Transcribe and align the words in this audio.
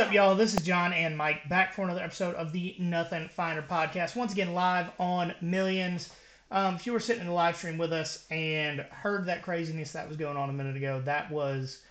What's 0.00 0.08
up, 0.08 0.14
y'all? 0.14 0.34
This 0.34 0.54
is 0.54 0.62
John 0.62 0.94
and 0.94 1.14
Mike 1.14 1.46
back 1.50 1.74
for 1.74 1.82
another 1.82 2.00
episode 2.00 2.34
of 2.36 2.52
the 2.52 2.74
Nothing 2.78 3.28
Finer 3.28 3.60
podcast. 3.60 4.16
Once 4.16 4.32
again, 4.32 4.54
live 4.54 4.90
on 4.98 5.34
Millions. 5.42 6.08
Um, 6.50 6.76
if 6.76 6.86
you 6.86 6.94
were 6.94 7.00
sitting 7.00 7.20
in 7.20 7.26
the 7.26 7.34
live 7.34 7.54
stream 7.54 7.76
with 7.76 7.92
us 7.92 8.24
and 8.30 8.80
heard 8.80 9.26
that 9.26 9.42
craziness 9.42 9.92
that 9.92 10.08
was 10.08 10.16
going 10.16 10.38
on 10.38 10.48
a 10.48 10.54
minute 10.54 10.74
ago, 10.74 11.02
that 11.04 11.30
was 11.30 11.82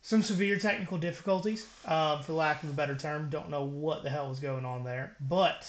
some 0.00 0.22
severe 0.22 0.60
technical 0.60 0.96
difficulties, 0.96 1.66
uh, 1.86 2.22
for 2.22 2.34
lack 2.34 2.62
of 2.62 2.70
a 2.70 2.72
better 2.72 2.94
term. 2.94 3.28
Don't 3.30 3.50
know 3.50 3.64
what 3.64 4.04
the 4.04 4.10
hell 4.10 4.28
was 4.28 4.38
going 4.38 4.64
on 4.64 4.84
there. 4.84 5.16
But 5.22 5.68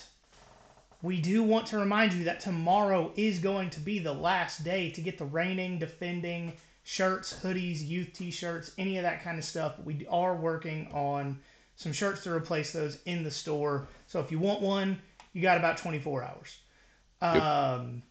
we 1.02 1.20
do 1.20 1.42
want 1.42 1.66
to 1.68 1.80
remind 1.80 2.14
you 2.14 2.26
that 2.26 2.42
tomorrow 2.42 3.12
is 3.16 3.40
going 3.40 3.72
to 3.72 3.80
be 3.80 3.98
the 3.98 4.14
last 4.14 4.64
day 4.64 4.92
to 4.92 5.02
get 5.02 5.18
the 5.18 5.26
reigning, 5.26 5.80
defending, 5.80 6.54
shirts, 6.84 7.36
hoodies, 7.42 7.84
youth 7.84 8.14
t-shirts, 8.14 8.72
any 8.78 8.98
of 8.98 9.04
that 9.04 9.24
kind 9.24 9.40
of 9.40 9.44
stuff. 9.44 9.74
We 9.84 10.06
are 10.12 10.36
working 10.36 10.90
on 10.94 11.40
some 11.76 11.94
shirts 11.94 12.24
to 12.24 12.32
replace 12.32 12.72
those 12.72 12.98
in 13.06 13.24
the 13.24 13.32
store. 13.32 13.88
So 14.08 14.20
if 14.20 14.32
you 14.32 14.40
want 14.40 14.62
one, 14.62 15.02
you 15.34 15.42
got 15.42 15.58
about 15.58 15.78
24 15.78 16.24
hours. 16.24 16.58
Yep. 17.22 17.42
Um, 17.42 18.04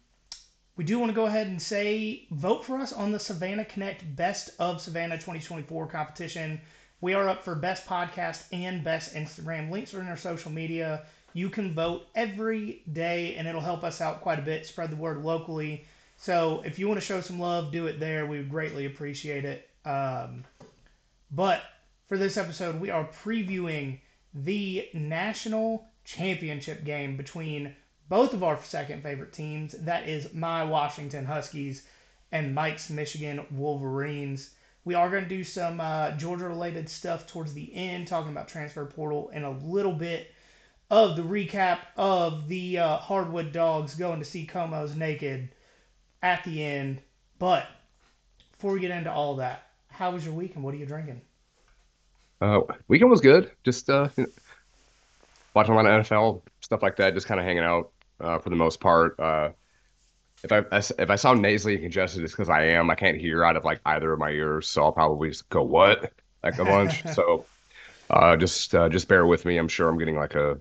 we 0.77 0.83
do 0.83 0.99
want 0.99 1.09
to 1.11 1.15
go 1.15 1.25
ahead 1.25 1.47
and 1.47 1.61
say 1.61 2.27
vote 2.31 2.65
for 2.65 2.77
us 2.77 2.91
on 2.91 3.11
the 3.11 3.19
Savannah 3.19 3.65
Connect 3.65 4.15
Best 4.15 4.51
of 4.59 4.81
Savannah 4.81 5.15
2024 5.15 5.87
competition. 5.87 6.59
We 7.01 7.13
are 7.13 7.29
up 7.29 7.43
for 7.43 7.55
Best 7.55 7.85
Podcast 7.85 8.43
and 8.51 8.83
Best 8.83 9.15
Instagram. 9.15 9.71
Links 9.71 9.93
are 9.93 10.01
in 10.01 10.07
our 10.07 10.17
social 10.17 10.51
media. 10.51 11.03
You 11.33 11.49
can 11.49 11.73
vote 11.73 12.07
every 12.15 12.83
day, 12.93 13.35
and 13.35 13.47
it'll 13.47 13.61
help 13.61 13.83
us 13.83 14.01
out 14.01 14.21
quite 14.21 14.39
a 14.39 14.41
bit. 14.41 14.65
Spread 14.65 14.89
the 14.89 14.95
word 14.95 15.23
locally 15.23 15.85
so 16.17 16.61
if 16.65 16.79
you 16.79 16.87
want 16.87 16.99
to 16.99 17.05
show 17.05 17.21
some 17.21 17.39
love, 17.39 17.71
do 17.71 17.87
it 17.87 17.99
there. 17.99 18.25
We 18.25 18.37
would 18.37 18.49
greatly 18.49 18.85
appreciate 18.85 19.45
it. 19.45 19.69
Um, 19.85 20.43
but 21.31 21.61
for 22.07 22.17
this 22.17 22.37
episode, 22.37 22.79
we 22.79 22.91
are 22.91 23.07
previewing 23.07 23.99
the 24.33 24.87
national 24.93 25.87
championship 26.03 26.83
game 26.83 27.17
between 27.17 27.75
both 28.09 28.33
of 28.33 28.43
our 28.43 28.61
second 28.61 29.01
favorite 29.01 29.33
teams. 29.33 29.71
That 29.71 30.07
is 30.07 30.33
my 30.33 30.63
Washington 30.63 31.25
Huskies 31.25 31.87
and 32.31 32.53
Mike's 32.53 32.91
Michigan 32.91 33.45
Wolverines. 33.49 34.51
We 34.83 34.93
are 34.93 35.09
going 35.09 35.23
to 35.23 35.29
do 35.29 35.43
some 35.43 35.81
uh, 35.81 36.11
Georgia 36.11 36.47
related 36.47 36.87
stuff 36.87 37.25
towards 37.25 37.53
the 37.53 37.73
end, 37.73 38.07
talking 38.07 38.31
about 38.31 38.47
transfer 38.47 38.85
portal 38.85 39.31
and 39.33 39.43
a 39.43 39.49
little 39.49 39.93
bit 39.93 40.31
of 40.91 41.15
the 41.15 41.23
recap 41.23 41.79
of 41.97 42.47
the 42.47 42.77
uh, 42.77 42.97
hardwood 42.97 43.51
dogs 43.51 43.95
going 43.95 44.19
to 44.19 44.25
see 44.25 44.45
Como's 44.45 44.95
naked 44.95 45.49
at 46.21 46.43
the 46.43 46.63
end. 46.63 47.01
But 47.39 47.65
before 48.51 48.73
we 48.73 48.79
get 48.79 48.91
into 48.91 49.11
all 49.11 49.37
that, 49.37 49.69
how 49.89 50.11
was 50.11 50.23
your 50.23 50.35
week 50.35 50.53
and 50.53 50.63
what 50.63 50.75
are 50.75 50.77
you 50.77 50.85
drinking? 50.85 51.21
Uh, 52.45 52.61
weekend 52.87 53.09
was 53.09 53.21
good. 53.21 53.49
Just 53.63 53.89
uh, 53.89 54.07
watching 55.55 55.73
a 55.73 55.75
lot 55.75 55.87
of 55.87 56.05
NFL 56.05 56.43
stuff 56.61 56.83
like 56.83 56.97
that. 56.97 57.15
Just 57.15 57.25
kind 57.25 57.39
of 57.39 57.45
hanging 57.45 57.63
out 57.63 57.91
uh, 58.19 58.37
for 58.37 58.51
the 58.51 58.55
most 58.55 58.79
part. 58.79 59.19
Uh, 59.19 59.49
if 60.43 60.51
I 60.51 60.63
if 61.01 61.09
I 61.09 61.15
sound 61.15 61.41
nasally 61.41 61.73
and 61.73 61.81
congested, 61.81 62.23
it's 62.23 62.33
because 62.33 62.49
I 62.49 62.65
am. 62.65 62.91
I 62.91 62.95
can't 62.95 63.17
hear 63.17 63.43
out 63.43 63.55
of 63.55 63.65
like 63.65 63.79
either 63.85 64.13
of 64.13 64.19
my 64.19 64.29
ears, 64.29 64.69
so 64.69 64.83
I'll 64.83 64.91
probably 64.91 65.29
just 65.29 65.49
go 65.49 65.63
what 65.63 66.13
like 66.43 66.59
a 66.59 66.65
bunch. 66.65 67.03
so 67.13 67.47
uh, 68.11 68.35
just 68.35 68.75
uh, 68.75 68.89
just 68.89 69.07
bear 69.07 69.25
with 69.25 69.43
me. 69.45 69.57
I'm 69.57 69.67
sure 69.67 69.89
I'm 69.89 69.97
getting 69.97 70.15
like 70.15 70.35
a 70.35 70.59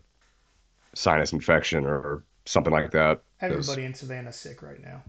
sinus 0.95 1.35
infection 1.35 1.85
or 1.85 2.25
something 2.47 2.73
like 2.73 2.93
that. 2.93 3.21
Everybody 3.43 3.85
in 3.85 3.93
Savannah's 3.93 4.37
sick 4.37 4.63
right 4.63 4.83
now. 4.83 5.03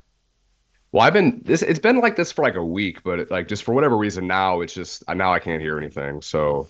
Well, 0.92 1.06
I've 1.06 1.14
been 1.14 1.42
this. 1.44 1.62
It's 1.62 1.80
been 1.80 2.00
like 2.00 2.16
this 2.16 2.32
for 2.32 2.44
like 2.44 2.56
a 2.56 2.64
week, 2.64 3.04
but 3.04 3.20
it, 3.20 3.32
like 3.32 3.48
just 3.48 3.64
for 3.64 3.74
whatever 3.74 3.98
reason 3.98 4.28
now, 4.28 4.62
it's 4.62 4.74
just 4.74 5.04
uh, 5.08 5.14
now 5.14 5.34
I 5.34 5.40
can't 5.40 5.62
hear 5.62 5.78
anything. 5.78 6.22
So, 6.22 6.68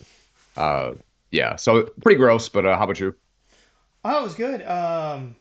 uh, 0.58 0.94
yeah. 1.32 1.56
So 1.58 1.84
pretty 2.02 2.18
gross. 2.18 2.50
But 2.50 2.66
uh, 2.66 2.78
how 2.78 2.86
about 2.86 3.00
you? 3.00 3.14
Oh, 4.04 4.20
it 4.20 4.24
was 4.24 4.36
good. 4.36 4.62
Um, 4.64 5.36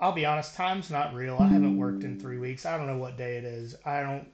I'll 0.00 0.12
be 0.12 0.24
honest. 0.24 0.54
Time's 0.54 0.90
not 0.90 1.14
real. 1.14 1.36
I 1.38 1.46
haven't 1.46 1.76
worked 1.76 2.04
in 2.04 2.18
three 2.18 2.38
weeks. 2.38 2.66
I 2.66 2.76
don't 2.76 2.86
know 2.86 2.98
what 2.98 3.16
day 3.16 3.36
it 3.36 3.44
is. 3.44 3.76
I 3.84 4.02
don't 4.02 4.28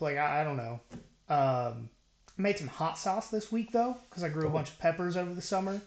like. 0.00 0.16
I, 0.16 0.40
I 0.40 0.44
don't 0.44 0.56
know. 0.56 0.80
Um, 1.28 1.88
I 2.38 2.42
made 2.42 2.58
some 2.58 2.68
hot 2.68 2.98
sauce 2.98 3.28
this 3.28 3.52
week 3.52 3.72
though, 3.72 3.96
because 4.08 4.22
I 4.22 4.28
grew 4.28 4.46
a 4.46 4.50
bunch 4.50 4.68
of 4.68 4.78
peppers 4.78 5.16
over 5.16 5.34
the 5.34 5.42
summer. 5.42 5.80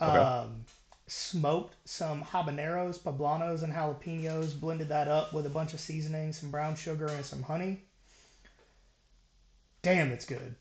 Okay. 0.00 0.18
Um, 0.18 0.64
smoked 1.06 1.76
some 1.84 2.22
habaneros, 2.22 2.98
poblanos, 2.98 3.62
and 3.62 3.72
jalapenos, 3.72 4.58
blended 4.58 4.88
that 4.88 5.08
up 5.08 5.32
with 5.32 5.46
a 5.46 5.50
bunch 5.50 5.74
of 5.74 5.80
seasonings, 5.80 6.38
some 6.38 6.50
brown 6.50 6.74
sugar, 6.74 7.06
and 7.06 7.24
some 7.24 7.42
honey. 7.42 7.84
Damn, 9.82 10.12
it's 10.12 10.24
good. 10.24 10.54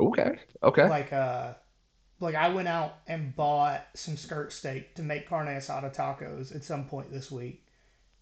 Okay. 0.00 0.38
Okay. 0.62 0.88
Like 0.88 1.12
uh 1.12 1.54
like 2.20 2.34
I 2.34 2.48
went 2.48 2.68
out 2.68 2.98
and 3.06 3.34
bought 3.36 3.86
some 3.94 4.16
skirt 4.16 4.52
steak 4.52 4.94
to 4.96 5.02
make 5.02 5.28
carne 5.28 5.48
asada 5.48 5.94
tacos 5.94 6.54
at 6.54 6.64
some 6.64 6.84
point 6.84 7.12
this 7.12 7.30
week, 7.30 7.64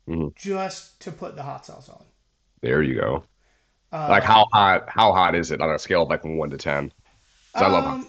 mm-hmm. 0.08 0.28
just 0.36 1.00
to 1.00 1.12
put 1.12 1.36
the 1.36 1.42
hot 1.42 1.64
sauce 1.64 1.88
on. 1.88 2.04
There 2.60 2.82
you 2.82 2.94
go. 2.94 3.24
Uh, 3.92 4.08
like 4.10 4.24
how 4.24 4.46
hot? 4.52 4.88
How 4.88 5.12
hot 5.12 5.34
is 5.34 5.50
it 5.50 5.60
on 5.60 5.70
a 5.70 5.78
scale 5.78 6.02
of 6.02 6.08
like 6.08 6.24
one 6.24 6.50
to 6.50 6.56
ten? 6.56 6.92
Um, 7.54 7.64
I 7.64 7.68
love 7.68 7.84
hot 7.84 7.94
um, 7.94 8.08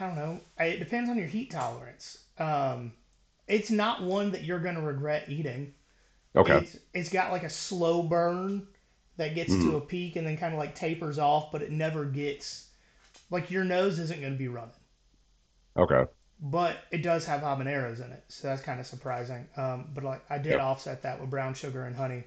I 0.00 0.06
don't 0.06 0.16
know. 0.16 0.40
It 0.58 0.78
depends 0.78 1.10
on 1.10 1.18
your 1.18 1.26
heat 1.26 1.50
tolerance. 1.50 2.18
Um, 2.38 2.92
it's 3.46 3.70
not 3.70 4.02
one 4.02 4.30
that 4.32 4.44
you're 4.44 4.60
going 4.60 4.74
to 4.74 4.80
regret 4.80 5.24
eating. 5.28 5.74
Okay. 6.36 6.58
It's, 6.58 6.76
it's 6.94 7.08
got 7.08 7.32
like 7.32 7.44
a 7.44 7.50
slow 7.50 8.02
burn 8.02 8.66
that 9.16 9.34
gets 9.34 9.52
mm. 9.52 9.62
to 9.64 9.76
a 9.76 9.80
peak 9.80 10.16
and 10.16 10.26
then 10.26 10.36
kind 10.36 10.52
of 10.54 10.58
like 10.58 10.74
tapers 10.74 11.18
off, 11.18 11.50
but 11.50 11.62
it 11.62 11.70
never 11.70 12.04
gets 12.04 12.68
like 13.30 13.50
your 13.50 13.64
nose 13.64 13.98
isn't 13.98 14.20
going 14.20 14.32
to 14.32 14.38
be 14.38 14.48
running. 14.48 14.70
Okay. 15.76 16.04
But 16.40 16.78
it 16.92 17.02
does 17.02 17.24
have 17.26 17.40
habaneros 17.40 18.04
in 18.04 18.12
it, 18.12 18.22
so 18.28 18.46
that's 18.46 18.62
kind 18.62 18.78
of 18.78 18.86
surprising. 18.86 19.48
Um, 19.56 19.88
but 19.92 20.04
like 20.04 20.22
I 20.30 20.38
did 20.38 20.52
yep. 20.52 20.60
offset 20.60 21.02
that 21.02 21.20
with 21.20 21.30
brown 21.30 21.54
sugar 21.54 21.84
and 21.84 21.96
honey. 21.96 22.22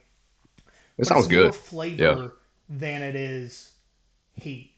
It 0.98 1.06
sounds 1.06 1.28
good. 1.28 1.44
More 1.46 1.54
flavor 1.54 2.04
yeah. 2.04 2.28
than 2.70 3.02
it 3.02 3.16
is 3.16 3.72
heat, 4.36 4.74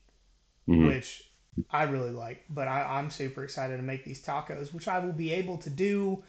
mm-hmm. 0.69 0.85
which 0.85 1.23
I 1.69 1.83
really 1.83 2.11
like. 2.11 2.43
But 2.49 2.67
I, 2.67 2.83
I'm 2.83 3.09
super 3.09 3.43
excited 3.43 3.77
to 3.77 3.83
make 3.83 4.03
these 4.03 4.23
tacos, 4.23 4.73
which 4.73 4.87
I 4.87 4.99
will 4.99 5.13
be 5.13 5.31
able 5.33 5.57
to 5.59 5.69
do 5.69 6.23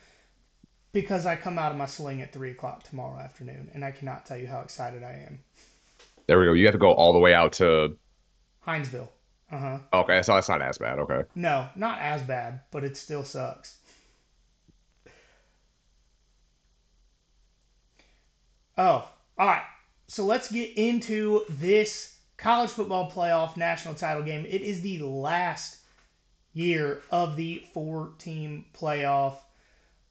because 0.93 1.27
I 1.27 1.37
come 1.37 1.59
out 1.59 1.73
of 1.73 1.79
my 1.79 1.87
sling 1.87 2.23
at 2.23 2.33
three 2.33 2.53
o'clock 2.53 2.85
tomorrow 2.85 3.19
afternoon, 3.19 3.71
and 3.75 3.85
I 3.85 3.91
cannot 3.91 4.27
tell 4.27 4.37
you 4.37 4.47
how 4.47 4.61
excited 4.61 5.03
I 5.03 5.27
am. 5.27 5.41
There 6.27 6.39
we 6.39 6.47
go. 6.47 6.53
You 6.53 6.67
have 6.67 6.75
to 6.75 6.79
go 6.79 6.93
all 6.93 7.13
the 7.13 7.19
way 7.19 7.35
out 7.35 7.53
to 7.55 7.97
Hinesville. 8.67 9.09
Uh 9.51 9.59
huh. 9.59 9.79
Okay, 9.93 10.23
so 10.23 10.35
that's 10.35 10.49
not 10.49 10.63
as 10.63 10.79
bad. 10.79 10.99
Okay. 10.99 11.23
No, 11.35 11.69
not 11.77 11.99
as 12.01 12.23
bad, 12.23 12.61
but 12.71 12.85
it 12.85 12.97
still 12.97 13.25
sucks. 13.25 13.77
Oh, 18.77 19.09
all 19.39 19.47
right. 19.47 19.63
So 20.09 20.25
let's 20.25 20.51
get 20.51 20.77
into 20.77 21.43
this 21.49 22.14
college 22.45 22.69
football 22.69 23.11
playoff 23.11 23.57
national 23.57 23.95
title 23.95 24.23
game. 24.23 24.45
It 24.47 24.61
is 24.61 24.83
the 24.83 24.99
last 24.99 25.79
year 26.53 27.01
of 27.11 27.37
the 27.37 27.65
four 27.73 28.11
team 28.19 28.67
playoff. 28.79 29.39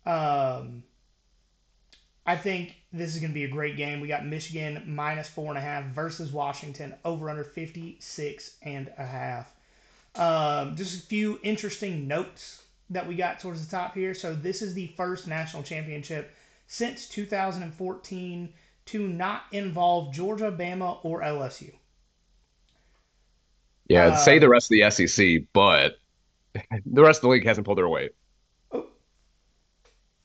Um, 0.03 0.81
I 2.25 2.35
think 2.35 2.75
this 2.91 3.13
is 3.13 3.21
going 3.21 3.29
to 3.29 3.35
be 3.35 3.43
a 3.43 3.49
great 3.49 3.77
game. 3.77 4.01
We 4.01 4.07
got 4.07 4.25
Michigan 4.25 4.81
minus 4.87 5.29
four 5.29 5.49
and 5.49 5.59
a 5.59 5.61
half 5.61 5.83
versus 5.93 6.31
Washington 6.31 6.95
over 7.05 7.29
under 7.29 7.43
56 7.43 8.55
and 8.63 8.91
a 8.97 9.05
half. 9.05 9.53
Um, 10.15 10.75
just 10.75 11.03
a 11.03 11.05
few 11.05 11.39
interesting 11.43 12.07
notes 12.07 12.63
that 12.89 13.07
we 13.07 13.13
got 13.13 13.41
towards 13.41 13.63
the 13.63 13.69
top 13.69 13.93
here. 13.93 14.15
So 14.15 14.33
this 14.33 14.63
is 14.63 14.73
the 14.73 14.87
first 14.97 15.27
national 15.27 15.61
championship 15.61 16.33
since 16.65 17.07
2014 17.09 18.51
to 18.85 19.07
not 19.07 19.43
involve 19.51 20.11
Georgia, 20.11 20.51
Bama, 20.51 20.97
or 21.03 21.21
LSU. 21.21 21.71
Yeah, 23.87 24.07
uh, 24.07 24.15
say 24.17 24.39
the 24.39 24.49
rest 24.49 24.71
of 24.71 24.77
the 24.77 24.89
SEC, 25.07 25.43
but 25.53 25.99
the 26.85 27.01
rest 27.01 27.19
of 27.19 27.23
the 27.23 27.29
league 27.29 27.45
hasn't 27.45 27.65
pulled 27.65 27.77
their 27.77 27.89
weight. 27.89 28.11
Oh, 28.71 28.87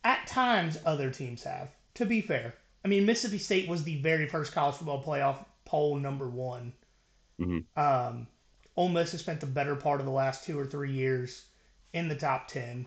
at 0.04 0.26
times, 0.26 0.78
other 0.86 1.10
teams 1.10 1.42
have. 1.44 1.68
To 1.94 2.06
be 2.06 2.20
fair, 2.20 2.54
I 2.84 2.88
mean 2.88 3.04
Mississippi 3.04 3.38
State 3.38 3.68
was 3.68 3.82
the 3.82 3.96
very 4.00 4.26
first 4.26 4.52
college 4.52 4.76
football 4.76 5.02
playoff 5.02 5.44
poll 5.64 5.96
number 5.96 6.28
one. 6.28 6.72
Mm-hmm. 7.40 7.80
Um, 7.80 8.26
Ole 8.76 8.88
Miss 8.88 9.12
has 9.12 9.20
spent 9.20 9.40
the 9.40 9.46
better 9.46 9.74
part 9.74 10.00
of 10.00 10.06
the 10.06 10.12
last 10.12 10.44
two 10.44 10.58
or 10.58 10.64
three 10.64 10.92
years 10.92 11.46
in 11.92 12.08
the 12.08 12.14
top 12.14 12.46
ten. 12.48 12.86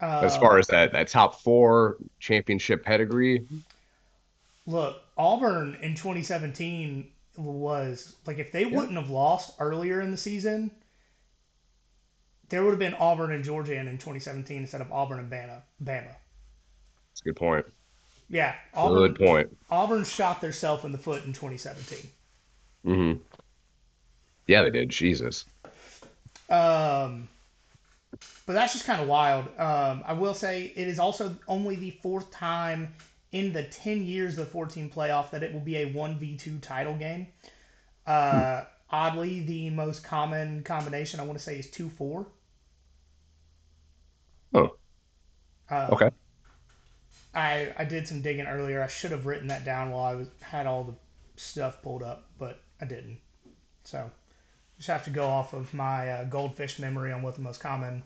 Uh, 0.00 0.20
as 0.24 0.36
far 0.36 0.58
as 0.58 0.66
that 0.66 0.92
that 0.92 1.08
top 1.08 1.40
four 1.40 1.96
championship 2.18 2.84
pedigree, 2.84 3.46
look, 4.66 5.02
Auburn 5.16 5.78
in 5.80 5.94
2017 5.94 7.08
was 7.36 8.14
like 8.26 8.38
if 8.38 8.52
they 8.52 8.64
yeah. 8.64 8.76
wouldn't 8.76 8.96
have 8.96 9.10
lost 9.10 9.54
earlier 9.58 10.00
in 10.00 10.10
the 10.10 10.16
season, 10.16 10.70
there 12.48 12.62
would 12.62 12.70
have 12.70 12.78
been 12.78 12.94
Auburn 12.94 13.32
and 13.32 13.44
Georgia 13.44 13.74
in, 13.74 13.88
in 13.88 13.98
2017 13.98 14.58
instead 14.58 14.80
of 14.80 14.92
Auburn 14.92 15.18
and 15.18 15.30
Bama. 15.30 15.62
Bama. 15.82 16.14
That's 17.10 17.20
a 17.20 17.24
good 17.24 17.36
point. 17.36 17.66
Yeah, 18.28 18.54
Auburn, 18.74 18.98
good 18.98 19.18
point. 19.18 19.56
Auburn 19.70 20.04
shot 20.04 20.40
themselves 20.40 20.84
in 20.84 20.92
the 20.92 20.98
foot 20.98 21.24
in 21.24 21.32
2017. 21.32 22.10
Mm-hmm. 22.84 23.20
Yeah, 24.46 24.62
they 24.62 24.70
did. 24.70 24.90
Jesus. 24.90 25.44
Um, 26.48 27.28
but 28.46 28.52
that's 28.52 28.72
just 28.72 28.84
kind 28.84 29.00
of 29.00 29.08
wild. 29.08 29.46
Um, 29.58 30.02
I 30.06 30.12
will 30.12 30.34
say 30.34 30.72
it 30.76 30.88
is 30.88 30.98
also 30.98 31.36
only 31.48 31.76
the 31.76 31.90
fourth 32.02 32.30
time 32.30 32.94
in 33.32 33.52
the 33.52 33.62
10 33.64 34.04
years 34.04 34.32
of 34.38 34.46
the 34.46 34.46
14 34.46 34.90
playoff 34.90 35.30
that 35.30 35.42
it 35.42 35.52
will 35.52 35.60
be 35.60 35.76
a 35.76 35.86
1v2 35.86 36.58
title 36.60 36.94
game. 36.96 37.28
Uh, 38.06 38.64
oddly, 38.90 39.40
the 39.40 39.70
most 39.70 40.04
common 40.04 40.62
combination 40.62 41.20
I 41.20 41.24
want 41.24 41.38
to 41.38 41.44
say 41.44 41.58
is 41.58 41.70
2 41.70 41.90
4. 41.90 42.26
Oh, 44.54 44.76
Uh, 45.70 45.90
okay. 45.90 46.10
I, 47.34 47.72
I 47.76 47.84
did 47.84 48.08
some 48.08 48.20
digging 48.22 48.46
earlier. 48.46 48.82
I 48.82 48.88
should 48.88 49.10
have 49.12 49.26
written 49.26 49.46
that 49.48 49.64
down 49.64 49.90
while 49.90 50.04
I 50.04 50.14
was, 50.16 50.28
had 50.40 50.66
all 50.66 50.82
the 50.84 50.94
stuff 51.36 51.80
pulled 51.82 52.02
up, 52.02 52.30
but 52.38 52.62
I 52.80 52.84
didn't. 52.86 53.20
So 53.84 54.10
just 54.78 54.88
have 54.88 55.04
to 55.04 55.10
go 55.10 55.26
off 55.26 55.52
of 55.54 55.74
my 55.74 56.10
uh, 56.10 56.24
goldfish 56.24 56.78
memory 56.78 57.12
on 57.12 57.22
what 57.22 57.34
the 57.36 57.42
most 57.42 57.60
common 57.60 58.04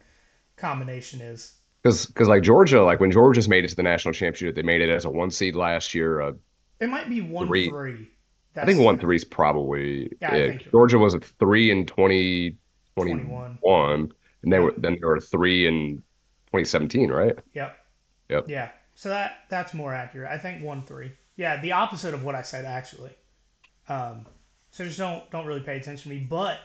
combination 0.57 1.21
is. 1.23 1.55
Because 1.83 2.07
because 2.07 2.29
like 2.29 2.43
Georgia, 2.43 2.83
like 2.83 3.01
when 3.01 3.11
Georgia's 3.11 3.49
made 3.49 3.65
it 3.65 3.69
to 3.69 3.77
the 3.77 3.83
national 3.83 4.13
championship, 4.13 4.55
they 4.55 4.63
made 4.63 4.81
it 4.83 4.91
as 4.91 5.05
a 5.07 5.11
one 5.11 5.31
seed 5.31 5.55
last 5.57 5.95
year. 5.95 6.21
Uh, 6.21 6.33
It 6.81 6.89
might 6.91 7.09
be 7.09 7.21
one 7.21 7.47
three. 7.47 7.69
three. 7.69 8.11
I 8.57 8.67
think 8.67 8.81
one 8.81 8.99
three 8.99 9.17
is 9.17 9.25
probably 9.25 10.13
Yeah, 10.21 10.35
it. 10.35 10.71
Georgia 10.71 10.99
was 10.99 11.15
a 11.15 11.21
three 11.21 11.71
in 11.71 11.87
twenty 11.87 12.57
twenty 12.97 13.13
21. 13.13 13.59
one, 13.61 14.13
and 14.43 14.53
they 14.53 14.59
were 14.59 14.75
then 14.77 14.95
they 15.01 15.07
were 15.07 15.21
three 15.21 15.67
in 15.67 16.03
twenty 16.51 16.65
seventeen, 16.65 17.11
right? 17.11 17.37
Yep. 17.55 17.79
Yep. 18.29 18.45
Yeah. 18.49 18.71
So 18.95 19.09
that 19.09 19.45
that's 19.49 19.73
more 19.73 19.95
accurate. 19.95 20.31
I 20.31 20.37
think 20.37 20.63
one 20.63 20.83
three. 20.83 21.13
Yeah, 21.37 21.61
the 21.63 21.73
opposite 21.73 22.13
of 22.13 22.25
what 22.25 22.35
I 22.35 22.43
said 22.43 22.67
actually. 22.67 23.13
Um, 23.89 24.27
so 24.71 24.85
just 24.85 24.99
don't 24.99 25.29
don't 25.31 25.47
really 25.47 25.61
pay 25.61 25.79
attention 25.79 26.11
to 26.11 26.17
me. 26.19 26.27
But 26.29 26.59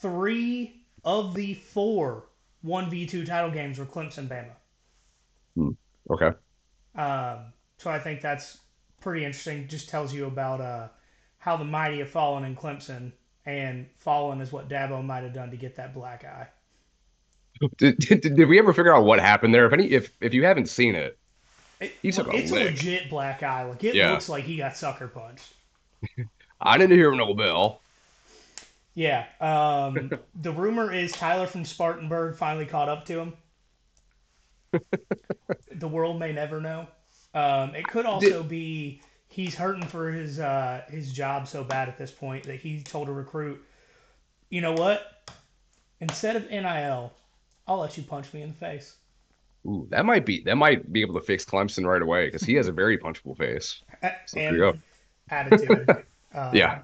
three 0.00 0.80
of 1.04 1.34
the 1.34 1.54
four 1.54 2.24
one 2.66 2.90
v 2.90 3.06
two 3.06 3.24
title 3.24 3.50
games 3.50 3.78
were 3.78 3.86
Clemson 3.86 4.28
Bama. 4.28 4.56
Hmm. 5.56 5.72
Okay. 6.08 6.36
Um, 6.94 7.52
so 7.78 7.90
I 7.90 7.98
think 7.98 8.20
that's 8.20 8.58
pretty 9.00 9.24
interesting. 9.24 9.68
Just 9.68 9.88
tells 9.88 10.12
you 10.12 10.26
about 10.26 10.60
uh, 10.60 10.88
how 11.38 11.56
the 11.56 11.64
mighty 11.64 11.98
have 11.98 12.10
fallen 12.10 12.44
in 12.44 12.56
Clemson, 12.56 13.12
and 13.44 13.88
fallen 13.98 14.40
is 14.40 14.52
what 14.52 14.68
Dabo 14.68 15.04
might 15.04 15.22
have 15.22 15.34
done 15.34 15.50
to 15.50 15.56
get 15.56 15.76
that 15.76 15.94
black 15.94 16.24
eye. 16.24 16.48
Did, 17.78 17.98
did, 17.98 18.20
did 18.20 18.48
we 18.48 18.58
ever 18.58 18.72
figure 18.72 18.94
out 18.94 19.04
what 19.04 19.18
happened 19.18 19.54
there? 19.54 19.66
If 19.66 19.72
any, 19.72 19.90
if 19.90 20.12
if 20.20 20.34
you 20.34 20.44
haven't 20.44 20.66
seen 20.68 20.94
it, 20.94 21.18
It, 21.80 21.94
He 22.02 22.12
took 22.12 22.28
a 22.28 22.36
it's 22.36 22.50
a 22.52 22.56
lick. 22.56 22.64
legit 22.64 23.08
black 23.08 23.42
eye. 23.42 23.62
Like 23.64 23.82
it 23.84 24.02
Yeah. 24.02 24.04
looks 24.04 24.28
like 24.28 24.44
he 24.44 24.56
got 24.58 24.76
sucker 24.76 25.08
punched. 25.08 25.54
I 26.60 26.78
didn't 26.78 26.96
hear 26.96 27.12
no 27.14 27.34
bell. 27.34 27.82
Yeah. 28.96 29.26
Um, 29.40 30.10
the 30.42 30.50
rumor 30.50 30.92
is 30.92 31.12
Tyler 31.12 31.46
from 31.46 31.64
Spartanburg 31.64 32.36
finally 32.36 32.66
caught 32.66 32.88
up 32.88 33.04
to 33.06 33.20
him. 33.20 33.34
the 35.76 35.86
world 35.86 36.18
may 36.18 36.32
never 36.32 36.60
know. 36.60 36.88
Um, 37.34 37.74
it 37.74 37.86
could 37.86 38.06
also 38.06 38.42
be 38.42 39.02
he's 39.28 39.54
hurting 39.54 39.86
for 39.86 40.10
his 40.10 40.40
uh, 40.40 40.82
his 40.88 41.12
job 41.12 41.46
so 41.46 41.62
bad 41.62 41.88
at 41.88 41.98
this 41.98 42.10
point 42.10 42.44
that 42.44 42.56
he 42.56 42.82
told 42.82 43.08
a 43.08 43.12
recruit, 43.12 43.62
you 44.48 44.62
know 44.62 44.72
what? 44.72 45.30
Instead 46.00 46.36
of 46.36 46.50
NIL, 46.50 47.12
I'll 47.68 47.78
let 47.78 47.96
you 47.96 48.02
punch 48.02 48.32
me 48.32 48.42
in 48.42 48.48
the 48.48 48.54
face. 48.54 48.96
Ooh, 49.66 49.86
that 49.90 50.06
might 50.06 50.24
be 50.24 50.42
that 50.44 50.56
might 50.56 50.90
be 50.90 51.02
able 51.02 51.14
to 51.14 51.20
fix 51.20 51.44
Clemson 51.44 51.84
right 51.86 52.02
away 52.02 52.26
because 52.26 52.42
he 52.42 52.54
has 52.54 52.68
a 52.68 52.72
very 52.72 52.96
punchable 52.96 53.36
face. 53.36 53.82
So 54.26 54.36
there 54.36 54.48
and 54.48 54.56
you 54.56 54.62
go. 54.62 54.78
attitude, 55.28 56.04
uh, 56.34 56.50
Yeah. 56.54 56.82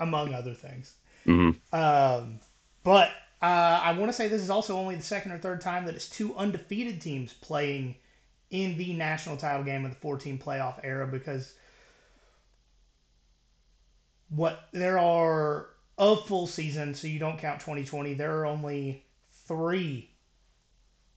among 0.00 0.34
other 0.34 0.54
things. 0.54 0.94
Hmm 1.26 1.50
Um, 1.72 2.40
but 2.84 3.10
uh, 3.42 3.80
I 3.82 3.92
want 3.92 4.08
to 4.10 4.12
say 4.12 4.28
this 4.28 4.42
is 4.42 4.50
also 4.50 4.76
only 4.76 4.96
the 4.96 5.02
second 5.02 5.32
or 5.32 5.38
third 5.38 5.60
time 5.60 5.86
that 5.86 5.94
it's 5.94 6.08
two 6.08 6.34
undefeated 6.36 7.00
teams 7.00 7.32
playing 7.34 7.96
in 8.50 8.76
the 8.78 8.92
national 8.94 9.36
title 9.36 9.64
game 9.64 9.84
of 9.84 9.90
the 9.92 9.96
14 9.98 10.38
playoff 10.38 10.80
era 10.82 11.06
because 11.06 11.54
what 14.28 14.68
there 14.72 14.98
are 14.98 15.68
of 15.98 16.26
full 16.26 16.46
season, 16.46 16.94
so 16.94 17.06
you 17.06 17.18
don't 17.18 17.38
count 17.38 17.60
2020, 17.60 18.14
there 18.14 18.38
are 18.38 18.46
only 18.46 19.04
three 19.46 20.10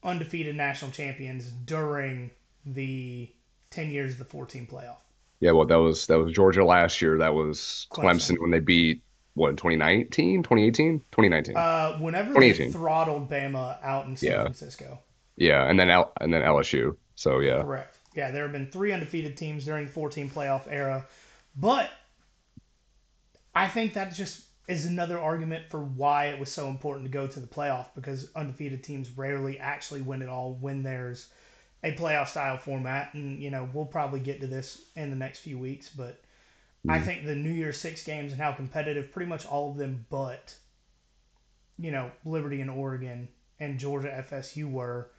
undefeated 0.04 0.56
national 0.58 0.92
champions 0.92 1.46
during 1.66 2.32
the 2.66 3.34
10 3.70 3.92
years 3.92 4.14
of 4.14 4.20
the 4.20 4.26
14 4.26 4.68
playoff. 4.68 4.98
Yeah, 5.40 5.52
well, 5.52 5.66
that 5.68 5.76
was 5.76 6.06
that 6.08 6.18
was 6.20 6.34
Georgia 6.34 6.66
last 6.66 7.02
year. 7.02 7.18
That 7.18 7.34
was 7.34 7.88
Clemson. 7.92 8.36
Clemson 8.36 8.40
when 8.40 8.52
they 8.52 8.60
beat 8.60 9.02
what 9.40 9.58
2019, 9.58 10.44
2018, 10.44 11.00
2019. 11.12 11.56
Uh, 11.58 11.98
whenever 12.00 12.34
they 12.34 12.52
2018. 12.52 12.74
throttled 12.74 13.30
Bama 13.30 13.78
out 13.84 14.06
in 14.06 14.18
San 14.18 14.32
Yeah. 14.32 14.42
Francisco. 14.44 15.00
yeah, 15.38 15.70
and 15.70 15.80
then 15.80 15.90
L, 15.90 16.12
and 16.20 16.34
then 16.34 16.42
LSU. 16.42 16.96
So 17.16 17.40
yeah, 17.40 17.62
Correct. 17.62 17.98
Yeah, 18.16 18.32
there 18.32 18.44
have 18.44 18.52
been 18.52 18.70
three 18.70 18.92
undefeated 18.92 19.38
teams 19.38 19.66
during 19.66 19.86
the 19.86 19.92
14 19.92 20.30
playoff 20.30 20.64
era, 20.70 21.06
but 21.56 21.90
I 23.56 23.68
think 23.68 23.94
that 23.94 24.14
just 24.14 24.42
is 24.68 24.86
another 24.86 25.20
argument 25.20 25.66
for 25.70 25.80
why 25.80 26.28
it 26.28 26.40
was 26.40 26.52
so 26.52 26.68
important 26.68 27.06
to 27.06 27.12
go 27.12 27.26
to 27.26 27.40
the 27.40 27.48
playoff 27.48 27.88
because 27.96 28.30
undefeated 28.36 28.84
teams 28.84 29.10
rarely 29.18 29.58
actually 29.60 30.02
win 30.02 30.22
it 30.22 30.30
all 30.30 30.54
when 30.62 30.84
there's 30.84 31.30
a 31.84 31.92
playoff 31.94 32.28
style 32.28 32.58
format. 32.58 33.14
And, 33.16 33.42
you 33.42 33.50
know, 33.50 33.68
we'll 33.74 33.86
probably 33.86 34.20
get 34.20 34.42
to 34.42 34.48
this 34.48 34.82
in 34.96 35.10
the 35.10 35.16
next 35.16 35.40
few 35.40 35.58
weeks, 35.58 35.90
but 35.90 36.22
I 36.88 37.00
Mhm. 37.00 37.06
think 37.06 37.26
the 37.26 37.36
New 37.36 37.52
Year's 37.52 37.78
six 37.80 38.04
games 38.04 38.32
and 38.34 38.42
how 38.42 38.52
competitive 38.54 39.12
pretty 39.12 39.30
much 39.30 39.46
all 39.46 39.72
of 39.72 39.78
them 39.78 40.06
but, 40.10 40.56
you 41.78 41.92
know, 41.92 42.12
Liberty 42.26 42.62
and 42.62 42.70
Oregon 42.70 43.28
and 43.60 43.80
Georgia 43.80 44.14
FSU 44.16 44.68
were, 44.68 45.10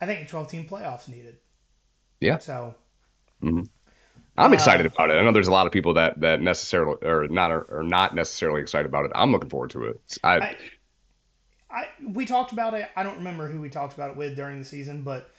I 0.00 0.06
think 0.06 0.28
12 0.28 0.48
team 0.48 0.66
playoffs 0.68 1.08
needed. 1.08 1.38
Yeah. 2.20 2.38
So, 2.38 2.74
I'm 4.36 4.52
excited 4.54 4.86
Uh, 4.86 4.86
about 4.86 5.10
it. 5.10 5.14
I 5.14 5.22
know 5.22 5.32
there's 5.32 5.48
a 5.48 5.52
lot 5.52 5.66
of 5.66 5.72
people 5.72 5.94
that 5.94 6.20
that 6.20 6.40
necessarily 6.40 6.96
or 7.02 7.28
not 7.28 7.50
are 7.50 7.82
not 7.84 8.14
necessarily 8.14 8.62
excited 8.62 8.86
about 8.86 9.04
it. 9.04 9.12
I'm 9.14 9.32
looking 9.32 9.50
forward 9.50 9.70
to 9.70 9.84
it. 9.84 10.18
I, 10.22 10.40
I, 10.40 10.56
I 11.70 11.88
we 12.04 12.26
talked 12.26 12.52
about 12.52 12.74
it. 12.74 12.88
I 12.96 13.02
don't 13.02 13.16
remember 13.18 13.48
who 13.48 13.60
we 13.60 13.68
talked 13.70 13.94
about 13.94 14.10
it 14.10 14.16
with 14.16 14.36
during 14.36 14.58
the 14.58 14.64
season, 14.64 15.02
but 15.02 15.30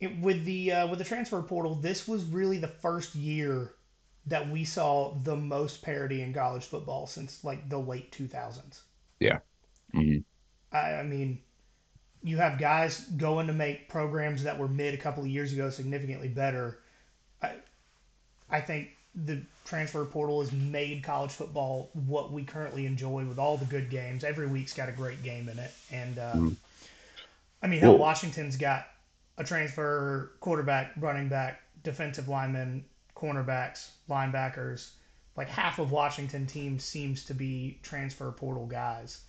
it, 0.00 0.18
with 0.20 0.44
the 0.44 0.72
uh, 0.72 0.86
with 0.88 0.98
the 1.00 1.06
transfer 1.06 1.42
portal, 1.42 1.74
this 1.76 2.08
was 2.08 2.24
really 2.24 2.58
the 2.58 2.68
first 2.68 3.14
year 3.14 3.74
that 4.26 4.48
we 4.50 4.64
saw 4.64 5.14
the 5.22 5.36
most 5.36 5.82
parity 5.82 6.22
in 6.22 6.32
college 6.34 6.64
football 6.64 7.06
since 7.06 7.44
like 7.44 7.68
the 7.68 7.78
late 7.78 8.12
2000s. 8.12 8.82
mhm. 9.94 10.22
I, 10.72 10.94
I 10.94 11.02
mean, 11.02 11.40
you 12.22 12.38
have 12.38 12.58
guys 12.58 13.00
going 13.16 13.46
to 13.48 13.52
make 13.52 13.88
programs 13.88 14.44
that 14.44 14.58
were 14.58 14.68
mid 14.68 14.94
a 14.94 14.98
couple 14.98 15.22
of 15.24 15.30
years 15.30 15.52
ago 15.52 15.70
significantly 15.70 16.28
better. 16.28 16.78
I, 17.42 17.54
I 18.50 18.60
think 18.60 18.90
the 19.14 19.42
transfer 19.64 20.04
portal 20.04 20.40
has 20.40 20.52
made 20.52 21.02
college 21.04 21.32
football 21.32 21.90
what 21.94 22.32
we 22.32 22.44
currently 22.44 22.86
enjoy 22.86 23.24
with 23.26 23.38
all 23.38 23.56
the 23.58 23.64
good 23.66 23.90
games. 23.90 24.24
Every 24.24 24.46
week's 24.46 24.74
got 24.74 24.88
a 24.88 24.92
great 24.92 25.22
game 25.22 25.48
in 25.48 25.58
it, 25.58 25.72
and 25.90 26.18
uh, 26.18 26.40
Mhm. 26.40 26.56
I 27.62 27.66
mean, 27.66 27.80
hell, 27.80 27.96
Washington's 27.96 28.56
got 28.56 28.86
a 29.38 29.44
transfer 29.44 30.32
quarterback, 30.40 30.92
running 30.96 31.28
back, 31.28 31.62
defensive 31.82 32.28
lineman, 32.28 32.84
cornerbacks, 33.14 33.90
linebackers. 34.08 34.90
Like 35.36 35.48
half 35.48 35.78
of 35.78 35.90
Washington 35.90 36.46
team 36.46 36.78
seems 36.78 37.24
to 37.24 37.34
be 37.34 37.78
transfer 37.82 38.30
portal 38.32 38.66
guys, 38.66 39.22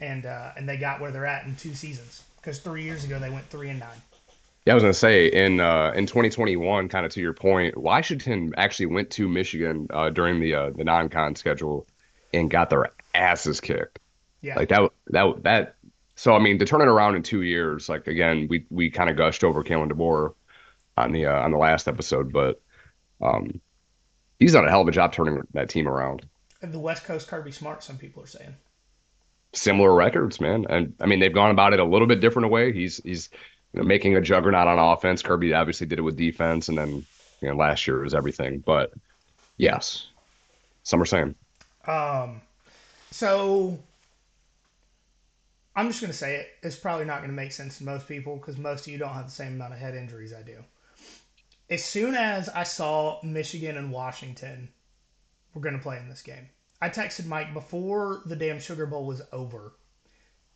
and 0.00 0.24
uh, 0.24 0.52
and 0.56 0.68
they 0.68 0.76
got 0.76 1.00
where 1.00 1.10
they're 1.10 1.26
at 1.26 1.46
in 1.46 1.56
two 1.56 1.74
seasons 1.74 2.22
because 2.36 2.60
three 2.60 2.84
years 2.84 3.04
ago 3.04 3.18
they 3.18 3.30
went 3.30 3.48
three 3.50 3.68
and 3.68 3.80
nine. 3.80 4.00
yeah, 4.64 4.72
I 4.72 4.74
was 4.74 4.84
gonna 4.84 4.94
say 4.94 5.26
in 5.26 5.58
uh, 5.58 5.92
in 5.96 6.06
2021, 6.06 6.88
kind 6.88 7.04
of 7.04 7.12
to 7.12 7.20
your 7.20 7.32
point, 7.32 7.76
Washington 7.76 8.54
actually 8.56 8.86
went 8.86 9.10
to 9.10 9.28
Michigan 9.28 9.88
uh, 9.90 10.10
during 10.10 10.38
the 10.38 10.54
uh, 10.54 10.70
the 10.70 10.84
non-con 10.84 11.34
schedule 11.34 11.86
and 12.32 12.50
got 12.50 12.70
their 12.70 12.92
asses 13.14 13.60
kicked. 13.60 13.98
Yeah, 14.42 14.54
Like 14.56 14.68
that 14.68 14.90
that 15.08 15.42
that. 15.42 15.74
So 16.14 16.34
I 16.34 16.38
mean, 16.38 16.58
to 16.58 16.64
turn 16.64 16.80
it 16.80 16.88
around 16.88 17.16
in 17.16 17.22
two 17.22 17.42
years, 17.42 17.88
like 17.88 18.06
again, 18.06 18.46
we 18.48 18.64
we 18.70 18.90
kind 18.90 19.10
of 19.10 19.16
gushed 19.16 19.42
over 19.42 19.64
Kalen 19.64 19.90
DeBoer 19.90 20.34
on 20.96 21.12
the 21.12 21.26
uh, 21.26 21.40
on 21.40 21.50
the 21.50 21.58
last 21.58 21.88
episode, 21.88 22.32
but 22.32 22.60
um, 23.20 23.60
he's 24.38 24.52
done 24.52 24.66
a 24.66 24.70
hell 24.70 24.82
of 24.82 24.88
a 24.88 24.92
job 24.92 25.12
turning 25.12 25.42
that 25.52 25.68
team 25.68 25.88
around. 25.88 26.26
and 26.62 26.72
the 26.72 26.78
West 26.78 27.04
Coast 27.04 27.28
Kirby 27.28 27.52
Smart. 27.52 27.82
Some 27.82 27.98
people 27.98 28.22
are 28.22 28.26
saying. 28.26 28.54
Similar 29.54 29.94
records, 29.94 30.40
man, 30.40 30.66
and 30.68 30.94
I 31.00 31.06
mean 31.06 31.20
they've 31.20 31.32
gone 31.32 31.50
about 31.50 31.72
it 31.72 31.80
a 31.80 31.84
little 31.84 32.06
bit 32.06 32.20
different 32.20 32.50
way. 32.50 32.72
He's 32.72 32.98
he's 32.98 33.30
you 33.72 33.80
know, 33.80 33.86
making 33.86 34.16
a 34.16 34.20
juggernaut 34.20 34.66
on 34.68 34.78
offense. 34.78 35.22
Kirby 35.22 35.54
obviously 35.54 35.86
did 35.86 35.98
it 35.98 36.02
with 36.02 36.16
defense, 36.16 36.68
and 36.68 36.76
then 36.76 37.06
you 37.40 37.48
know 37.48 37.54
last 37.56 37.86
year 37.86 38.00
was 38.02 38.14
everything. 38.14 38.58
But 38.60 38.92
yes, 39.56 40.06
some 40.82 41.00
are 41.00 41.06
saying 41.06 41.34
Um, 41.86 42.42
so 43.10 43.78
I'm 45.74 45.88
just 45.88 46.00
going 46.00 46.10
to 46.12 46.16
say 46.16 46.36
it. 46.36 46.48
It's 46.62 46.76
probably 46.76 47.04
not 47.06 47.18
going 47.18 47.30
to 47.30 47.36
make 47.36 47.52
sense 47.52 47.78
to 47.78 47.84
most 47.84 48.06
people 48.08 48.36
because 48.36 48.58
most 48.58 48.86
of 48.86 48.92
you 48.92 48.98
don't 48.98 49.14
have 49.14 49.26
the 49.26 49.30
same 49.32 49.54
amount 49.54 49.72
of 49.72 49.78
head 49.78 49.94
injuries 49.94 50.34
I 50.34 50.42
do. 50.42 50.62
As 51.70 51.84
soon 51.84 52.14
as 52.14 52.48
I 52.48 52.62
saw 52.62 53.20
Michigan 53.22 53.76
and 53.76 53.92
Washington 53.92 54.72
were 55.52 55.60
going 55.60 55.76
to 55.76 55.82
play 55.82 55.98
in 55.98 56.08
this 56.08 56.22
game, 56.22 56.48
I 56.80 56.88
texted 56.88 57.26
Mike 57.26 57.52
before 57.52 58.22
the 58.24 58.36
damn 58.36 58.58
Sugar 58.58 58.86
Bowl 58.86 59.04
was 59.04 59.20
over, 59.32 59.74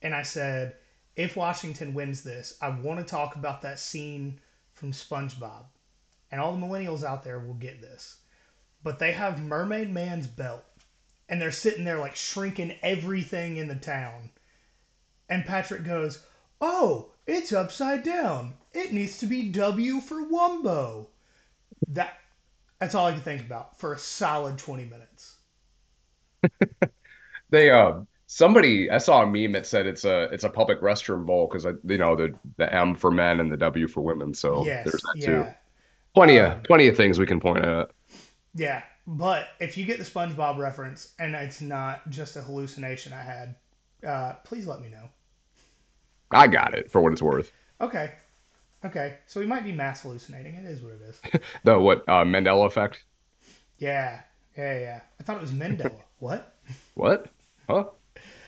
and 0.01 0.15
I 0.15 0.23
said, 0.23 0.77
if 1.15 1.37
Washington 1.37 1.93
wins 1.93 2.23
this, 2.23 2.57
I 2.63 2.71
want 2.71 2.99
to 2.99 3.05
talk 3.05 3.37
about 3.37 3.61
that 3.61 3.79
scene 3.79 4.41
from 4.73 4.93
SpongeBob, 4.93 5.67
and 6.31 6.41
all 6.41 6.57
the 6.57 6.67
millennials 6.67 7.05
out 7.05 7.25
there 7.25 7.39
will 7.41 7.55
get 7.55 7.83
this. 7.83 8.17
But 8.83 8.99
they 8.99 9.13
have 9.13 9.39
Mermaid 9.43 9.91
Man's 9.91 10.27
belt, 10.27 10.65
and 11.29 11.41
they're 11.41 11.53
sitting 11.53 11.85
there 11.85 11.99
like 11.99 12.17
shrinking 12.17 12.77
everything 12.83 13.59
in 13.59 13.69
the 13.69 13.75
town. 13.75 14.31
And 15.29 15.45
Patrick 15.45 15.85
goes, 15.85 16.25
"Oh, 16.61 17.12
it's 17.27 17.53
upside 17.53 18.05
down. 18.05 18.55
It 18.73 18.93
needs 18.93 19.19
to 19.19 19.27
be 19.27 19.49
W 19.49 20.01
for 20.01 20.25
Wumbo." 20.25 21.09
That 21.89 22.19
that's 22.81 22.95
all 22.95 23.07
I 23.07 23.15
could 23.15 23.25
think 23.25 23.43
about 23.43 23.79
for 23.81 23.93
a 23.95 23.99
solid 23.99 24.59
20 24.59 24.85
minutes. 24.87 25.37
They 27.51 27.71
uh 27.71 28.03
somebody 28.27 28.91
I 28.91 28.99
saw 28.99 29.23
a 29.23 29.27
meme 29.27 29.53
that 29.53 29.67
said 29.67 29.87
it's 29.87 30.05
a 30.05 30.25
it's 30.33 30.45
a 30.45 30.51
public 30.51 30.81
restroom 30.81 31.27
bowl 31.27 31.47
because 31.49 31.67
I 31.67 31.73
you 31.85 31.99
know 31.99 32.17
the 32.17 32.39
the 32.59 32.73
M 32.73 32.95
for 32.95 33.11
men 33.11 33.41
and 33.41 33.51
the 33.53 33.57
W 33.57 33.89
for 33.89 34.01
women. 34.03 34.35
So 34.35 34.75
there's 34.85 34.95
Yes, 34.95 35.05
that 35.05 35.21
too. 35.21 35.47
yeah. 35.47 35.55
Plenty 36.15 36.39
of 36.39 36.55
Um, 36.55 36.65
plenty 36.65 36.89
of 36.89 36.97
things 36.99 37.19
we 37.21 37.27
can 37.27 37.41
point 37.41 37.65
at. 37.65 37.91
Yeah, 38.55 38.83
but 39.07 39.49
if 39.61 39.77
you 39.77 39.85
get 39.85 39.99
the 39.99 40.05
SpongeBob 40.05 40.59
reference 40.59 41.13
and 41.19 41.35
it's 41.35 41.61
not 41.61 42.09
just 42.11 42.37
a 42.37 42.43
hallucination 42.43 43.13
I 43.13 43.23
had, 43.23 43.57
uh, 44.07 44.35
please 44.45 44.67
let 44.67 44.81
me 44.81 44.89
know. 44.89 45.09
I 46.35 46.47
got 46.47 46.75
it 46.75 46.91
for 46.91 47.01
what 47.01 47.13
it's 47.13 47.23
worth. 47.23 47.53
Okay, 47.81 48.13
okay. 48.85 49.19
So 49.27 49.41
we 49.41 49.47
might 49.47 49.65
be 49.65 49.73
mass 49.73 50.03
hallucinating. 50.03 50.55
It 50.55 50.65
is 50.65 50.81
what 50.81 50.93
it 50.95 51.01
is. 51.03 51.41
The 51.65 51.79
what 51.79 52.01
uh 52.09 52.25
Mandela 52.25 52.67
effect? 52.67 53.03
Yeah, 53.79 54.21
yeah, 54.57 54.79
yeah. 54.79 55.01
I 55.21 55.23
thought 55.23 55.37
it 55.37 55.43
was 55.43 55.53
Mandela. 55.53 55.93
What? 56.19 56.55
What? 56.95 57.27
Huh? 57.69 57.87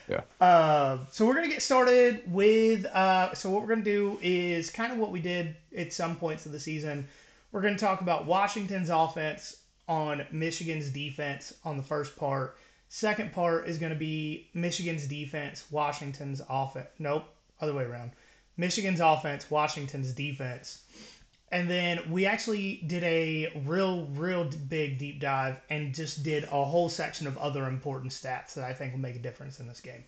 Yeah. 0.07 0.21
Uh, 0.39 0.99
so 1.11 1.25
we're 1.25 1.33
gonna 1.33 1.49
get 1.49 1.61
started 1.61 2.21
with. 2.31 2.85
Uh, 2.85 3.33
so 3.33 3.49
what 3.49 3.61
we're 3.61 3.67
gonna 3.67 3.81
do 3.81 4.17
is 4.21 4.69
kind 4.69 4.93
of 4.93 4.97
what 4.97 5.11
we 5.11 5.19
did 5.19 5.55
at 5.77 5.91
some 5.91 6.15
points 6.15 6.45
of 6.45 6.51
the 6.53 6.59
season. 6.59 7.07
We're 7.51 7.61
gonna 7.61 7.77
talk 7.77 8.01
about 8.01 8.25
Washington's 8.25 8.89
offense 8.89 9.57
on 9.87 10.25
Michigan's 10.31 10.89
defense 10.89 11.53
on 11.63 11.77
the 11.77 11.83
first 11.83 12.15
part. 12.15 12.57
Second 12.87 13.33
part 13.33 13.67
is 13.67 13.77
gonna 13.77 13.95
be 13.95 14.47
Michigan's 14.53 15.07
defense, 15.07 15.65
Washington's 15.71 16.41
offense. 16.49 16.87
Nope, 16.99 17.25
other 17.61 17.73
way 17.73 17.83
around. 17.83 18.11
Michigan's 18.57 18.99
offense, 18.99 19.49
Washington's 19.49 20.13
defense. 20.13 20.83
And 21.51 21.69
then 21.69 22.09
we 22.09 22.25
actually 22.25 22.77
did 22.87 23.03
a 23.03 23.51
real, 23.65 24.05
real 24.07 24.45
big 24.45 24.97
deep 24.97 25.19
dive 25.19 25.57
and 25.69 25.93
just 25.93 26.23
did 26.23 26.43
a 26.45 26.65
whole 26.65 26.89
section 26.89 27.27
of 27.27 27.37
other 27.37 27.67
important 27.67 28.11
stats 28.11 28.53
that 28.55 28.63
I 28.63 28.73
think 28.73 28.93
will 28.93 28.99
make 28.99 29.15
a 29.15 29.19
difference 29.19 29.59
in 29.59 29.67
this 29.67 29.79
game. 29.81 30.03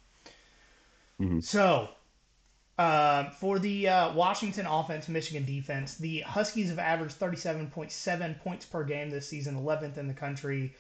Mhm. 1.20 1.44
So, 1.44 1.90
uh, 2.78 3.30
for 3.32 3.60
the 3.60 3.88
uh, 3.88 4.14
Washington 4.14 4.66
offense, 4.66 5.08
Michigan 5.08 5.46
defense, 5.46 5.96
the 5.96 6.22
Huskies 6.22 6.70
have 6.70 6.80
averaged 6.80 7.18
37.7 7.20 8.36
points 8.42 8.66
per 8.66 8.84
game 8.84 9.10
this 9.10 9.28
season, 9.28 9.56
11th 9.56 9.98
in 9.98 10.08
the 10.08 10.14
country. 10.14 10.76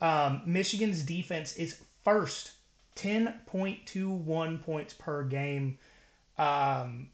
Um, 0.00 0.42
Michigan's 0.44 1.02
defense 1.02 1.56
is 1.56 1.80
first, 2.04 2.52
10.21 2.96 4.58
points 4.62 4.94
per 4.94 5.24
game. 5.24 5.78
Um, 6.38 7.08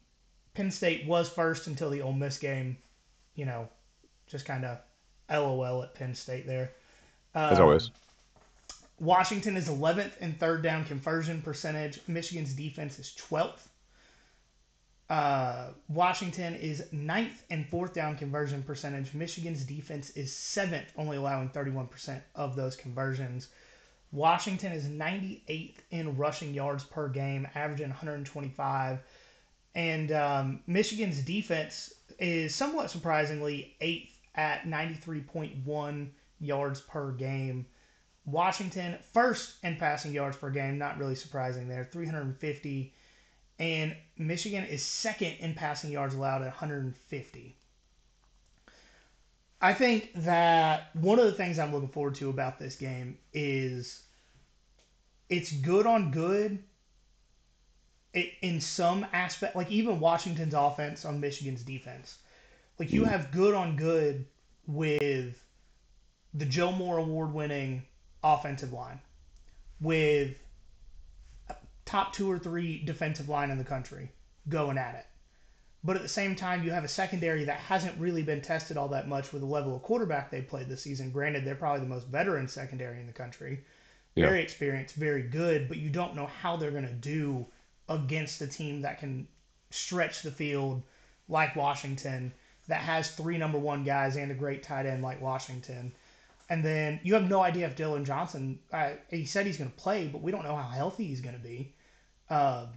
Penn 0.53 0.71
State 0.71 1.05
was 1.07 1.29
first 1.29 1.67
until 1.67 1.89
the 1.89 2.01
Ole 2.01 2.13
Miss 2.13 2.37
game. 2.37 2.77
You 3.35 3.45
know, 3.45 3.69
just 4.27 4.45
kind 4.45 4.65
of 4.65 4.79
LOL 5.29 5.83
at 5.83 5.95
Penn 5.95 6.13
State 6.13 6.45
there. 6.45 6.71
As 7.35 7.57
Um, 7.57 7.63
always. 7.63 7.89
Washington 8.99 9.57
is 9.57 9.67
11th 9.67 10.17
in 10.19 10.33
third 10.33 10.61
down 10.61 10.85
conversion 10.85 11.41
percentage. 11.41 11.99
Michigan's 12.07 12.53
defense 12.53 12.99
is 12.99 13.13
12th. 13.17 13.67
Uh, 15.09 15.69
Washington 15.89 16.55
is 16.55 16.85
ninth 16.91 17.43
in 17.49 17.65
fourth 17.65 17.93
down 17.93 18.15
conversion 18.15 18.63
percentage. 18.63 19.13
Michigan's 19.13 19.63
defense 19.63 20.11
is 20.11 20.33
seventh, 20.33 20.91
only 20.97 21.17
allowing 21.17 21.49
31% 21.49 22.21
of 22.35 22.55
those 22.55 22.75
conversions. 22.75 23.49
Washington 24.13 24.71
is 24.73 24.85
98th 24.85 25.77
in 25.89 26.15
rushing 26.15 26.53
yards 26.53 26.83
per 26.83 27.09
game, 27.09 27.47
averaging 27.55 27.89
125. 27.89 28.99
And 29.73 30.11
um, 30.11 30.59
Michigan's 30.67 31.19
defense 31.21 31.91
is 32.19 32.53
somewhat 32.53 32.91
surprisingly 32.91 33.75
eighth 33.81 34.13
at 34.35 34.65
93.1 34.65 36.09
yards 36.39 36.81
per 36.81 37.11
game. 37.11 37.65
Washington 38.25 38.97
first 39.11 39.55
in 39.63 39.77
passing 39.77 40.13
yards 40.13 40.37
per 40.37 40.51
game, 40.51 40.77
not 40.77 40.99
really 40.99 41.15
surprising 41.15 41.67
there, 41.67 41.89
350. 41.91 42.93
And 43.57 43.95
Michigan 44.17 44.63
is 44.65 44.83
second 44.83 45.37
in 45.39 45.55
passing 45.55 45.91
yards 45.91 46.13
allowed 46.13 46.43
at 46.43 46.49
150. 46.49 47.57
I 49.63 49.73
think 49.73 50.11
that 50.15 50.89
one 50.93 51.19
of 51.19 51.25
the 51.25 51.31
things 51.31 51.57
I'm 51.57 51.71
looking 51.71 51.87
forward 51.87 52.15
to 52.15 52.29
about 52.29 52.59
this 52.59 52.75
game 52.75 53.17
is 53.31 54.03
it's 55.29 55.53
good 55.53 55.87
on 55.87 56.11
good 56.11 56.61
i- 58.13 58.33
in 58.41 58.59
some 58.59 59.07
aspect, 59.13 59.55
like 59.55 59.71
even 59.71 60.01
Washington's 60.01 60.53
offense 60.53 61.05
on 61.05 61.21
Michigan's 61.21 61.63
defense. 61.63 62.17
Like 62.77 62.91
you 62.91 63.05
have 63.05 63.31
good 63.31 63.53
on 63.55 63.77
good 63.77 64.25
with 64.67 65.41
the 66.33 66.45
Joe 66.45 66.73
Moore 66.73 66.97
award 66.97 67.33
winning 67.33 67.83
offensive 68.21 68.73
line, 68.73 68.99
with 69.79 70.35
top 71.85 72.11
two 72.11 72.29
or 72.29 72.37
three 72.37 72.83
defensive 72.83 73.29
line 73.29 73.49
in 73.49 73.57
the 73.57 73.63
country 73.63 74.11
going 74.49 74.77
at 74.77 74.95
it. 74.95 75.05
But 75.83 75.97
at 75.97 76.01
the 76.01 76.07
same 76.07 76.35
time, 76.35 76.63
you 76.63 76.71
have 76.71 76.85
a 76.85 76.89
secondary 76.89 77.43
that 77.43 77.59
hasn't 77.59 77.99
really 77.99 78.23
been 78.23 78.41
tested 78.41 78.77
all 78.77 78.87
that 78.89 79.09
much 79.09 79.33
with 79.33 79.41
the 79.41 79.47
level 79.47 79.75
of 79.75 79.81
quarterback 79.83 80.31
they 80.31 80.41
played 80.41 80.69
this 80.69 80.81
season. 80.81 81.11
Granted, 81.11 81.43
they're 81.43 81.55
probably 81.55 81.81
the 81.81 81.93
most 81.93 82.07
veteran 82.07 82.47
secondary 82.47 82.99
in 82.99 83.07
the 83.07 83.13
country. 83.13 83.59
Yeah. 84.15 84.27
Very 84.27 84.41
experienced, 84.41 84.95
very 84.95 85.23
good, 85.23 85.67
but 85.67 85.77
you 85.77 85.89
don't 85.89 86.15
know 86.15 86.27
how 86.27 86.55
they're 86.55 86.71
going 86.71 86.87
to 86.87 86.93
do 86.93 87.45
against 87.89 88.41
a 88.41 88.47
team 88.47 88.81
that 88.81 88.99
can 88.99 89.27
stretch 89.71 90.21
the 90.21 90.31
field 90.31 90.83
like 91.27 91.55
Washington, 91.55 92.31
that 92.67 92.81
has 92.81 93.11
three 93.11 93.37
number 93.37 93.57
one 93.57 93.83
guys 93.83 94.15
and 94.15 94.31
a 94.31 94.35
great 94.35 94.63
tight 94.63 94.85
end 94.85 95.03
like 95.03 95.21
Washington. 95.21 95.91
And 96.49 96.63
then 96.63 96.99
you 97.03 97.13
have 97.15 97.27
no 97.27 97.41
idea 97.41 97.65
if 97.65 97.75
Dylan 97.75 98.05
Johnson, 98.05 98.59
uh, 98.71 98.91
he 99.09 99.25
said 99.25 99.45
he's 99.45 99.57
going 99.57 99.69
to 99.69 99.75
play, 99.75 100.07
but 100.07 100.21
we 100.21 100.31
don't 100.31 100.43
know 100.43 100.55
how 100.55 100.69
healthy 100.69 101.07
he's 101.07 101.21
going 101.21 101.35
to 101.35 101.41
be. 101.41 101.73
Um, 102.29 102.67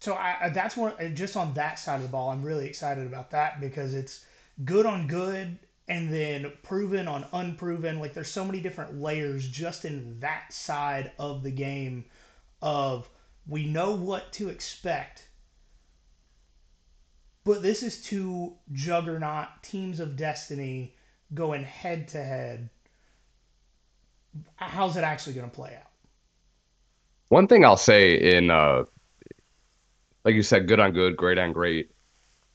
so 0.00 0.14
I, 0.14 0.50
that's 0.52 0.76
one 0.76 0.92
uh, 1.00 1.08
just 1.08 1.36
on 1.36 1.54
that 1.54 1.78
side 1.78 1.96
of 1.96 2.02
the 2.02 2.08
ball. 2.08 2.30
I'm 2.30 2.42
really 2.42 2.66
excited 2.66 3.06
about 3.06 3.30
that 3.30 3.60
because 3.60 3.94
it's 3.94 4.24
good 4.64 4.86
on 4.86 5.06
good 5.06 5.58
and 5.88 6.12
then 6.12 6.52
proven 6.62 7.08
on 7.08 7.26
unproven. 7.32 8.00
Like 8.00 8.12
there's 8.12 8.28
so 8.28 8.44
many 8.44 8.60
different 8.60 9.00
layers 9.00 9.48
just 9.48 9.84
in 9.84 10.18
that 10.20 10.52
side 10.52 11.12
of 11.18 11.42
the 11.42 11.50
game 11.50 12.04
of 12.62 13.08
we 13.46 13.66
know 13.66 13.92
what 13.92 14.32
to 14.34 14.48
expect. 14.48 15.28
But 17.44 17.62
this 17.62 17.82
is 17.82 18.02
two 18.02 18.54
juggernaut 18.72 19.48
teams 19.62 20.00
of 20.00 20.16
destiny 20.16 20.94
going 21.32 21.62
head 21.62 22.08
to 22.08 22.22
head. 22.22 22.68
How's 24.56 24.96
it 24.96 25.04
actually 25.04 25.34
going 25.34 25.48
to 25.48 25.54
play 25.54 25.76
out? 25.76 25.90
One 27.28 27.46
thing 27.46 27.64
I'll 27.64 27.76
say 27.76 28.36
in 28.36 28.50
uh 28.50 28.84
like 30.26 30.34
you 30.34 30.42
said, 30.42 30.66
good 30.66 30.80
on 30.80 30.90
good, 30.90 31.16
great 31.16 31.38
on 31.38 31.52
great. 31.52 31.92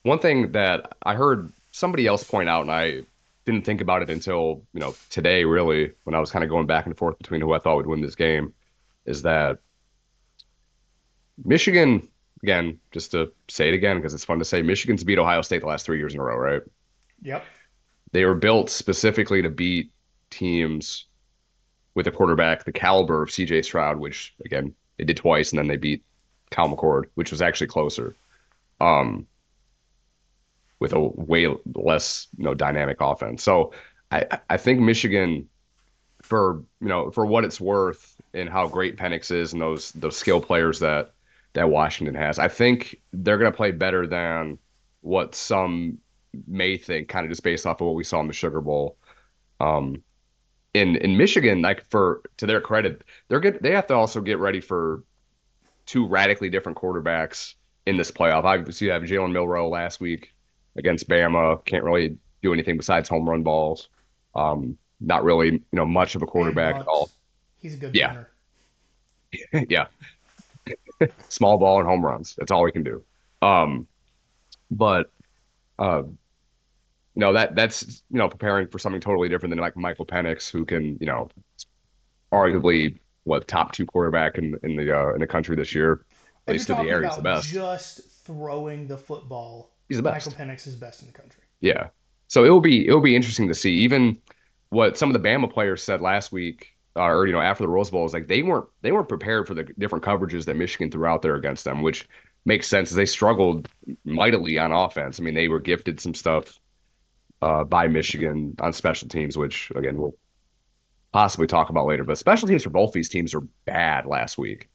One 0.04 0.20
thing 0.20 0.52
that 0.52 0.92
I 1.04 1.16
heard 1.16 1.54
somebody 1.72 2.06
else 2.06 2.22
point 2.22 2.50
out, 2.50 2.64
and 2.64 2.72
I 2.72 3.04
didn't 3.46 3.64
think 3.64 3.80
about 3.80 4.02
it 4.02 4.10
until, 4.10 4.62
you 4.74 4.82
know, 4.82 4.94
today 5.10 5.46
really, 5.46 5.94
when 6.04 6.14
I 6.14 6.20
was 6.20 6.32
kind 6.32 6.44
of 6.44 6.50
going 6.50 6.68
back 6.68 6.86
and 6.86 6.98
forth 6.98 7.18
between 7.18 7.40
who 7.40 7.54
I 7.54 7.60
thought 7.60 7.78
would 7.78 7.88
win 7.88 8.02
this 8.02 8.16
game, 8.16 8.54
is 9.06 9.22
that 9.22 9.60
Michigan, 11.46 12.10
again, 12.44 12.78
just 12.92 13.12
to 13.12 13.32
say 13.48 13.70
it 13.70 13.74
again, 13.74 13.96
because 13.96 14.14
it's 14.14 14.26
fun 14.26 14.40
to 14.40 14.46
say, 14.46 14.62
Michigan's 14.62 15.06
beat 15.06 15.18
Ohio 15.18 15.42
State 15.42 15.62
the 15.62 15.68
last 15.68 15.86
three 15.86 15.98
years 15.98 16.14
in 16.14 16.20
a 16.20 16.24
row, 16.24 16.36
right? 16.36 16.62
Yep. 17.22 17.46
They 18.12 18.26
were 18.26 18.36
built 18.36 18.70
specifically 18.70 19.42
to 19.44 19.50
beat 19.50 19.92
teams 20.30 21.06
with 21.96 22.08
a 22.08 22.12
quarterback 22.12 22.66
the 22.66 22.74
caliber 22.74 23.24
of 23.24 23.30
CJ 23.30 23.64
Stroud, 23.64 23.98
which 23.98 24.34
again 24.44 24.76
they 24.98 25.06
did 25.06 25.16
twice, 25.16 25.52
and 25.52 25.60
then 25.60 25.68
they 25.68 25.78
beat 25.78 26.04
Kyle 26.52 26.70
McCord, 26.70 27.06
which 27.16 27.32
was 27.32 27.42
actually 27.42 27.68
closer, 27.68 28.16
um, 28.80 29.26
with 30.80 30.94
a 30.94 31.00
way 31.00 31.48
less 31.74 32.28
you 32.38 32.44
know 32.44 32.54
dynamic 32.54 32.98
offense. 33.00 33.42
So 33.42 33.74
I 34.12 34.40
I 34.50 34.58
think 34.58 34.80
Michigan, 34.80 35.50
for 36.22 36.64
you 36.82 36.88
know 36.88 37.10
for 37.12 37.26
what 37.26 37.46
it's 37.46 37.60
worth 37.60 38.16
and 38.34 38.50
how 38.50 38.68
great 38.68 38.98
Penix 38.98 39.32
is 39.32 39.54
and 39.54 39.62
those 39.62 39.92
those 39.94 40.18
skill 40.18 40.42
players 40.42 40.80
that 40.80 41.14
that 41.54 41.70
Washington 41.70 42.16
has, 42.16 42.38
I 42.38 42.50
think 42.50 42.98
they're 43.14 43.38
gonna 43.38 43.52
play 43.52 43.72
better 43.72 44.06
than 44.06 44.60
what 45.02 45.34
some 45.34 45.98
may 46.48 46.78
think, 46.78 47.10
kind 47.10 47.26
of 47.26 47.32
just 47.32 47.44
based 47.44 47.66
off 47.66 47.82
of 47.82 47.88
what 47.88 47.96
we 47.96 48.04
saw 48.04 48.20
in 48.20 48.28
the 48.28 48.34
Sugar 48.34 48.62
Bowl. 48.62 48.98
Um, 49.60 50.04
in 50.74 50.96
in 50.98 51.18
Michigan, 51.18 51.62
like 51.62 51.90
for 51.90 52.22
to 52.38 52.46
their 52.46 52.62
credit, 52.62 53.04
they're 53.28 53.40
good. 53.40 53.60
They 53.62 53.72
have 53.72 53.88
to 53.88 53.94
also 53.96 54.22
get 54.22 54.40
ready 54.40 54.62
for 54.62 55.04
two 55.92 56.08
radically 56.08 56.50
different 56.50 56.78
quarterbacks 56.78 57.56
in 57.86 57.98
this 57.98 58.10
playoff. 58.10 58.46
Obviously, 58.46 58.88
you 58.88 58.94
have 58.94 59.04
Jalen 59.04 59.34
Milroe 59.34 59.68
last 59.68 60.00
week 60.00 60.34
against 60.78 61.10
Bama. 61.10 61.64
Can't 61.66 61.84
really 61.84 62.18
do 62.42 62.54
anything 62.54 62.78
besides 62.78 63.10
home 63.10 63.28
run 63.30 63.44
balls. 63.44 63.90
Um, 64.34 64.78
not 65.02 65.26
really, 65.26 65.48
you 65.52 65.62
know, 65.74 65.86
much 65.86 66.16
of 66.16 66.22
a 66.22 66.26
quarterback 66.26 66.78
at 66.78 66.88
all. 66.88 67.10
He's 67.60 67.74
a 67.74 67.78
good 67.78 67.94
Yeah. 67.94 68.08
runner. 68.08 68.30
yeah, 69.70 69.88
small 71.28 71.58
ball 71.58 71.80
and 71.80 71.88
home 71.88 72.06
runs. 72.06 72.36
That's 72.38 72.52
all 72.52 72.64
we 72.64 72.72
can 72.72 72.84
do. 72.84 73.04
Um, 73.42 73.86
but 74.70 75.12
uh, 75.78 76.04
no, 77.16 77.34
that 77.34 77.54
that's 77.54 78.04
you 78.10 78.18
know 78.18 78.30
preparing 78.30 78.68
for 78.68 78.80
something 78.80 79.02
totally 79.02 79.28
different 79.28 79.52
than 79.52 79.60
like 79.60 79.76
Michael 79.76 80.06
Penix, 80.06 80.50
who 80.50 80.64
can 80.64 80.98
you 81.02 81.08
know 81.08 81.28
arguably 82.32 82.98
what 83.24 83.48
top 83.48 83.72
two 83.72 83.86
quarterback 83.86 84.38
in 84.38 84.58
in 84.64 84.76
the 84.76 84.98
uh, 84.98 85.14
in 85.14 85.20
the 85.20 85.28
country 85.28 85.56
this 85.56 85.74
year, 85.74 86.06
at 86.48 86.54
least 86.54 86.70
in 86.70 86.78
the 86.78 86.84
talking 86.84 87.04
he's 87.08 87.16
the 87.16 87.22
best. 87.22 87.50
just 87.50 88.02
throwing 88.26 88.88
the 88.88 88.98
football, 88.98 89.72
He's 89.88 89.98
the 89.98 90.04
best. 90.04 90.28
Michael. 90.28 90.46
Penix 90.46 90.68
is 90.68 90.76
best 90.76 91.02
in 91.02 91.08
the 91.08 91.14
country. 91.14 91.44
Yeah. 91.60 91.90
So 92.28 92.46
it'll 92.46 92.62
be 92.62 92.88
it'll 92.88 93.02
be 93.02 93.16
interesting 93.16 93.48
to 93.50 93.54
see 93.54 93.74
even 93.74 94.18
what 94.70 94.98
some 94.98 95.14
of 95.14 95.22
the 95.22 95.28
Bama 95.28 95.52
players 95.52 95.84
said 95.84 96.02
last 96.02 96.32
week, 96.32 96.78
uh, 96.96 97.04
or 97.04 97.28
you 97.28 97.34
know 97.34 97.42
after 97.42 97.64
the 97.64 97.68
Rose 97.68 97.90
Bowl 97.90 98.06
is 98.06 98.14
like 98.14 98.28
they 98.28 98.42
weren't 98.42 98.68
they 98.82 98.92
weren't 98.92 99.10
prepared 99.10 99.48
for 99.48 99.54
the 99.54 99.64
different 99.78 100.04
coverages 100.04 100.46
that 100.46 100.56
Michigan 100.56 100.90
threw 100.90 101.06
out 101.06 101.22
there 101.22 101.36
against 101.36 101.66
them, 101.66 101.82
which 101.82 102.08
makes 102.46 102.68
sense. 102.68 102.90
as 102.90 102.96
They 102.96 103.06
struggled 103.06 103.68
mightily 104.06 104.58
on 104.58 104.72
offense. 104.72 105.20
I 105.20 105.24
mean, 105.24 105.34
they 105.34 105.48
were 105.50 105.60
gifted 105.60 106.00
some 106.00 106.14
stuff 106.14 106.58
uh, 107.42 107.64
by 107.66 107.88
Michigan 107.88 108.56
on 108.60 108.72
special 108.74 109.10
teams, 109.10 109.38
which 109.38 109.72
again 109.76 109.98
we'll 109.98 110.16
possibly 111.12 111.48
talk 111.48 111.70
about 111.70 111.86
later. 111.86 112.04
But 112.04 112.18
special 112.18 112.48
teams 112.48 112.64
for 112.64 112.70
both 112.70 112.94
these 112.94 113.10
teams 113.10 113.34
are 113.34 113.42
bad 113.66 114.06
last 114.06 114.38
week. 114.38 114.70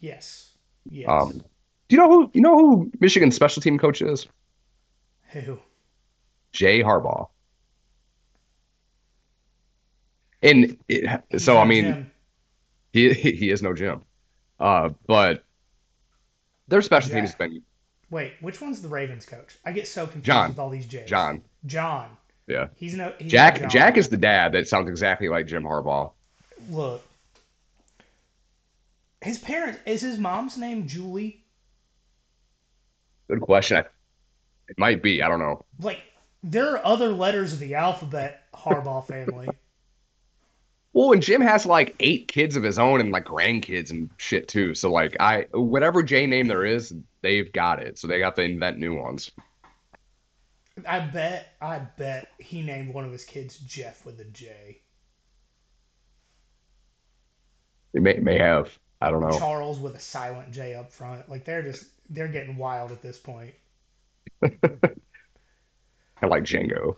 Yes. 0.00 0.50
Yes. 0.88 1.08
Um, 1.08 1.42
do 1.88 1.96
you 1.96 1.98
know 1.98 2.08
who 2.08 2.30
you 2.34 2.40
know 2.40 2.58
who 2.58 2.90
Michigan's 3.00 3.36
special 3.36 3.62
team 3.62 3.78
coach 3.78 4.02
is? 4.02 4.26
Who? 5.30 5.58
Jay 6.52 6.82
Harbaugh. 6.82 7.28
And 10.42 10.76
it, 10.88 11.22
so 11.38 11.58
I 11.58 11.64
mean, 11.64 11.84
Jim. 11.84 12.10
he 12.92 13.12
he 13.14 13.50
is 13.50 13.62
no 13.62 13.74
Jim, 13.74 14.02
uh, 14.58 14.90
but 15.06 15.44
their 16.66 16.82
special 16.82 17.10
teams 17.10 17.30
has 17.30 17.36
been 17.36 17.62
Wait, 18.12 18.34
which 18.42 18.60
one's 18.60 18.82
the 18.82 18.88
Ravens 18.88 19.24
coach? 19.24 19.56
I 19.64 19.72
get 19.72 19.88
so 19.88 20.04
confused 20.04 20.26
John. 20.26 20.48
with 20.50 20.58
all 20.58 20.68
these 20.68 20.84
J's. 20.84 21.08
John. 21.08 21.42
John. 21.64 22.10
Yeah, 22.52 22.68
He's 22.76 22.94
no. 22.94 23.12
He's 23.18 23.30
Jack. 23.30 23.68
Jack 23.70 23.96
is 23.96 24.08
the 24.08 24.16
dad 24.16 24.52
that 24.52 24.68
sounds 24.68 24.88
exactly 24.88 25.28
like 25.28 25.46
Jim 25.46 25.62
Harbaugh. 25.62 26.12
Look. 26.70 27.02
His 29.22 29.38
parents 29.38 29.78
is 29.86 30.02
his 30.02 30.18
mom's 30.18 30.58
name 30.58 30.86
Julie. 30.86 31.42
Good 33.28 33.40
question. 33.40 33.78
I, 33.78 33.80
it 34.68 34.78
might 34.78 35.02
be. 35.02 35.22
I 35.22 35.28
don't 35.28 35.38
know. 35.38 35.64
Like 35.80 36.00
there 36.42 36.72
are 36.72 36.84
other 36.84 37.08
letters 37.08 37.52
of 37.52 37.58
the 37.58 37.74
alphabet. 37.74 38.44
Harbaugh 38.54 39.06
family. 39.06 39.48
Well, 40.94 41.12
and 41.12 41.22
Jim 41.22 41.40
has 41.40 41.64
like 41.64 41.94
eight 42.00 42.28
kids 42.28 42.54
of 42.54 42.62
his 42.62 42.78
own 42.78 43.00
and 43.00 43.12
like 43.12 43.24
grandkids 43.24 43.90
and 43.90 44.10
shit 44.18 44.46
too. 44.46 44.74
So 44.74 44.92
like 44.92 45.16
I 45.18 45.46
whatever 45.52 46.02
J 46.02 46.26
name 46.26 46.48
there 46.48 46.66
is, 46.66 46.94
they've 47.22 47.50
got 47.50 47.82
it. 47.82 47.98
So 47.98 48.06
they 48.06 48.18
got 48.18 48.36
to 48.36 48.42
invent 48.42 48.76
new 48.76 48.94
ones. 48.94 49.30
I 50.88 51.00
bet. 51.00 51.54
I 51.60 51.78
bet 51.98 52.28
he 52.38 52.62
named 52.62 52.94
one 52.94 53.04
of 53.04 53.12
his 53.12 53.24
kids 53.24 53.58
Jeff 53.58 54.04
with 54.06 54.18
a 54.20 54.24
J. 54.24 54.80
They 57.92 58.00
may 58.00 58.14
may 58.14 58.38
have. 58.38 58.70
I 59.00 59.10
don't 59.10 59.20
know. 59.20 59.38
Charles 59.38 59.78
with 59.80 59.94
a 59.96 60.00
silent 60.00 60.50
J 60.52 60.74
up 60.74 60.90
front. 60.90 61.28
Like 61.28 61.44
they're 61.44 61.62
just 61.62 61.84
they're 62.08 62.28
getting 62.28 62.56
wild 62.56 62.90
at 62.92 63.02
this 63.02 63.18
point. 63.18 63.54
I 64.42 66.26
like 66.26 66.44
Django. 66.44 66.96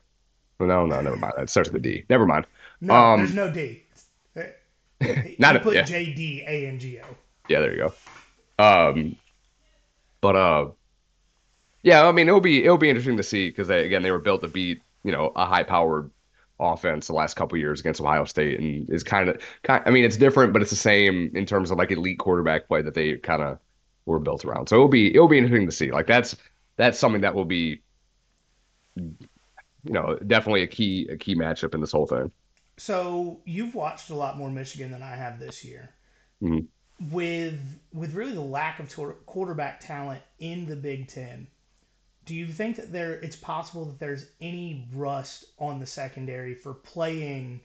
No, 0.61 0.87
no, 0.87 1.01
never 1.01 1.17
mind. 1.17 1.35
That 1.37 1.51
starts 1.51 1.71
with 1.71 1.81
a 1.81 1.83
D. 1.83 2.05
Never 2.09 2.27
mind. 2.27 2.47
No, 2.81 2.95
Um, 2.95 3.21
there's 3.21 3.35
no 3.35 3.51
D. 3.51 3.83
Not 5.39 5.57
a- 5.57 5.61
put 5.61 5.75
yeah. 5.75 5.83
J 5.83 6.13
D 6.13 6.45
A 6.47 6.69
N 6.69 6.79
G 6.79 7.01
O. 7.01 7.07
Yeah, 7.49 7.61
there 7.61 7.75
you 7.75 7.91
go. 8.59 8.65
Um, 8.65 9.17
but 10.21 10.37
uh, 10.37 10.69
yeah, 11.85 12.07
I 12.07 12.13
mean 12.13 12.29
it'll 12.29 12.41
be 12.41 12.65
it'll 12.65 12.79
be 12.79 12.91
interesting 12.91 13.19
to 13.19 13.23
see 13.23 13.49
because 13.51 13.71
again 13.71 14.03
they 14.03 14.13
were 14.13 14.21
built 14.21 14.43
to 14.43 14.49
beat 14.49 14.83
you 15.05 15.13
know 15.13 15.33
a 15.37 15.47
high 15.47 15.65
powered 15.65 16.11
offense 16.61 17.09
the 17.09 17.15
last 17.15 17.35
couple 17.37 17.59
years 17.59 17.81
against 17.81 18.01
Ohio 18.01 18.25
State 18.25 18.61
and 18.61 18.91
is 18.91 19.05
kind 19.05 19.29
of 19.31 19.43
kind. 19.65 19.83
I 19.87 19.91
mean 19.91 20.05
it's 20.05 20.17
different, 20.17 20.53
but 20.53 20.63
it's 20.63 20.71
the 20.73 20.77
same 20.77 21.33
in 21.35 21.47
terms 21.47 21.71
of 21.71 21.79
like 21.79 21.93
elite 21.93 22.19
quarterback 22.19 22.69
play 22.69 22.83
that 22.83 22.95
they 22.95 23.17
kind 23.19 23.43
of 23.43 23.61
were 24.07 24.21
built 24.21 24.45
around. 24.45 24.69
So 24.69 24.77
it'll 24.77 24.89
be 24.89 25.15
it'll 25.15 25.29
be 25.29 25.39
interesting 25.39 25.67
to 25.67 25.73
see. 25.73 25.93
Like 25.93 26.09
that's 26.09 26.37
that's 26.77 26.99
something 26.99 27.23
that 27.23 27.35
will 27.35 27.47
be 27.47 27.83
you 29.85 29.93
know 29.93 30.17
definitely 30.27 30.63
a 30.63 30.67
key 30.67 31.07
a 31.11 31.17
key 31.17 31.35
matchup 31.35 31.75
in 31.75 31.81
this 31.81 31.93
whole 31.93 32.07
thing. 32.07 32.31
So 32.77 33.41
you've 33.45 33.75
watched 33.75 34.11
a 34.11 34.15
lot 34.15 34.37
more 34.39 34.51
Michigan 34.51 34.91
than 34.93 35.03
I 35.03 35.17
have 35.17 35.39
this 35.39 35.65
year. 35.65 35.95
Mhm. 36.41 36.69
With 37.01 37.61
with 37.93 38.15
really 38.15 38.35
the 38.35 38.41
lack 38.41 38.81
of 38.81 38.95
quarterback 39.27 39.81
talent 39.81 40.23
in 40.39 40.67
the 40.67 40.77
Big 40.77 41.09
Ten, 41.09 41.49
do 42.25 42.35
you 42.35 42.47
think 42.47 42.77
that 42.77 42.93
there 42.93 43.15
it's 43.15 43.37
possible 43.37 43.85
that 43.87 43.99
there's 43.99 44.27
any 44.41 44.89
rust 44.93 45.47
on 45.59 45.79
the 45.81 45.87
secondary 45.87 46.55
for 46.55 46.75
playing 46.75 47.61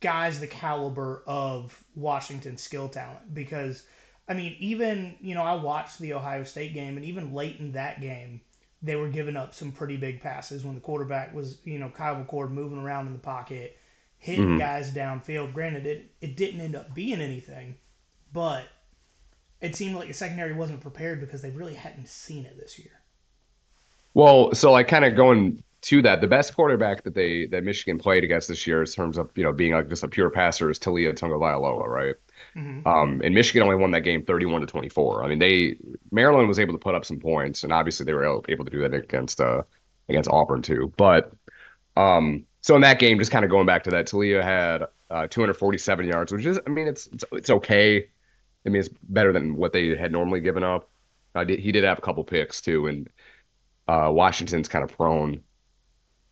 guys 0.00 0.40
the 0.40 0.46
caliber 0.46 1.22
of 1.26 1.78
Washington's 1.94 2.62
skill 2.62 2.88
talent? 2.88 3.34
Because 3.34 3.84
I 4.28 4.34
mean, 4.34 4.56
even 4.58 5.16
you 5.20 5.34
know, 5.34 5.42
I 5.42 5.54
watched 5.54 5.98
the 5.98 6.14
Ohio 6.14 6.44
State 6.44 6.74
game, 6.74 6.96
and 6.96 7.04
even 7.04 7.34
late 7.34 7.58
in 7.60 7.72
that 7.72 8.00
game, 8.00 8.40
they 8.82 8.96
were 8.96 9.08
giving 9.08 9.36
up 9.36 9.54
some 9.54 9.72
pretty 9.72 9.96
big 9.96 10.20
passes 10.20 10.64
when 10.64 10.74
the 10.74 10.80
quarterback 10.80 11.34
was, 11.34 11.58
you 11.64 11.78
know, 11.78 11.90
Kyle 11.90 12.16
McCord 12.16 12.50
moving 12.50 12.78
around 12.78 13.06
in 13.06 13.12
the 13.12 13.18
pocket, 13.18 13.78
hitting 14.18 14.56
Mhm. 14.56 14.58
guys 14.58 14.90
downfield. 14.90 15.52
Granted, 15.52 15.86
it, 15.86 16.10
it 16.20 16.36
didn't 16.36 16.60
end 16.60 16.74
up 16.76 16.94
being 16.94 17.20
anything, 17.20 17.76
but 18.32 18.64
it 19.60 19.76
seemed 19.76 19.94
like 19.96 20.08
the 20.08 20.14
secondary 20.14 20.52
wasn't 20.52 20.80
prepared 20.80 21.20
because 21.20 21.42
they 21.42 21.50
really 21.50 21.74
hadn't 21.74 22.08
seen 22.08 22.44
it 22.46 22.58
this 22.58 22.78
year. 22.78 23.01
Well, 24.14 24.54
so 24.54 24.72
like 24.72 24.88
kind 24.88 25.04
of 25.04 25.16
going 25.16 25.62
to 25.82 26.02
that, 26.02 26.20
the 26.20 26.26
best 26.26 26.54
quarterback 26.54 27.02
that 27.04 27.14
they 27.14 27.46
that 27.46 27.64
Michigan 27.64 27.98
played 27.98 28.24
against 28.24 28.48
this 28.48 28.66
year 28.66 28.80
in 28.82 28.86
terms 28.86 29.18
of 29.18 29.30
you 29.36 29.44
know 29.44 29.52
being 29.52 29.72
like 29.72 29.88
just 29.88 30.04
a 30.04 30.08
pure 30.08 30.30
passer 30.30 30.70
is 30.70 30.78
Taulia 30.78 31.12
Tagovailoa, 31.14 31.86
right? 31.86 32.14
hmm 32.54 32.86
Um, 32.86 33.20
and 33.24 33.34
Michigan 33.34 33.62
only 33.62 33.76
won 33.76 33.92
that 33.92 34.02
game 34.02 34.24
31 34.24 34.62
to 34.62 34.66
24. 34.66 35.24
I 35.24 35.28
mean, 35.28 35.38
they 35.38 35.76
Maryland 36.10 36.48
was 36.48 36.58
able 36.58 36.74
to 36.74 36.78
put 36.78 36.94
up 36.94 37.04
some 37.04 37.20
points, 37.20 37.64
and 37.64 37.72
obviously 37.72 38.06
they 38.06 38.14
were 38.14 38.24
able 38.24 38.44
able 38.48 38.64
to 38.64 38.70
do 38.70 38.80
that 38.82 38.94
against 38.94 39.40
uh 39.40 39.62
against 40.08 40.30
Auburn 40.30 40.62
too. 40.62 40.92
But 40.96 41.32
um, 41.96 42.46
so 42.60 42.76
in 42.76 42.82
that 42.82 42.98
game, 42.98 43.18
just 43.18 43.32
kind 43.32 43.44
of 43.44 43.50
going 43.50 43.66
back 43.66 43.84
to 43.84 43.90
that, 43.90 44.06
Taulia 44.06 44.42
had 44.42 44.86
uh 45.10 45.26
247 45.28 46.06
yards, 46.06 46.32
which 46.32 46.46
is 46.46 46.58
I 46.66 46.70
mean 46.70 46.88
it's 46.88 47.06
it's, 47.08 47.24
it's 47.32 47.50
okay. 47.50 48.08
I 48.66 48.68
mean 48.68 48.80
it's 48.80 48.90
better 49.04 49.32
than 49.32 49.56
what 49.56 49.72
they 49.72 49.96
had 49.96 50.12
normally 50.12 50.40
given 50.40 50.62
up. 50.64 50.88
I 51.34 51.44
did, 51.44 51.60
he 51.60 51.72
did 51.72 51.84
have 51.84 51.98
a 51.98 52.02
couple 52.02 52.24
picks 52.24 52.60
too, 52.60 52.86
and 52.88 53.08
uh, 53.88 54.10
Washington's 54.12 54.68
kind 54.68 54.84
of 54.84 54.96
prone 54.96 55.42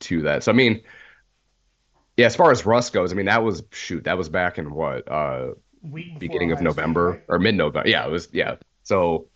to 0.00 0.22
that. 0.22 0.44
So 0.44 0.52
I 0.52 0.54
mean, 0.54 0.82
yeah, 2.16 2.26
as 2.26 2.36
far 2.36 2.50
as 2.50 2.64
Russ 2.66 2.90
goes, 2.90 3.12
I 3.12 3.14
mean 3.16 3.26
that 3.26 3.42
was 3.42 3.62
shoot, 3.72 4.04
that 4.04 4.18
was 4.18 4.28
back 4.28 4.58
in 4.58 4.72
what 4.72 5.10
uh 5.10 5.52
Week 5.82 6.18
beginning 6.18 6.52
of 6.52 6.60
November 6.60 7.10
right? 7.10 7.22
or 7.28 7.38
mid-November. 7.38 7.88
Yeah, 7.88 8.06
it 8.06 8.10
was 8.10 8.28
yeah. 8.32 8.56
So 8.82 9.28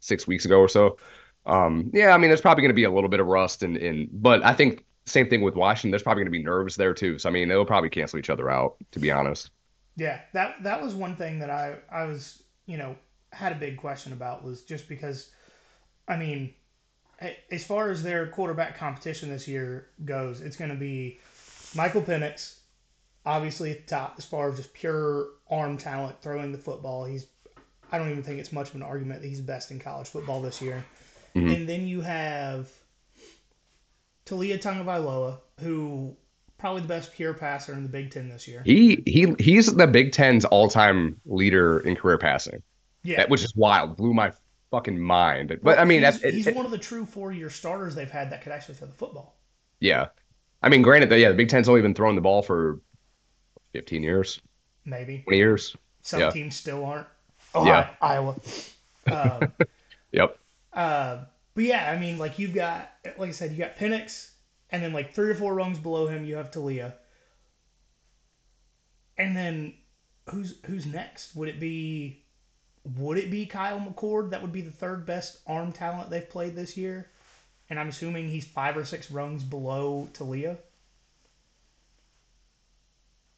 six 0.00 0.26
weeks 0.26 0.44
ago 0.44 0.58
or 0.58 0.68
so. 0.68 0.98
Um, 1.46 1.90
yeah, 1.92 2.10
I 2.10 2.18
mean 2.18 2.30
there's 2.30 2.40
probably 2.40 2.62
going 2.62 2.70
to 2.70 2.74
be 2.74 2.84
a 2.84 2.90
little 2.90 3.08
bit 3.08 3.20
of 3.20 3.26
rust 3.26 3.62
and 3.62 3.76
in, 3.76 4.08
but 4.12 4.44
I 4.44 4.52
think 4.52 4.84
same 5.06 5.28
thing 5.28 5.42
with 5.42 5.54
Washington. 5.54 5.90
There's 5.90 6.02
probably 6.02 6.22
going 6.24 6.32
to 6.32 6.38
be 6.38 6.44
nerves 6.44 6.76
there 6.76 6.94
too. 6.94 7.18
So 7.18 7.28
I 7.28 7.32
mean 7.32 7.48
they'll 7.48 7.64
probably 7.64 7.90
cancel 7.90 8.18
each 8.18 8.30
other 8.30 8.50
out. 8.50 8.76
To 8.92 8.98
be 8.98 9.10
honest. 9.10 9.50
Yeah, 9.96 10.20
that 10.32 10.62
that 10.62 10.82
was 10.82 10.94
one 10.94 11.16
thing 11.16 11.38
that 11.40 11.50
I 11.50 11.76
I 11.92 12.04
was 12.04 12.42
you 12.66 12.76
know 12.76 12.96
had 13.32 13.52
a 13.52 13.56
big 13.56 13.76
question 13.76 14.12
about 14.12 14.44
was 14.44 14.62
just 14.62 14.88
because, 14.88 15.30
I 16.08 16.16
mean, 16.16 16.54
as 17.50 17.64
far 17.64 17.90
as 17.90 18.02
their 18.02 18.26
quarterback 18.26 18.76
competition 18.76 19.28
this 19.28 19.46
year 19.46 19.88
goes, 20.04 20.40
it's 20.40 20.56
going 20.56 20.70
to 20.70 20.76
be 20.76 21.20
Michael 21.74 22.02
Penix, 22.02 22.56
obviously 23.26 23.70
at 23.70 23.86
the 23.86 23.90
top 23.94 24.14
as 24.18 24.24
far 24.24 24.50
as 24.50 24.56
just 24.56 24.72
pure 24.72 25.28
arm 25.50 25.76
talent 25.76 26.20
throwing 26.22 26.52
the 26.52 26.58
football. 26.58 27.04
He's 27.04 27.26
I 27.92 27.98
don't 27.98 28.10
even 28.10 28.22
think 28.22 28.38
it's 28.38 28.52
much 28.52 28.68
of 28.70 28.76
an 28.76 28.82
argument 28.82 29.20
that 29.20 29.28
he's 29.28 29.40
best 29.40 29.70
in 29.70 29.80
college 29.80 30.08
football 30.08 30.40
this 30.40 30.62
year. 30.62 30.84
Mhm. 31.34 31.54
And 31.54 31.68
then 31.68 31.86
you 31.86 32.00
have 32.00 32.68
Taulia 34.26 34.60
Tagovailoa, 34.60 35.38
who 35.60 36.16
probably 36.56 36.82
the 36.82 36.88
best 36.88 37.12
pure 37.12 37.34
passer 37.34 37.72
in 37.72 37.82
the 37.82 37.88
Big 37.88 38.10
Ten 38.10 38.28
this 38.28 38.46
year. 38.46 38.62
He 38.64 39.02
he 39.06 39.34
he's 39.38 39.74
the 39.74 39.86
Big 39.86 40.12
Ten's 40.12 40.44
all-time 40.44 41.20
leader 41.26 41.80
in 41.80 41.96
career 41.96 42.18
passing, 42.18 42.62
Yeah, 43.02 43.18
that, 43.18 43.28
which 43.28 43.42
is 43.42 43.54
wild. 43.56 43.96
Blew 43.96 44.14
my 44.14 44.32
fucking 44.70 44.98
mind. 44.98 45.58
But 45.62 45.78
I 45.78 45.84
mean 45.84 46.02
he's, 46.02 46.12
that's 46.14 46.24
it- 46.24 46.34
he's 46.34 46.46
it- 46.46 46.56
one 46.56 46.64
of 46.64 46.70
the 46.70 46.78
true 46.78 47.04
four-year 47.06 47.50
starters 47.50 47.94
they've 47.94 48.10
had 48.10 48.30
that 48.30 48.42
could 48.42 48.52
actually 48.52 48.74
throw 48.76 48.86
the 48.88 48.94
football. 48.94 49.36
Yeah. 49.80 50.06
I 50.62 50.68
mean, 50.68 50.82
granted 50.82 51.08
that 51.10 51.18
yeah, 51.18 51.28
the 51.30 51.34
Big 51.34 51.48
Ten's 51.48 51.68
only 51.68 51.80
been 51.82 51.94
throwing 51.94 52.14
the 52.16 52.20
ball 52.20 52.42
for 52.42 52.80
15 53.72 54.02
years, 54.02 54.40
maybe. 54.84 55.18
20 55.24 55.36
years. 55.38 55.76
Some 56.02 56.20
Yeah. 56.20 56.30
teams 56.30 56.54
still 56.56 56.84
aren't. 56.84 57.06
Yeah. 57.54 57.90
Iowa. 58.00 58.36
Um, 59.10 59.52
Yep. 60.12 60.38
uh, 60.72 61.18
but 61.54 61.64
yeah, 61.64 61.90
I 61.90 61.98
mean, 61.98 62.18
like 62.18 62.38
you've 62.38 62.52
got, 62.54 62.90
like 63.16 63.28
I 63.28 63.32
said, 63.32 63.52
you 63.52 63.58
got 63.58 63.76
Penix, 63.76 64.30
and 64.70 64.82
then 64.82 64.92
like 64.92 65.14
three 65.14 65.30
or 65.30 65.34
four 65.34 65.54
rungs 65.54 65.78
below 65.78 66.06
him, 66.08 66.24
you 66.24 66.36
have 66.36 66.50
Taulia. 66.50 66.92
And 69.18 69.36
then 69.36 69.74
who's 70.30 70.56
who's 70.66 70.86
next? 70.86 71.34
Would 71.36 71.48
it 71.48 71.60
be 71.60 72.22
would 72.84 73.18
it 73.18 73.30
be 73.30 73.46
Kyle 73.46 73.80
McCord? 73.80 74.30
That 74.30 74.42
would 74.42 74.52
be 74.52 74.62
the 74.62 74.70
third 74.70 75.06
best 75.06 75.38
arm 75.46 75.72
talent 75.72 76.10
they've 76.10 76.28
played 76.28 76.54
this 76.54 76.76
year. 76.76 77.08
And 77.68 77.78
I'm 77.78 77.88
assuming 77.88 78.28
he's 78.28 78.46
five 78.46 78.76
or 78.76 78.84
six 78.84 79.10
rungs 79.10 79.44
below 79.44 80.08
Taulia. 80.12 80.58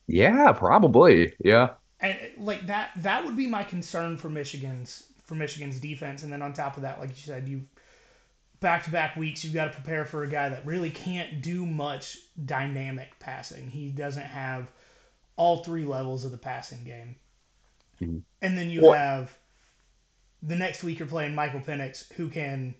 Yeah, 0.07 0.53
probably. 0.53 1.35
Yeah. 1.45 1.71
And 2.01 2.19
like 2.39 2.67
that 2.67 2.91
that 2.97 3.25
would 3.25 3.37
be 3.37 3.47
my 3.47 3.63
concern 3.63 4.17
for 4.17 4.29
Michigan's 4.29 5.05
for 5.25 5.35
Michigan's 5.35 5.79
defense. 5.79 6.23
And 6.23 6.33
then 6.33 6.43
on 6.43 6.53
top 6.53 6.77
of 6.77 6.83
that, 6.83 6.99
like 6.99 7.11
you 7.11 7.17
said, 7.17 7.49
you 7.49 7.63
back 8.61 8.85
to 8.85 8.91
back 8.91 9.17
weeks, 9.17 9.45
you've 9.45 9.55
got 9.55 9.67
to 9.67 9.73
prepare 9.73 10.05
for 10.05 10.23
a 10.23 10.29
guy 10.29 10.49
that 10.49 10.65
really 10.65 10.91
can't 10.91 11.43
do 11.43 11.67
much 11.67 12.17
dynamic 12.45 13.19
passing. 13.19 13.69
He 13.71 13.89
doesn't 13.89 14.23
have 14.23 14.71
all 15.37 15.63
three 15.63 15.85
levels 15.85 16.25
of 16.25 16.31
the 16.31 16.39
passing 16.39 16.85
game. 16.85 17.17
Mhm. 18.03 18.23
And 18.41 18.59
then 18.59 18.71
you 18.71 18.83
Well- 18.83 18.93
have 18.95 19.37
the 20.43 20.57
next 20.57 20.83
week 20.83 20.99
you're 20.99 21.09
playing 21.09 21.35
Michael 21.35 21.61
Penix, 21.61 22.13
who 22.15 22.29
can 22.29 22.75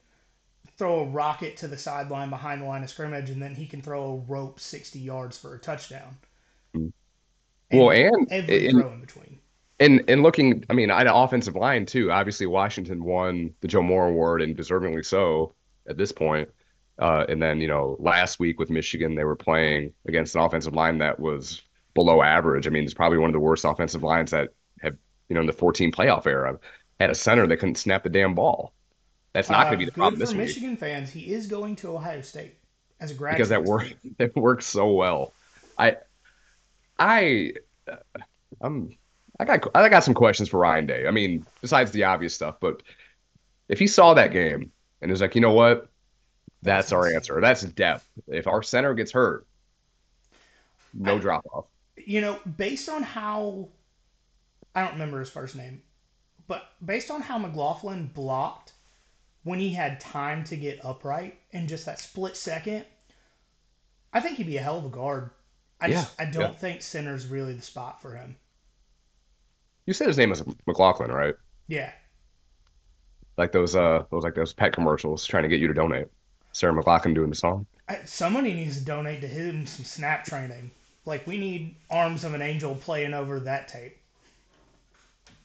throw 0.77 1.01
a 1.01 1.05
rocket 1.05 1.57
to 1.59 1.69
the 1.69 1.77
sideline 1.77 2.31
behind 2.31 2.61
the 2.63 2.67
line 2.67 2.83
of 2.83 2.91
scrimmage, 2.91 3.31
and 3.31 3.41
then 3.41 3.55
he 3.55 3.67
can 3.67 3.81
throw 3.83 4.05
a 4.05 4.17
rope 4.17 4.59
60 4.59 4.99
yards 4.99 5.39
for 5.39 5.55
a 5.55 5.59
touchdown. 5.59 6.17
Mhm. 6.75 6.93
Well, 7.73 7.91
and 7.91 8.27
every 8.33 8.69
and 8.69 8.81
throw 8.81 8.93
in 8.93 9.01
between. 9.01 9.39
and 9.81 10.05
and 10.09 10.23
looking, 10.23 10.65
I 10.69 10.75
mean, 10.75 10.91
I 10.91 10.99
had 10.99 11.07
an 11.07 11.15
offensive 11.15 11.55
line 11.55 11.87
too. 11.87 12.11
Obviously, 12.11 12.47
Washington 12.47 13.05
won 13.05 13.55
the 13.61 13.69
Joe 13.69 13.83
Moore 13.83 14.09
Award 14.09 14.43
and 14.43 14.57
deservingly 14.57 15.05
so 15.05 15.55
at 15.87 15.97
this 15.97 16.13
point. 16.13 16.49
Uh, 16.99 17.25
and 17.29 17.43
then, 17.43 17.61
you 17.61 17.67
know, 17.69 17.97
last 17.99 18.39
week 18.39 18.59
with 18.59 18.71
Michigan, 18.71 19.15
they 19.15 19.25
were 19.25 19.37
playing 19.37 19.93
against 20.07 20.35
an 20.35 20.43
offensive 20.43 20.75
line 20.75 20.99
that 20.99 21.19
was 21.19 21.63
below 21.95 22.23
average. 22.23 22.67
I 22.67 22.71
mean, 22.71 22.85
it's 22.85 22.95
probably 22.95 23.19
one 23.19 23.31
of 23.31 23.35
the 23.35 23.41
worst 23.41 23.65
offensive 23.65 24.03
lines 24.03 24.31
that 24.31 24.41
have, 24.41 24.49
you 25.29 25.35
know, 25.35 25.41
in 25.41 25.47
the 25.47 25.53
14 25.53 25.93
playoff 25.93 26.27
era 26.27 26.59
had 27.01 27.11
a 27.11 27.15
center 27.15 27.47
that 27.47 27.57
couldn't 27.59 27.77
snap 27.77 28.03
the 28.03 28.09
damn 28.09 28.35
ball. 28.35 28.73
That's 29.33 29.49
not 29.51 29.65
going 29.65 29.69
Uh, 29.69 29.71
to 29.73 29.77
be 29.79 29.85
the 29.87 29.93
problem 29.93 30.19
this 30.21 30.31
week 30.31 30.39
Michigan 30.39 30.77
fans. 30.77 31.11
He 31.11 31.33
is 31.33 31.47
going 31.47 31.75
to 31.77 31.95
Ohio 31.97 32.21
State 32.21 32.55
as 33.01 33.11
a 33.11 33.15
graduate. 33.15 33.39
because 33.39 33.49
that 33.49 33.65
work 33.65 33.93
it 34.19 34.37
works 34.37 34.67
so 34.67 34.93
well. 34.93 35.33
I 35.79 35.97
I 36.99 37.55
uh, 37.91 37.97
I'm 38.61 38.97
I 39.41 39.45
got 39.47 39.67
I 39.75 39.89
got 39.89 40.05
some 40.05 40.15
questions 40.15 40.49
for 40.49 40.61
Ryan 40.61 40.87
Day. 40.87 41.07
I 41.07 41.11
mean, 41.11 41.47
besides 41.63 41.91
the 41.93 42.05
obvious 42.05 42.35
stuff, 42.35 42.57
but 42.61 42.83
if 43.69 43.79
he 43.79 43.87
saw 43.87 44.13
that 44.15 44.33
game 44.33 44.71
and 45.01 45.11
was 45.11 45.21
like, 45.23 45.35
you 45.35 45.41
know 45.41 45.53
what, 45.53 45.89
that's 46.63 46.93
our 46.93 47.09
answer. 47.13 47.41
That's 47.41 47.63
depth. 47.63 48.07
If 48.29 48.47
our 48.47 48.63
center 48.63 48.93
gets 48.95 49.11
hurt, 49.13 49.47
no 50.95 51.17
I- 51.17 51.19
drop 51.19 51.47
off. 51.53 51.65
You 52.05 52.21
know, 52.21 52.39
based 52.57 52.89
on 52.89 53.03
how 53.03 53.69
I 54.75 54.83
don't 54.83 54.93
remember 54.93 55.21
his 55.21 55.31
first 55.31 55.57
name, 55.57 55.83
but 56.47 56.73
based 56.85 57.11
on 57.11 57.21
how 57.21 57.39
McLaughlin 57.39 58.11
blocked 58.15 58.73
when 59.45 59.59
he 59.59 59.71
had 59.71 60.01
time 60.01 60.45
to 60.45 60.57
get 60.57 60.85
upright 60.85 61.39
in 61.51 61.69
just 61.69 61.87
that 61.87 62.01
split 62.01 62.37
second, 62.37 62.85
I 64.13 64.21
think 64.21 64.37
he'd 64.37 64.47
be 64.47 64.57
a 64.57 64.63
hell 64.63 64.79
of 64.79 64.85
a 64.85 64.89
guard. 64.89 65.31
I 65.81 65.91
just 65.91 66.21
I 66.21 66.27
don't 66.27 66.53
yeah. 66.53 66.59
think 66.59 66.83
center's 66.83 67.27
really 67.27 67.55
the 67.55 67.63
spot 67.63 68.01
for 68.01 68.15
him. 68.15 68.37
You 69.87 69.93
said 69.93 70.07
his 70.07 70.17
name 70.17 70.31
was 70.31 70.45
McLaughlin, 70.67 71.11
right? 71.11 71.35
Yeah. 71.67 71.91
Like 73.37 73.51
those 73.51 73.75
uh 73.75 74.05
those 74.11 74.23
like 74.23 74.35
those 74.35 74.53
pet 74.53 74.73
commercials 74.73 75.27
trying 75.27 75.43
to 75.43 75.49
get 75.49 75.61
you 75.61 75.67
to 75.67 75.75
donate. 75.75 76.07
Sarah 76.53 76.73
McLachlan 76.73 77.15
doing 77.15 77.31
the 77.31 77.37
song. 77.37 77.67
I, 77.89 78.01
somebody 78.05 78.53
needs 78.53 78.79
to 78.79 78.85
donate 78.85 79.23
to 79.23 79.27
him 79.27 79.67
some 79.67 79.85
snap 79.85 80.25
training. 80.25 80.71
Like 81.05 81.27
we 81.27 81.37
need 81.37 81.75
arms 81.91 82.23
of 82.23 82.35
an 82.35 82.43
angel 82.43 82.77
playing 82.77 83.15
over 83.15 83.41
that 83.41 83.67
tape. 83.67 83.99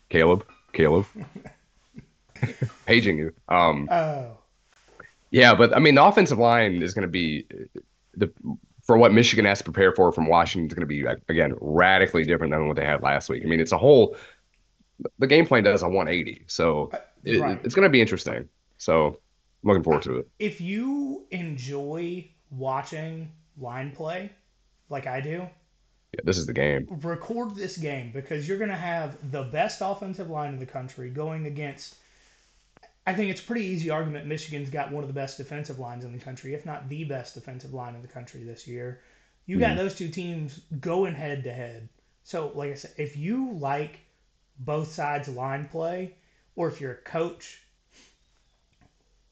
Caleb, 0.10 0.46
Caleb, 0.74 1.06
paging 2.86 3.18
you. 3.18 3.34
Um, 3.50 3.88
Oh. 3.92 4.38
Yeah, 5.30 5.56
but 5.56 5.76
I 5.76 5.80
mean, 5.80 5.96
the 5.96 6.04
offensive 6.06 6.38
line 6.38 6.82
is 6.82 6.94
going 6.94 7.02
to 7.04 7.08
be 7.10 7.46
the 8.14 8.32
for 8.84 8.98
what 8.98 9.12
Michigan 9.14 9.44
has 9.44 9.58
to 9.58 9.66
prepare 9.66 9.92
for 9.92 10.14
from 10.14 10.28
Washington 10.28 10.68
is 10.68 10.74
going 10.74 10.82
to 10.82 10.86
be 10.88 11.06
again 11.28 11.54
radically 11.60 12.24
different 12.24 12.54
than 12.54 12.68
what 12.68 12.78
they 12.78 12.86
had 12.86 13.04
last 13.04 13.28
week. 13.28 13.44
I 13.44 13.48
mean, 13.48 13.60
it's 13.60 13.74
a 13.74 13.78
whole 13.78 14.16
the 15.20 15.28
game 15.28 15.46
plan 15.46 15.64
does 15.64 15.84
a 15.84 15.90
180, 15.90 16.44
so 16.48 16.90
it, 17.26 17.42
Right. 17.42 17.60
it's 17.66 17.76
going 17.76 17.84
to 17.84 17.90
be 17.90 18.00
interesting. 18.00 18.48
So 18.78 19.08
I'm 19.64 19.68
looking 19.70 19.84
forward 19.84 20.04
to 20.04 20.18
it. 20.20 20.30
if 20.40 20.62
you 20.62 21.26
enjoy 21.32 22.30
watching 22.50 23.30
line 23.60 23.92
play 23.92 24.32
like 24.90 25.08
I 25.08 25.20
do, 25.20 25.46
Yeah, 26.14 26.22
this 26.24 26.38
is 26.38 26.46
the 26.46 26.54
game. 26.54 26.88
record 26.90 27.56
this 27.56 27.78
game 27.78 28.12
because 28.14 28.48
you're 28.48 28.58
going 28.58 28.70
to 28.70 28.76
have 28.76 29.18
the 29.32 29.44
best 29.44 29.82
offensive 29.82 30.30
line 30.30 30.54
in 30.54 30.60
the 30.60 30.66
country 30.66 31.10
going 31.10 31.46
against. 31.46 31.96
I 33.06 33.14
think 33.14 33.30
it's 33.30 33.42
a 33.42 33.44
pretty 33.44 33.66
easy 33.66 33.90
argument. 33.90 34.26
Michigan's 34.26 34.70
got 34.70 34.92
one 34.92 35.04
of 35.04 35.08
the 35.08 35.14
best 35.14 35.38
defensive 35.38 35.80
lines 35.80 36.06
in 36.06 36.14
the 36.14 36.20
country, 36.20 36.54
if 36.54 36.66
not 36.66 36.88
the 36.90 37.04
best 37.04 37.36
defensive 37.36 37.74
line 37.74 37.96
in 37.96 38.02
the 38.02 38.08
country 38.08 38.44
this 38.44 38.68
year. 38.68 39.02
You 39.46 39.60
got 39.60 39.74
Mhm. 39.74 39.78
those 39.78 39.96
two 39.96 40.10
teams 40.10 40.60
going 40.80 41.14
head 41.16 41.44
to 41.44 41.54
head. 41.54 41.88
So, 42.24 42.52
like 42.54 42.72
I 42.72 42.76
said, 42.76 42.92
if 42.98 43.16
you 43.16 43.52
like 43.54 44.00
both 44.60 44.92
sides 44.92 45.30
line 45.30 45.68
play, 45.70 46.16
or 46.56 46.68
if 46.68 46.82
you're 46.82 46.92
a 46.94 47.02
coach, 47.02 47.62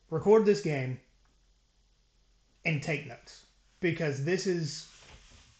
record 0.09 0.45
this 0.45 0.61
game 0.61 0.99
and 2.63 2.81
take 2.81 3.07
notes 3.07 3.45
because 3.81 4.23
this 4.23 4.47
is 4.47 4.87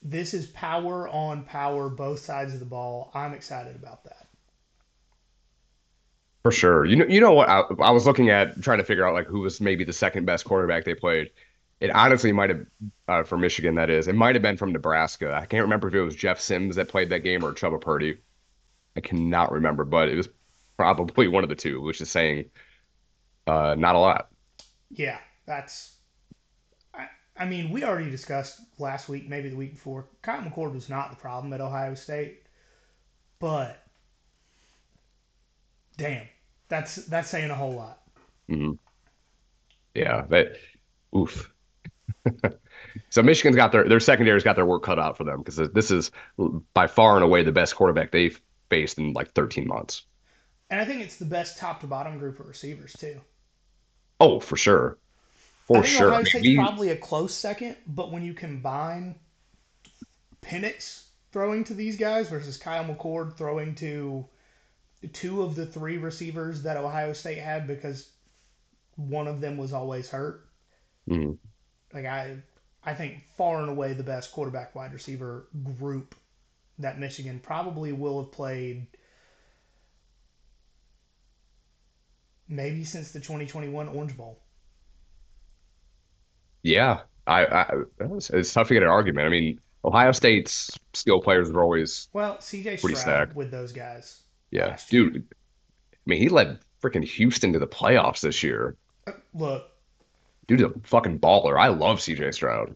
this 0.06 0.36
is 0.36 0.46
power 0.48 1.10
on 1.10 1.44
power, 1.44 1.90
both 1.90 2.20
sides 2.20 2.54
of 2.54 2.60
the 2.60 2.66
ball. 2.66 3.10
I'm 3.14 3.34
excited 3.34 3.76
about 3.76 4.04
that. 4.04 4.28
For 6.44 6.52
sure. 6.52 6.86
You 6.86 6.98
know, 6.98 7.06
you 7.06 7.20
know 7.20 7.34
what? 7.34 7.50
I, 7.50 7.62
I 7.82 7.90
was 7.90 8.06
looking 8.06 8.30
at 8.30 8.62
trying 8.62 8.78
to 8.78 8.84
figure 8.84 9.08
out 9.08 9.16
like 9.16 9.26
who 9.26 9.40
was 9.40 9.60
maybe 9.60 9.84
the 9.84 9.92
second 9.92 10.26
best 10.26 10.46
quarterback 10.46 10.86
they 10.86 10.94
played. 10.94 11.32
It 11.80 11.90
honestly 11.90 12.32
might 12.32 12.52
have 12.52 12.66
uh, 13.08 13.24
for 13.24 13.36
Michigan. 13.36 13.76
That 13.76 13.90
is, 13.90 14.08
it 14.08 14.14
might 14.14 14.36
have 14.36 14.44
been 14.44 14.58
from 14.58 14.72
Nebraska. 14.72 15.34
I 15.34 15.48
can't 15.48 15.64
remember 15.64 15.88
if 15.88 15.96
it 15.96 16.02
was 16.02 16.16
Jeff 16.16 16.40
Sims 16.40 16.76
that 16.76 16.88
played 16.88 17.10
that 17.10 17.24
game 17.24 17.44
or 17.44 17.52
Chubba 17.52 17.82
Purdy. 17.82 18.20
I 18.96 19.02
cannot 19.02 19.52
remember, 19.52 19.86
but 19.86 20.08
it 20.08 20.16
was 20.16 20.30
probably 20.78 21.28
one 21.28 21.44
of 21.44 21.50
the 21.50 21.56
two, 21.56 21.82
which 21.82 22.00
is 22.00 22.12
saying 22.12 22.46
uh, 23.48 23.76
not 23.76 23.96
a 23.96 24.00
lot. 24.00 24.30
Yeah, 24.92 25.18
that's. 25.48 25.95
I, 27.38 27.46
mean, 27.46 27.70
we 27.70 27.84
already 27.84 28.10
discussed 28.10 28.62
last 28.80 29.10
week, 29.10 29.28
maybe 29.30 29.50
the 29.50 29.56
week 29.56 29.74
before. 29.74 30.08
Kyle 30.22 30.42
McCord 30.42 30.74
was 30.74 30.90
not 30.90 31.10
the 31.10 31.16
problem 31.18 31.54
at 31.54 31.62
Ohio 31.62 31.96
State, 31.96 32.44
but 33.40 33.84
damn, 35.98 36.28
that's 36.70 36.96
that's 36.96 37.30
saying 37.30 37.52
a 37.52 37.56
whole 37.56 37.74
lot. 37.74 38.02
hmm 38.48 38.74
Yeah, 39.94 40.26
that 40.30 40.58
oof. 41.16 41.52
So 43.10 43.24
Michigan's 43.24 43.56
got 43.56 43.72
their 43.72 43.88
their 43.88 44.00
secondary's 44.00 44.44
got 44.44 44.56
their 44.56 44.66
work 44.66 44.84
cut 44.84 45.00
out 45.00 45.18
for 45.18 45.24
them 45.24 45.40
because 45.40 45.58
this 45.72 45.92
is 45.92 46.12
by 46.74 46.88
far 46.88 47.16
and 47.16 47.24
away 47.24 47.44
the 47.44 47.52
best 47.52 47.76
quarterback 47.76 48.12
they've 48.12 48.40
faced 48.70 48.98
in 48.98 49.14
like 49.14 49.32
13 49.34 49.68
months. 49.68 50.04
And 50.70 50.80
I 50.80 50.86
think 50.86 51.02
it's 51.02 51.18
the 51.18 51.26
best 51.26 51.58
top 51.58 51.82
to 51.82 51.88
bottom 51.88 52.20
group 52.20 52.40
of 52.40 52.48
receivers 52.48 52.94
too. 52.94 53.20
Oh, 54.20 54.40
for 54.42 54.58
sure. 54.58 54.98
For 55.66 55.78
I 55.78 55.82
think 55.82 55.98
sure. 55.98 56.08
Ohio 56.12 56.24
State's 56.24 56.56
probably 56.56 56.90
a 56.90 56.98
close 56.98 57.34
second, 57.34 57.76
but 57.88 58.12
when 58.12 58.24
you 58.24 58.34
combine 58.34 59.16
Penix 60.42 61.04
throwing 61.32 61.64
to 61.66 61.74
these 61.74 61.98
guys 61.98 62.30
versus 62.30 62.58
Kyle 62.58 62.86
McCord 62.86 63.36
throwing 63.36 63.76
to 63.76 64.26
two 65.14 65.42
of 65.42 65.56
the 65.56 65.66
three 65.66 65.98
receivers 65.98 66.64
that 66.64 66.78
Ohio 66.78 67.14
State 67.14 67.40
had 67.40 67.68
because 67.68 68.08
one 68.96 69.28
of 69.28 69.42
them 69.42 69.58
was 69.58 69.74
always 69.74 70.10
hurt, 70.10 70.48
Mhm. 71.08 71.38
like 71.94 72.06
I, 72.06 72.38
I 72.84 72.94
think 72.94 73.24
far 73.36 73.60
and 73.62 73.70
away 73.70 73.94
the 73.94 74.04
best 74.04 74.32
quarterback 74.32 74.76
wide 74.76 74.94
receiver 74.94 75.48
group 75.78 76.16
that 76.80 77.00
Michigan 77.00 77.40
probably 77.40 77.92
will 77.92 78.22
have 78.24 78.32
played 78.32 78.88
maybe 82.48 82.84
since 82.84 83.12
the 83.12 83.20
2021 83.20 83.90
Orange 83.90 84.16
Bowl. 84.16 84.40
Yeah, 86.66 87.02
I, 87.28 87.46
I 87.46 87.74
it's, 88.00 88.54
tough 88.54 88.70
to 88.70 88.74
get 88.74 88.82
an 88.82 88.90
argument. 88.90 89.28
I 89.28 89.30
mean, 89.30 89.60
Ohio 89.86 90.12
State's 90.12 90.72
skill 90.94 91.22
players 91.22 91.52
were 91.52 91.62
always 91.62 92.10
Well, 92.12 92.38
CJ 92.38 92.82
Pretty 92.82 92.96
Stroud 92.96 92.98
stacked. 92.98 93.36
with 93.36 93.52
those 93.52 93.72
guys. 93.72 94.22
yeah, 94.50 94.68
last 94.70 94.92
year. 94.92 95.12
dude. 95.12 95.28
I 95.32 96.02
mean, 96.08 96.20
he 96.20 96.28
led 96.28 96.60
freaking 96.82 97.04
Houston 97.04 97.54
to 97.54 97.60
the 97.60 97.68
playoffs 97.68 98.22
this 98.22 98.42
year. 98.42 98.78
Uh, 99.06 99.12
Look, 99.36 99.70
Dude's 100.48 100.64
a 100.64 100.72
fucking 100.84 101.20
baller. 101.20 101.60
I 101.60 101.68
love 101.68 102.00
CJ 102.00 102.34
Stroud. 102.34 102.76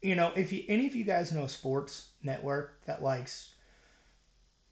you 0.00 0.14
know, 0.14 0.32
if 0.34 0.50
you 0.50 0.64
any 0.68 0.86
of 0.86 0.94
you 0.94 1.04
guys 1.04 1.32
know 1.32 1.44
a 1.44 1.48
sports 1.50 2.08
network 2.22 2.80
that 2.86 3.02
likes 3.02 3.50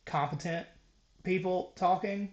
competent 0.07 0.67
people 1.25 1.73
talking, 1.77 2.33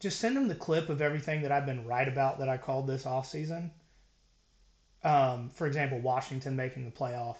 just 0.00 0.18
send 0.18 0.34
them 0.34 0.48
the 0.48 0.54
clip 0.54 0.88
of 0.88 1.02
everything 1.02 1.42
that 1.42 1.52
I've 1.52 1.66
been 1.66 1.84
right 1.84 2.08
about 2.08 2.38
that 2.38 2.48
I 2.48 2.56
called 2.56 2.86
this 2.86 3.04
off 3.04 3.28
season. 3.28 3.70
Um, 5.06 5.50
for 5.54 5.68
example, 5.68 6.00
Washington 6.00 6.56
making 6.56 6.84
the 6.84 6.90
playoff 6.90 7.36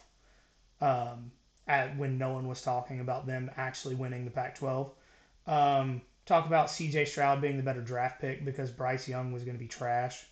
um, 0.80 1.32
at, 1.66 1.96
when 1.96 2.16
no 2.16 2.32
one 2.32 2.46
was 2.46 2.62
talking 2.62 3.00
about 3.00 3.26
them 3.26 3.50
actually 3.56 3.96
winning 3.96 4.24
the 4.24 4.30
Pac-12. 4.30 4.90
Um, 5.48 6.00
talk 6.26 6.46
about 6.46 6.70
C.J. 6.70 7.06
Stroud 7.06 7.40
being 7.40 7.56
the 7.56 7.64
better 7.64 7.80
draft 7.80 8.20
pick 8.20 8.44
because 8.44 8.70
Bryce 8.70 9.08
Young 9.08 9.32
was 9.32 9.42
going 9.42 9.56
to 9.56 9.58
be 9.58 9.66
trash. 9.66 10.24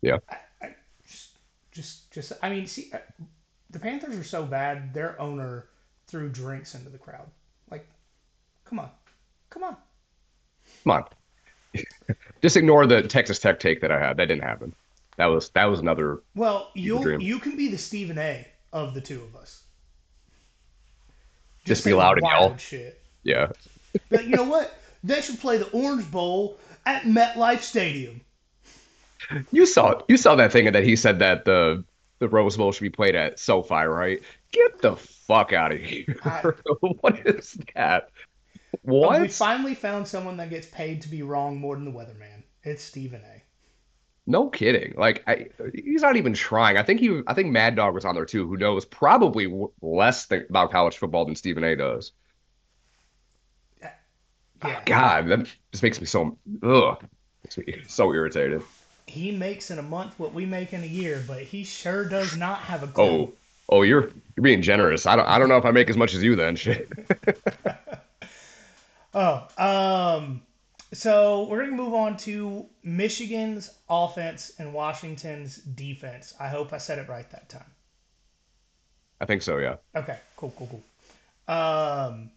Yeah. 0.00 0.18
I, 0.30 0.36
I, 0.62 0.74
just, 1.04 1.30
just, 1.72 2.12
just, 2.12 2.32
I 2.40 2.48
mean, 2.48 2.68
see, 2.68 2.90
uh, 2.92 2.98
the 3.70 3.80
Panthers 3.80 4.16
are 4.16 4.24
so 4.24 4.44
bad. 4.44 4.94
Their 4.94 5.20
owner 5.20 5.66
threw 6.06 6.28
drinks 6.28 6.76
into 6.76 6.88
the 6.88 6.98
crowd. 6.98 7.28
Like, 7.68 7.84
come 8.64 8.78
on, 8.78 8.90
come 9.50 9.64
on. 9.64 9.76
Come 10.84 10.92
on. 10.92 11.04
Just 12.42 12.56
ignore 12.56 12.86
the 12.86 13.02
Texas 13.02 13.38
Tech 13.38 13.58
take 13.60 13.80
that 13.80 13.90
I 13.90 13.98
had. 13.98 14.16
That 14.18 14.26
didn't 14.26 14.42
happen. 14.42 14.74
That 15.16 15.26
was 15.26 15.50
that 15.50 15.66
was 15.66 15.80
another. 15.80 16.22
Well, 16.34 16.70
you 16.74 17.18
you 17.18 17.38
can 17.38 17.56
be 17.56 17.68
the 17.68 17.78
Stephen 17.78 18.18
A. 18.18 18.46
of 18.72 18.94
the 18.94 19.00
two 19.00 19.22
of 19.22 19.36
us. 19.36 19.62
Just 21.64 21.84
be 21.84 21.92
loud 21.92 22.18
and 22.18 22.26
yell. 22.26 22.56
Shit. 22.56 23.00
Yeah. 23.22 23.48
But 24.10 24.24
you 24.24 24.36
know 24.36 24.44
what? 24.44 24.74
They 25.04 25.20
should 25.20 25.38
play 25.38 25.58
the 25.58 25.68
Orange 25.70 26.10
Bowl 26.10 26.58
at 26.86 27.02
MetLife 27.02 27.60
Stadium. 27.60 28.20
You 29.50 29.66
saw 29.66 30.00
you 30.08 30.16
saw 30.16 30.34
that 30.36 30.50
thing 30.52 30.72
that 30.72 30.82
he 30.84 30.96
said 30.96 31.18
that 31.20 31.44
the 31.44 31.84
the 32.18 32.28
Rose 32.28 32.56
Bowl 32.56 32.72
should 32.72 32.82
be 32.82 32.90
played 32.90 33.14
at 33.14 33.38
SoFi, 33.38 33.74
right? 33.84 34.20
Get 34.50 34.80
the 34.80 34.96
fuck 34.96 35.52
out 35.52 35.72
of 35.72 35.80
here. 35.80 36.16
I- 36.24 36.42
what 36.80 37.24
is 37.26 37.56
that? 37.74 38.10
Oh, 38.88 39.20
we 39.20 39.28
finally 39.28 39.74
found 39.74 40.08
someone 40.08 40.36
that 40.38 40.50
gets 40.50 40.66
paid 40.66 41.02
to 41.02 41.08
be 41.08 41.22
wrong 41.22 41.58
more 41.58 41.76
than 41.76 41.84
the 41.84 41.90
weatherman. 41.90 42.42
It's 42.64 42.82
Stephen 42.82 43.20
A. 43.22 43.42
No 44.26 44.48
kidding. 44.50 44.94
Like 44.96 45.24
I, 45.26 45.46
he's 45.74 46.02
not 46.02 46.16
even 46.16 46.32
trying. 46.32 46.76
I 46.76 46.82
think 46.84 47.00
he 47.00 47.22
I 47.26 47.34
think 47.34 47.50
Mad 47.50 47.74
Dog 47.74 47.94
was 47.94 48.04
on 48.04 48.14
there 48.14 48.24
too, 48.24 48.46
who 48.46 48.56
knows 48.56 48.84
probably 48.84 49.44
w 49.46 49.72
less 49.82 50.26
th 50.28 50.44
about 50.48 50.70
college 50.70 50.96
football 50.96 51.24
than 51.24 51.34
Stephen 51.34 51.64
A 51.64 51.74
does. 51.76 52.12
Yeah. 54.64 54.80
God, 54.84 55.28
that 55.28 55.48
just 55.72 55.82
makes 55.82 56.00
me 56.00 56.06
so 56.06 56.38
ugh. 56.62 57.04
Makes 57.44 57.58
me 57.58 57.82
so 57.88 58.12
irritated. 58.12 58.62
He 59.06 59.30
makes 59.30 59.70
in 59.70 59.78
a 59.78 59.82
month 59.82 60.18
what 60.18 60.32
we 60.34 60.44
make 60.44 60.72
in 60.72 60.82
a 60.82 60.86
year, 60.86 61.22
but 61.24 61.42
he 61.42 61.62
sure 61.62 62.04
does 62.04 62.36
not 62.36 62.60
have 62.62 62.82
a 62.82 62.88
clue. 62.88 63.28
Oh, 63.28 63.32
oh, 63.68 63.82
you're 63.82 64.10
you're 64.36 64.42
being 64.42 64.62
generous. 64.62 65.06
I 65.06 65.16
don't 65.16 65.26
I 65.26 65.38
don't 65.38 65.48
know 65.48 65.56
if 65.56 65.64
I 65.64 65.70
make 65.70 65.90
as 65.90 65.96
much 65.96 66.14
as 66.14 66.22
you 66.22 66.36
then. 66.36 66.56
Shit. 66.62 66.88
Oh, 69.14 69.46
um, 69.58 70.42
so 70.92 71.44
we're 71.44 71.64
gonna 71.64 71.76
move 71.76 71.94
on 71.94 72.16
to 72.18 72.66
Michigan's 72.82 73.70
offense 73.88 74.52
and 74.58 74.72
Washington's 74.72 75.56
defense. 75.56 76.34
I 76.38 76.48
hope 76.48 76.72
I 76.72 76.78
said 76.78 76.98
it 76.98 77.08
right 77.08 77.28
that 77.30 77.48
time. 77.48 77.70
I 79.20 79.24
think 79.24 79.42
so, 79.42 79.58
yeah. 79.58 79.76
Okay, 79.94 80.18
cool, 80.36 80.52
cool, 80.56 80.68
cool. 80.68 81.54
Um, 81.54 82.30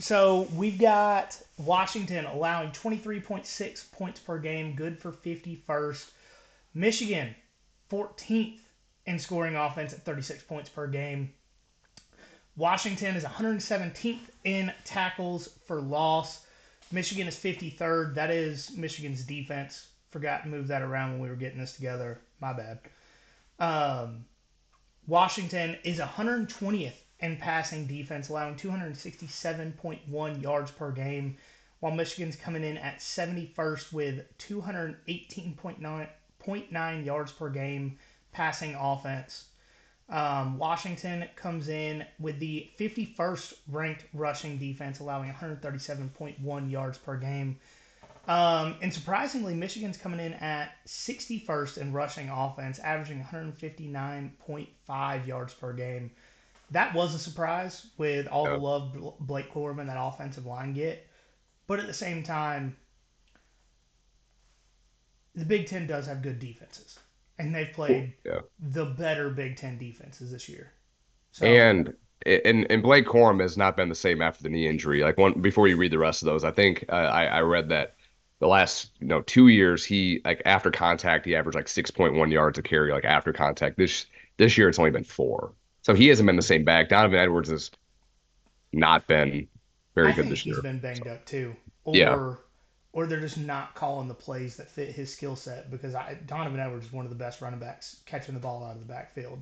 so 0.00 0.48
we've 0.54 0.78
got 0.78 1.38
Washington 1.58 2.26
allowing 2.26 2.70
23.6 2.70 3.90
points 3.92 4.20
per 4.20 4.38
game, 4.38 4.74
good 4.74 4.98
for 4.98 5.12
51st. 5.12 6.10
Michigan, 6.74 7.34
14th 7.90 8.60
in 9.06 9.18
scoring 9.18 9.56
offense 9.56 9.92
at 9.92 10.04
36 10.04 10.42
points 10.44 10.68
per 10.68 10.86
game. 10.86 11.32
Washington 12.56 13.16
is 13.16 13.24
117th 13.24 14.20
in 14.44 14.72
tackles 14.84 15.48
for 15.66 15.80
loss. 15.80 16.40
Michigan 16.92 17.28
is 17.28 17.36
53rd. 17.36 18.14
That 18.14 18.30
is 18.30 18.76
Michigan's 18.76 19.22
defense. 19.22 19.86
Forgot 20.10 20.42
to 20.42 20.48
move 20.48 20.66
that 20.68 20.82
around 20.82 21.12
when 21.12 21.20
we 21.20 21.28
were 21.28 21.36
getting 21.36 21.60
this 21.60 21.74
together. 21.74 22.20
My 22.40 22.52
bad. 22.52 22.80
Um, 23.60 24.24
Washington 25.06 25.76
is 25.84 26.00
120th 26.00 26.96
in 27.20 27.36
passing 27.36 27.86
defense, 27.86 28.28
allowing 28.28 28.56
267.1 28.56 30.42
yards 30.42 30.72
per 30.72 30.90
game, 30.90 31.36
while 31.78 31.94
Michigan's 31.94 32.34
coming 32.36 32.64
in 32.64 32.76
at 32.78 32.98
71st 32.98 33.92
with 33.92 34.24
218.9 34.38 37.04
yards 37.04 37.32
per 37.32 37.50
game 37.50 37.98
passing 38.32 38.74
offense. 38.74 39.44
Um, 40.10 40.58
Washington 40.58 41.26
comes 41.36 41.68
in 41.68 42.04
with 42.18 42.40
the 42.40 42.68
51st 42.78 43.54
ranked 43.68 44.04
rushing 44.12 44.58
defense, 44.58 44.98
allowing 44.98 45.32
137.1 45.32 46.70
yards 46.70 46.98
per 46.98 47.16
game. 47.16 47.58
Um, 48.26 48.74
and 48.82 48.92
surprisingly, 48.92 49.54
Michigan's 49.54 49.96
coming 49.96 50.20
in 50.20 50.34
at 50.34 50.72
61st 50.86 51.78
in 51.78 51.90
rushing 51.92 52.28
offense, 52.28 52.78
averaging 52.80 53.24
159.5 53.24 55.26
yards 55.26 55.54
per 55.54 55.72
game. 55.72 56.10
That 56.72 56.94
was 56.94 57.14
a 57.14 57.18
surprise 57.18 57.86
with 57.96 58.26
all 58.26 58.44
the 58.44 58.58
love 58.58 59.16
Blake 59.20 59.50
Corum 59.52 59.80
and 59.80 59.88
that 59.88 59.96
offensive 59.98 60.44
line 60.46 60.72
get. 60.72 61.06
But 61.66 61.80
at 61.80 61.86
the 61.86 61.94
same 61.94 62.22
time, 62.22 62.76
the 65.34 65.44
Big 65.44 65.66
Ten 65.66 65.86
does 65.86 66.06
have 66.06 66.22
good 66.22 66.40
defenses. 66.40 66.98
And 67.40 67.54
they've 67.54 67.72
played 67.72 68.14
Yeah. 68.24 68.40
the 68.58 68.84
better 68.84 69.30
Big 69.30 69.56
Ten 69.56 69.78
defenses 69.78 70.30
this 70.30 70.48
year. 70.48 70.72
So, 71.32 71.46
And 71.46 71.94
and 72.26 72.66
and 72.70 72.82
Blake 72.82 73.06
Corum 73.06 73.40
has 73.40 73.56
not 73.56 73.76
been 73.76 73.88
the 73.88 73.94
same 73.94 74.20
after 74.20 74.42
the 74.42 74.48
knee 74.50 74.66
injury. 74.68 75.02
Like 75.02 75.16
one 75.16 75.40
before 75.40 75.68
you 75.68 75.76
read 75.76 75.92
the 75.92 75.98
rest 75.98 76.22
of 76.22 76.26
those, 76.26 76.44
I 76.44 76.50
think 76.50 76.84
uh, 76.88 76.92
I 76.92 77.24
I 77.26 77.40
read 77.40 77.68
that 77.70 77.96
the 78.40 78.46
last 78.46 78.90
you 79.00 79.06
know 79.06 79.22
two 79.22 79.48
years 79.48 79.84
he 79.84 80.20
like 80.24 80.42
after 80.44 80.70
contact 80.70 81.24
he 81.24 81.34
averaged 81.34 81.56
like 81.56 81.68
6.1 81.68 82.30
yards 82.30 82.58
a 82.58 82.62
carry 82.62 82.92
like 82.92 83.04
after 83.04 83.32
contact. 83.32 83.76
This 83.78 84.06
this 84.36 84.58
year 84.58 84.68
it's 84.68 84.78
only 84.78 84.90
been 84.90 85.04
four. 85.04 85.54
So 85.82 85.94
he 85.94 86.08
hasn't 86.08 86.26
been 86.26 86.36
the 86.36 86.42
same 86.42 86.64
back. 86.64 86.88
Donovan 86.90 87.18
Edwards 87.18 87.48
has 87.50 87.70
not 88.72 89.06
been 89.06 89.48
very 89.94 90.12
I 90.12 90.12
good 90.12 90.28
this 90.28 90.44
he's 90.44 90.46
year. 90.46 90.60
been 90.60 90.78
banged 90.80 91.06
up 91.06 91.24
too. 91.26 91.56
Or 91.84 91.96
Yeah. 91.96 92.16
Or 92.92 93.06
they're 93.06 93.20
just 93.20 93.38
not 93.38 93.74
calling 93.74 94.08
the 94.08 94.14
plays 94.14 94.56
that 94.56 94.68
fit 94.70 94.90
his 94.90 95.12
skill 95.12 95.36
set 95.36 95.70
because 95.70 95.94
I, 95.94 96.14
Donovan 96.26 96.58
Edwards 96.60 96.86
is 96.86 96.92
one 96.92 97.04
of 97.04 97.10
the 97.10 97.16
best 97.16 97.40
running 97.40 97.60
backs 97.60 98.00
catching 98.06 98.34
the 98.34 98.40
ball 98.40 98.64
out 98.64 98.74
of 98.74 98.80
the 98.80 98.92
backfield 98.92 99.40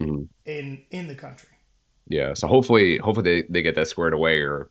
Mhm. 0.00 0.28
in 0.46 0.84
in 0.90 1.06
the 1.08 1.14
country. 1.14 1.50
Yeah. 2.08 2.34
So 2.34 2.46
hopefully 2.48 2.98
hopefully 2.98 3.42
they, 3.42 3.48
they 3.48 3.62
get 3.62 3.74
that 3.76 3.88
squared 3.88 4.14
away 4.14 4.40
or 4.40 4.70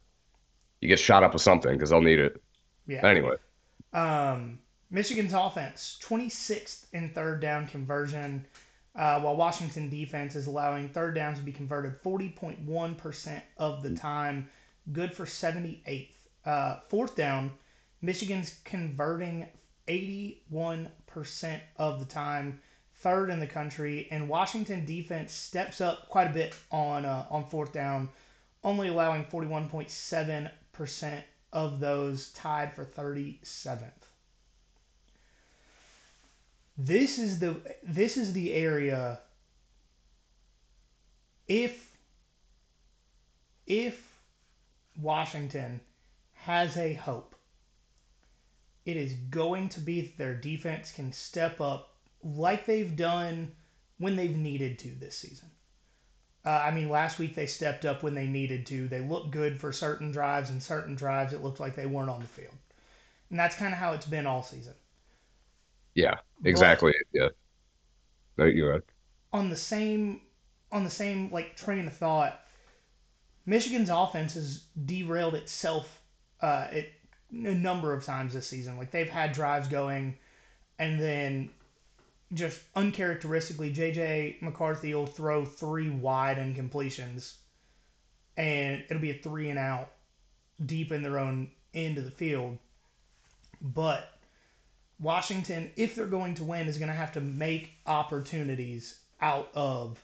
you 0.82 0.88
get 0.88 1.00
shot 1.00 1.24
up 1.24 1.34
with 1.34 1.42
something 1.42 1.74
because 1.74 1.90
they'll 1.90 2.02
need 2.02 2.20
it. 2.20 2.42
Yeah. 2.88 3.06
Anyway, 3.06 3.36
Um, 3.94 4.60
Michigan's 4.90 5.34
offense, 5.34 5.98
26th 6.02 6.86
in 6.94 7.10
third 7.10 7.42
down 7.42 7.68
conversion, 7.68 8.46
uh, 8.96 9.20
while 9.20 9.36
Washington 9.36 9.90
defense 9.90 10.36
is 10.36 10.48
allowing 10.48 10.88
third 10.90 11.16
downs 11.16 11.38
to 11.40 11.44
be 11.44 11.52
converted 11.52 12.02
40.1% 12.02 13.42
of 13.58 13.84
the 13.84 13.96
time, 13.96 14.50
good 14.94 15.14
for 15.14 15.26
78th. 15.26 16.10
Uh, 16.46 16.80
fourth 16.88 17.16
down, 17.16 17.52
Michigan's 18.02 18.60
converting 18.64 19.48
81% 19.88 20.90
of 21.78 22.00
the 22.00 22.06
time, 22.06 22.62
third 23.00 23.30
in 23.30 23.40
the 23.40 23.48
country, 23.48 24.08
and 24.12 24.30
Washington 24.30 24.86
defense 24.86 25.34
steps 25.34 25.82
up 25.82 26.08
quite 26.10 26.28
a 26.28 26.34
bit 26.34 26.54
on 26.72 27.06
uh, 27.06 27.26
on 27.30 27.46
fourth 27.50 27.74
down, 27.74 28.10
only 28.64 28.90
allowing 28.90 29.24
41.7% 29.26 31.24
of 31.54 31.80
those 31.80 32.30
tied 32.30 32.74
for 32.74 32.86
37th. 32.86 33.92
This 36.78 37.18
is 37.18 37.40
the 37.40 37.60
this 37.82 38.18
is 38.18 38.34
the 38.34 38.54
area 38.54 39.20
if 41.48 41.98
if 43.66 44.00
Washington 45.02 45.80
has 46.34 46.78
a 46.78 46.94
hope 46.94 47.37
it 48.88 48.98
is 48.98 49.14
going 49.14 49.70
to 49.70 49.82
be 49.82 50.02
that 50.02 50.18
their 50.18 50.36
defense 50.36 50.92
can 50.92 51.14
step 51.14 51.62
up 51.62 51.96
like 52.24 52.66
they've 52.66 52.98
done 52.98 53.54
when 54.00 54.18
they've 54.18 54.36
needed 54.38 54.80
to 54.80 54.90
this 54.90 55.18
season. 55.20 55.52
Uh, 56.46 56.50
I 56.66 56.72
mean, 56.72 56.90
last 56.90 57.20
week 57.20 57.36
they 57.36 57.46
stepped 57.46 57.86
up 57.86 58.02
when 58.04 58.16
they 58.16 58.26
needed 58.28 58.66
to. 58.68 58.88
They 58.88 59.02
looked 59.02 59.32
good 59.32 59.62
for 59.62 59.72
certain 59.72 60.12
drives, 60.12 60.50
and 60.50 60.64
certain 60.64 60.96
drives 60.96 61.34
it 61.34 61.44
looked 61.44 61.60
like 61.60 61.76
they 61.76 61.86
weren't 61.86 62.10
on 62.10 62.22
the 62.22 62.28
field. 62.28 62.56
And 63.32 63.40
that's 63.40 63.56
kind 63.58 63.74
of 63.74 63.80
how 63.80 63.94
it's 63.94 64.08
been 64.08 64.28
all 64.28 64.44
season. 64.44 64.76
yeah, 65.96 66.16
But 66.52 66.68
exactly. 66.68 66.94
Yeah. 67.14 67.30
No, 68.38 68.46
you're 68.46 68.70
right. 68.72 68.84
on 69.32 69.50
the 69.50 69.56
same 69.56 70.22
on 70.72 70.84
the 70.84 70.90
same 70.90 71.32
like 71.32 71.56
train 71.56 71.88
of 71.88 71.94
thought, 71.94 72.42
Michigan's 73.48 73.90
offense 73.90 74.36
has 74.36 74.64
derailed 74.86 75.34
itself 75.34 76.02
uh, 76.42 76.68
it, 76.72 76.94
a 77.32 77.54
number 77.54 77.94
of 77.94 78.06
times 78.06 78.34
this 78.34 78.48
season. 78.48 78.78
Like 78.78 78.92
they've 78.92 79.10
had 79.10 79.34
drives 79.34 79.68
going, 79.68 80.16
and 80.80 81.00
then 81.00 81.50
just 82.34 82.60
uncharacteristically, 82.76 83.74
JJ 83.74 84.42
McCarthy 84.42 84.94
will 84.94 85.06
throw 85.06 85.46
three 85.46 85.90
wide 85.90 86.38
incompletions, 86.38 87.36
and 88.36 88.84
it'll 88.90 89.02
be 89.02 89.12
a 89.12 89.18
three 89.18 89.50
and 89.50 89.60
out 89.60 89.92
deep 90.66 90.92
in 90.92 91.04
their 91.04 91.20
own 91.20 91.50
end 91.74 91.98
of 91.98 92.06
the 92.06 92.12
field. 92.12 92.58
But 93.62 94.12
Washington, 95.00 95.72
if 95.76 95.96
they're 95.96 96.06
going 96.06 96.36
to 96.36 96.44
win, 96.44 96.68
is 96.68 96.78
going 96.78 96.90
to 96.90 96.96
have 96.96 97.14
to 97.14 97.22
make 97.22 97.74
opportunities 97.86 99.00
out 99.22 99.50
of 99.54 100.02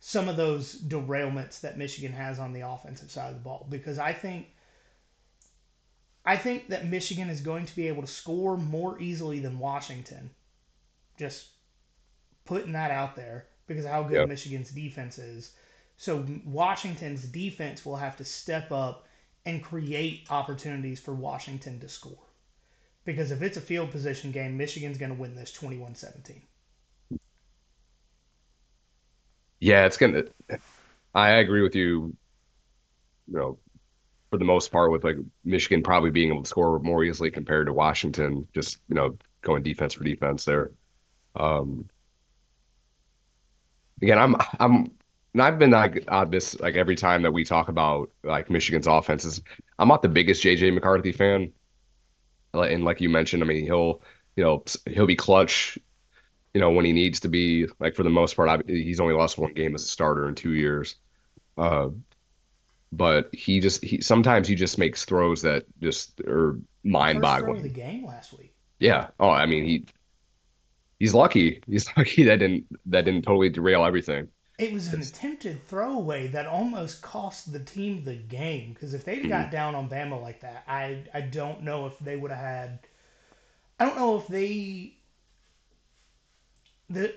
some 0.00 0.28
of 0.28 0.36
those 0.36 0.76
derailments 0.82 1.60
that 1.60 1.78
Michigan 1.78 2.12
has 2.12 2.38
on 2.38 2.52
the 2.52 2.60
offensive 2.60 3.10
side 3.10 3.28
of 3.28 3.34
the 3.34 3.40
ball 3.40 3.66
because 3.70 3.98
I 3.98 4.12
think 4.12 4.46
I 6.26 6.36
think 6.36 6.68
that 6.68 6.86
Michigan 6.86 7.30
is 7.30 7.40
going 7.40 7.66
to 7.66 7.76
be 7.76 7.88
able 7.88 8.02
to 8.02 8.08
score 8.08 8.56
more 8.58 9.00
easily 9.00 9.38
than 9.40 9.58
Washington. 9.58 10.30
Just 11.18 11.48
putting 12.44 12.72
that 12.72 12.90
out 12.90 13.16
there 13.16 13.48
because 13.66 13.84
of 13.84 13.90
how 13.92 14.02
good 14.02 14.22
Yep. 14.22 14.28
Michigan's 14.28 14.70
defense 14.70 15.18
is. 15.18 15.52
So 15.96 16.26
Washington's 16.44 17.24
defense 17.24 17.84
will 17.84 17.96
have 17.96 18.16
to 18.18 18.24
step 18.24 18.72
up 18.72 19.06
and 19.44 19.62
create 19.62 20.26
opportunities 20.30 21.00
for 21.00 21.14
Washington 21.14 21.80
to 21.80 21.88
score. 21.88 22.18
Because 23.04 23.30
if 23.30 23.42
it's 23.42 23.56
a 23.56 23.60
field 23.62 23.90
position 23.90 24.32
game, 24.32 24.56
Michigan's 24.56 24.98
going 24.98 25.14
to 25.14 25.20
win 25.20 25.34
this 25.34 25.52
21-17. 25.52 26.42
Yeah, 29.60 29.86
it's 29.86 29.96
gonna. 29.96 30.24
I 31.14 31.30
agree 31.30 31.62
with 31.62 31.74
you. 31.74 32.16
You 33.28 33.34
know, 33.38 33.58
for 34.30 34.38
the 34.38 34.44
most 34.44 34.72
part, 34.72 34.90
with 34.92 35.04
like 35.04 35.16
Michigan 35.44 35.82
probably 35.82 36.10
being 36.10 36.30
able 36.30 36.42
to 36.42 36.48
score 36.48 36.78
more 36.80 37.04
easily 37.04 37.30
compared 37.30 37.66
to 37.66 37.72
Washington, 37.72 38.48
just 38.54 38.78
you 38.88 38.94
know 38.94 39.16
going 39.42 39.62
defense 39.62 39.94
for 39.94 40.04
defense 40.04 40.44
there. 40.44 40.72
Um, 41.36 41.88
again, 44.02 44.18
I'm 44.18 44.36
I'm 44.58 44.90
and 45.32 45.42
I've 45.42 45.58
been 45.58 45.70
like 45.70 46.04
on 46.08 46.30
this 46.30 46.58
like 46.60 46.76
every 46.76 46.96
time 46.96 47.22
that 47.22 47.32
we 47.32 47.44
talk 47.44 47.68
about 47.68 48.10
like 48.24 48.50
Michigan's 48.50 48.86
offenses, 48.86 49.42
I'm 49.78 49.88
not 49.88 50.02
the 50.02 50.08
biggest 50.08 50.42
JJ 50.42 50.72
McCarthy 50.74 51.12
fan. 51.12 51.52
And 52.54 52.84
like 52.84 53.00
you 53.00 53.08
mentioned, 53.08 53.42
I 53.42 53.46
mean 53.46 53.64
he'll 53.64 54.02
you 54.36 54.44
know 54.44 54.64
he'll 54.86 55.06
be 55.06 55.16
clutch 55.16 55.78
you 56.54 56.60
know 56.60 56.70
when 56.70 56.84
he 56.84 56.92
needs 56.92 57.20
to 57.20 57.28
be. 57.28 57.66
Like 57.80 57.94
for 57.96 58.02
the 58.02 58.10
most 58.10 58.36
part, 58.36 58.48
I, 58.48 58.60
he's 58.66 59.00
only 59.00 59.14
lost 59.14 59.38
one 59.38 59.54
game 59.54 59.74
as 59.74 59.84
a 59.84 59.88
starter 59.88 60.28
in 60.28 60.34
two 60.34 60.54
years. 60.54 60.96
Uh, 61.58 61.90
but 62.92 63.34
he 63.34 63.60
just 63.60 63.84
he 63.84 64.00
sometimes 64.00 64.48
he 64.48 64.54
just 64.54 64.78
makes 64.78 65.04
throws 65.04 65.42
that 65.42 65.64
just 65.80 66.20
are 66.20 66.58
mind 66.84 67.20
boggling. 67.20 67.62
the 67.62 67.68
game 67.68 68.04
last 68.04 68.36
week. 68.36 68.54
Yeah. 68.78 69.08
Oh, 69.18 69.30
I 69.30 69.46
mean 69.46 69.64
he 69.64 69.84
he's 70.98 71.14
lucky. 71.14 71.62
He's 71.66 71.88
lucky 71.96 72.24
that 72.24 72.38
didn't 72.38 72.66
that 72.86 73.04
didn't 73.04 73.22
totally 73.22 73.48
derail 73.48 73.84
everything. 73.84 74.28
It 74.58 74.72
was 74.72 74.92
an 74.94 75.02
attempted 75.02 75.66
throwaway 75.68 76.28
that 76.28 76.46
almost 76.46 77.02
cost 77.02 77.52
the 77.52 77.60
team 77.60 78.04
the 78.04 78.14
game. 78.14 78.72
Because 78.72 78.94
if 78.94 79.04
they'd 79.04 79.28
got 79.28 79.46
mm-hmm. 79.46 79.50
down 79.50 79.74
on 79.74 79.88
Bama 79.88 80.20
like 80.20 80.40
that, 80.40 80.64
I 80.66 81.02
I 81.12 81.20
don't 81.20 81.62
know 81.62 81.86
if 81.86 81.98
they 81.98 82.16
would 82.16 82.30
have 82.30 82.40
had. 82.40 82.78
I 83.78 83.84
don't 83.84 83.96
know 83.96 84.16
if 84.16 84.26
they. 84.28 84.94
The, 86.88 87.12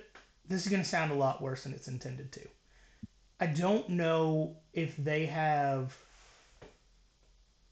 this 0.47 0.63
is 0.63 0.69
going 0.69 0.81
to 0.81 0.89
sound 0.89 1.11
a 1.11 1.15
lot 1.15 1.41
worse 1.41 1.63
than 1.63 1.73
it's 1.73 1.87
intended 1.87 2.31
to. 2.33 2.41
I 3.39 3.47
don't 3.47 3.87
know 3.89 4.57
if 4.73 4.95
they 4.97 5.25
have 5.27 5.97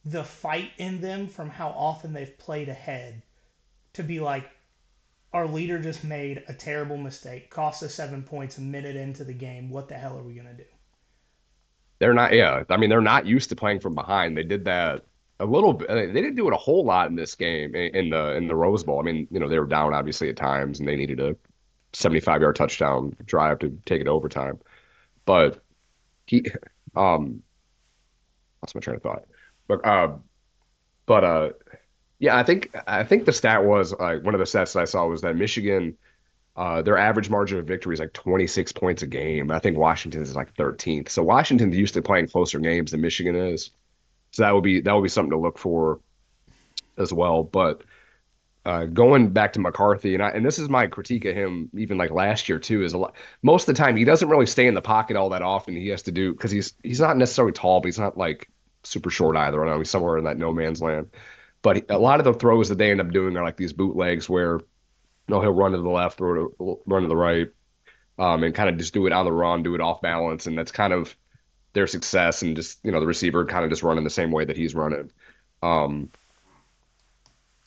the 0.05 0.23
fight 0.23 0.71
in 0.77 1.01
them 1.01 1.27
from 1.27 1.49
how 1.49 1.69
often 1.69 2.13
they've 2.13 2.37
played 2.37 2.69
ahead 2.69 3.21
to 3.93 4.03
be 4.03 4.19
like, 4.19 4.49
our 5.33 5.45
leader 5.45 5.77
just 5.77 6.03
made 6.03 6.43
a 6.47 6.53
terrible 6.53 6.97
mistake, 6.97 7.49
cost 7.49 7.83
us 7.83 7.93
seven 7.93 8.23
points 8.23 8.57
a 8.57 8.61
minute 8.61 8.95
into 8.95 9.25
the 9.25 9.33
game. 9.33 9.69
What 9.69 9.89
the 9.89 9.95
hell 9.95 10.17
are 10.17 10.23
we 10.23 10.33
going 10.33 10.47
to 10.47 10.53
do? 10.53 10.63
They're 11.99 12.13
not, 12.13 12.33
yeah. 12.33 12.63
I 12.69 12.77
mean, 12.77 12.89
they're 12.89 13.01
not 13.01 13.25
used 13.25 13.49
to 13.49 13.55
playing 13.55 13.81
from 13.81 13.95
behind. 13.95 14.37
They 14.37 14.43
did 14.43 14.63
that 14.65 15.03
a 15.39 15.45
little 15.45 15.73
bit. 15.73 15.89
They 15.89 16.21
didn't 16.21 16.35
do 16.35 16.47
it 16.47 16.53
a 16.53 16.57
whole 16.57 16.85
lot 16.85 17.09
in 17.09 17.15
this 17.15 17.35
game 17.35 17.75
in, 17.75 18.09
the 18.09 18.35
in 18.35 18.47
the 18.47 18.55
Rose 18.55 18.83
Bowl. 18.83 18.99
I 18.99 19.03
mean, 19.03 19.27
you 19.29 19.39
know, 19.39 19.49
they 19.49 19.59
were 19.59 19.65
down 19.65 19.93
obviously 19.93 20.29
at 20.29 20.37
times, 20.37 20.79
and 20.79 20.87
they 20.87 20.95
needed 20.95 21.19
a 21.19 21.35
75 21.93 22.41
yard 22.41 22.55
touchdown 22.55 23.15
drive 23.25 23.59
to 23.59 23.77
take 23.85 24.01
it 24.01 24.07
overtime. 24.07 24.59
But 25.27 25.61
he, 26.25 26.45
um, 26.95 27.43
lost 28.63 28.73
my 28.73 28.81
train 28.81 28.95
of 28.95 29.03
thought. 29.03 29.25
But 29.67 29.85
uh, 29.85 30.15
but 31.05 31.23
uh, 31.23 31.49
yeah, 32.17 32.35
I 32.35 32.43
think 32.43 32.75
I 32.87 33.03
think 33.03 33.25
the 33.25 33.33
stat 33.33 33.63
was 33.63 33.93
like 33.93 34.23
one 34.23 34.33
of 34.33 34.39
the 34.39 34.45
stats 34.45 34.73
that 34.73 34.81
I 34.81 34.85
saw 34.85 35.05
was 35.05 35.21
that 35.21 35.35
Michigan. 35.35 35.95
Uh, 36.55 36.81
their 36.81 36.97
average 36.97 37.29
margin 37.29 37.59
of 37.59 37.67
victory 37.67 37.93
is 37.93 37.99
like 37.99 38.13
26 38.13 38.71
points 38.71 39.03
a 39.03 39.05
game. 39.07 39.51
I 39.51 39.59
think 39.59 39.77
Washington 39.77 40.23
is 40.23 40.35
like 40.35 40.55
13th. 40.55 41.09
So 41.09 41.21
Washington's 41.21 41.77
used 41.77 41.93
to 41.93 42.01
playing 42.01 42.29
closer 42.29 42.57
games 42.57 42.89
than 42.89 43.01
Michigan 43.01 43.35
is. 43.35 43.69
So 44.31 44.41
that 44.41 44.55
would 44.55 44.63
be 44.63 44.81
that 44.81 44.91
would 44.91 45.03
be 45.03 45.09
something 45.09 45.29
to 45.29 45.37
look 45.37 45.59
for 45.59 45.99
as 46.97 47.13
well. 47.13 47.43
But 47.43 47.83
uh, 48.67 48.85
going 48.85 49.29
back 49.29 49.53
to 49.53 49.61
McCarthy, 49.61 50.13
and 50.13 50.21
I, 50.21 50.29
and 50.31 50.45
this 50.45 50.59
is 50.59 50.67
my 50.67 50.87
critique 50.87 51.23
of 51.23 51.33
him, 51.33 51.69
even 51.73 51.97
like 51.97 52.11
last 52.11 52.49
year 52.49 52.59
too, 52.59 52.83
is 52.83 52.91
a 52.91 52.97
lot. 52.97 53.15
Most 53.41 53.69
of 53.69 53.73
the 53.73 53.81
time 53.81 53.95
he 53.95 54.03
doesn't 54.03 54.27
really 54.27 54.45
stay 54.45 54.67
in 54.67 54.73
the 54.73 54.81
pocket 54.81 55.15
all 55.15 55.29
that 55.29 55.41
often. 55.41 55.73
He 55.73 55.87
has 55.87 56.01
to 56.03 56.11
do 56.11 56.33
because 56.33 56.51
he's 56.51 56.73
he's 56.83 56.99
not 56.99 57.15
necessarily 57.15 57.53
tall, 57.53 57.79
but 57.79 57.85
he's 57.85 57.97
not 57.97 58.17
like 58.17 58.49
super 58.83 59.09
short 59.09 59.37
either. 59.37 59.63
I 59.63 59.69
know 59.69 59.77
he's 59.77 59.89
somewhere 59.89 60.17
in 60.17 60.25
that 60.25 60.37
no 60.37 60.51
man's 60.51 60.81
land. 60.81 61.11
But 61.61 61.77
he, 61.77 61.83
a 61.87 61.97
lot 61.97 62.19
of 62.19 62.25
the 62.25 62.33
throws 62.33 62.67
that 62.67 62.77
they 62.77 62.91
end 62.91 62.99
up 62.99 63.09
doing 63.09 63.37
are 63.37 63.43
like 63.43 63.55
these 63.55 63.71
bootlegs 63.71 64.27
where 64.27 64.57
you 64.57 64.65
know, 65.29 65.39
he'll 65.39 65.51
run 65.51 65.71
to 65.71 65.77
the 65.77 65.89
left 65.89 66.19
or 66.19 66.35
to, 66.35 66.81
run 66.85 67.03
to 67.03 67.07
the 67.07 67.15
right, 67.15 67.47
um, 68.19 68.43
and 68.43 68.53
kind 68.53 68.69
of 68.69 68.75
just 68.75 68.93
do 68.93 69.07
it 69.07 69.13
on 69.13 69.23
the 69.23 69.31
run, 69.31 69.63
do 69.63 69.75
it 69.75 69.81
off 69.81 70.01
balance, 70.01 70.45
and 70.45 70.57
that's 70.57 70.73
kind 70.73 70.91
of 70.91 71.15
their 71.71 71.87
success. 71.87 72.41
And 72.41 72.57
just 72.57 72.79
you 72.83 72.91
know, 72.91 72.99
the 72.99 73.07
receiver 73.07 73.45
kind 73.45 73.63
of 73.63 73.69
just 73.69 73.83
running 73.83 74.03
the 74.03 74.09
same 74.09 74.31
way 74.31 74.43
that 74.43 74.57
he's 74.57 74.75
running. 74.75 75.09
Um, 75.63 76.09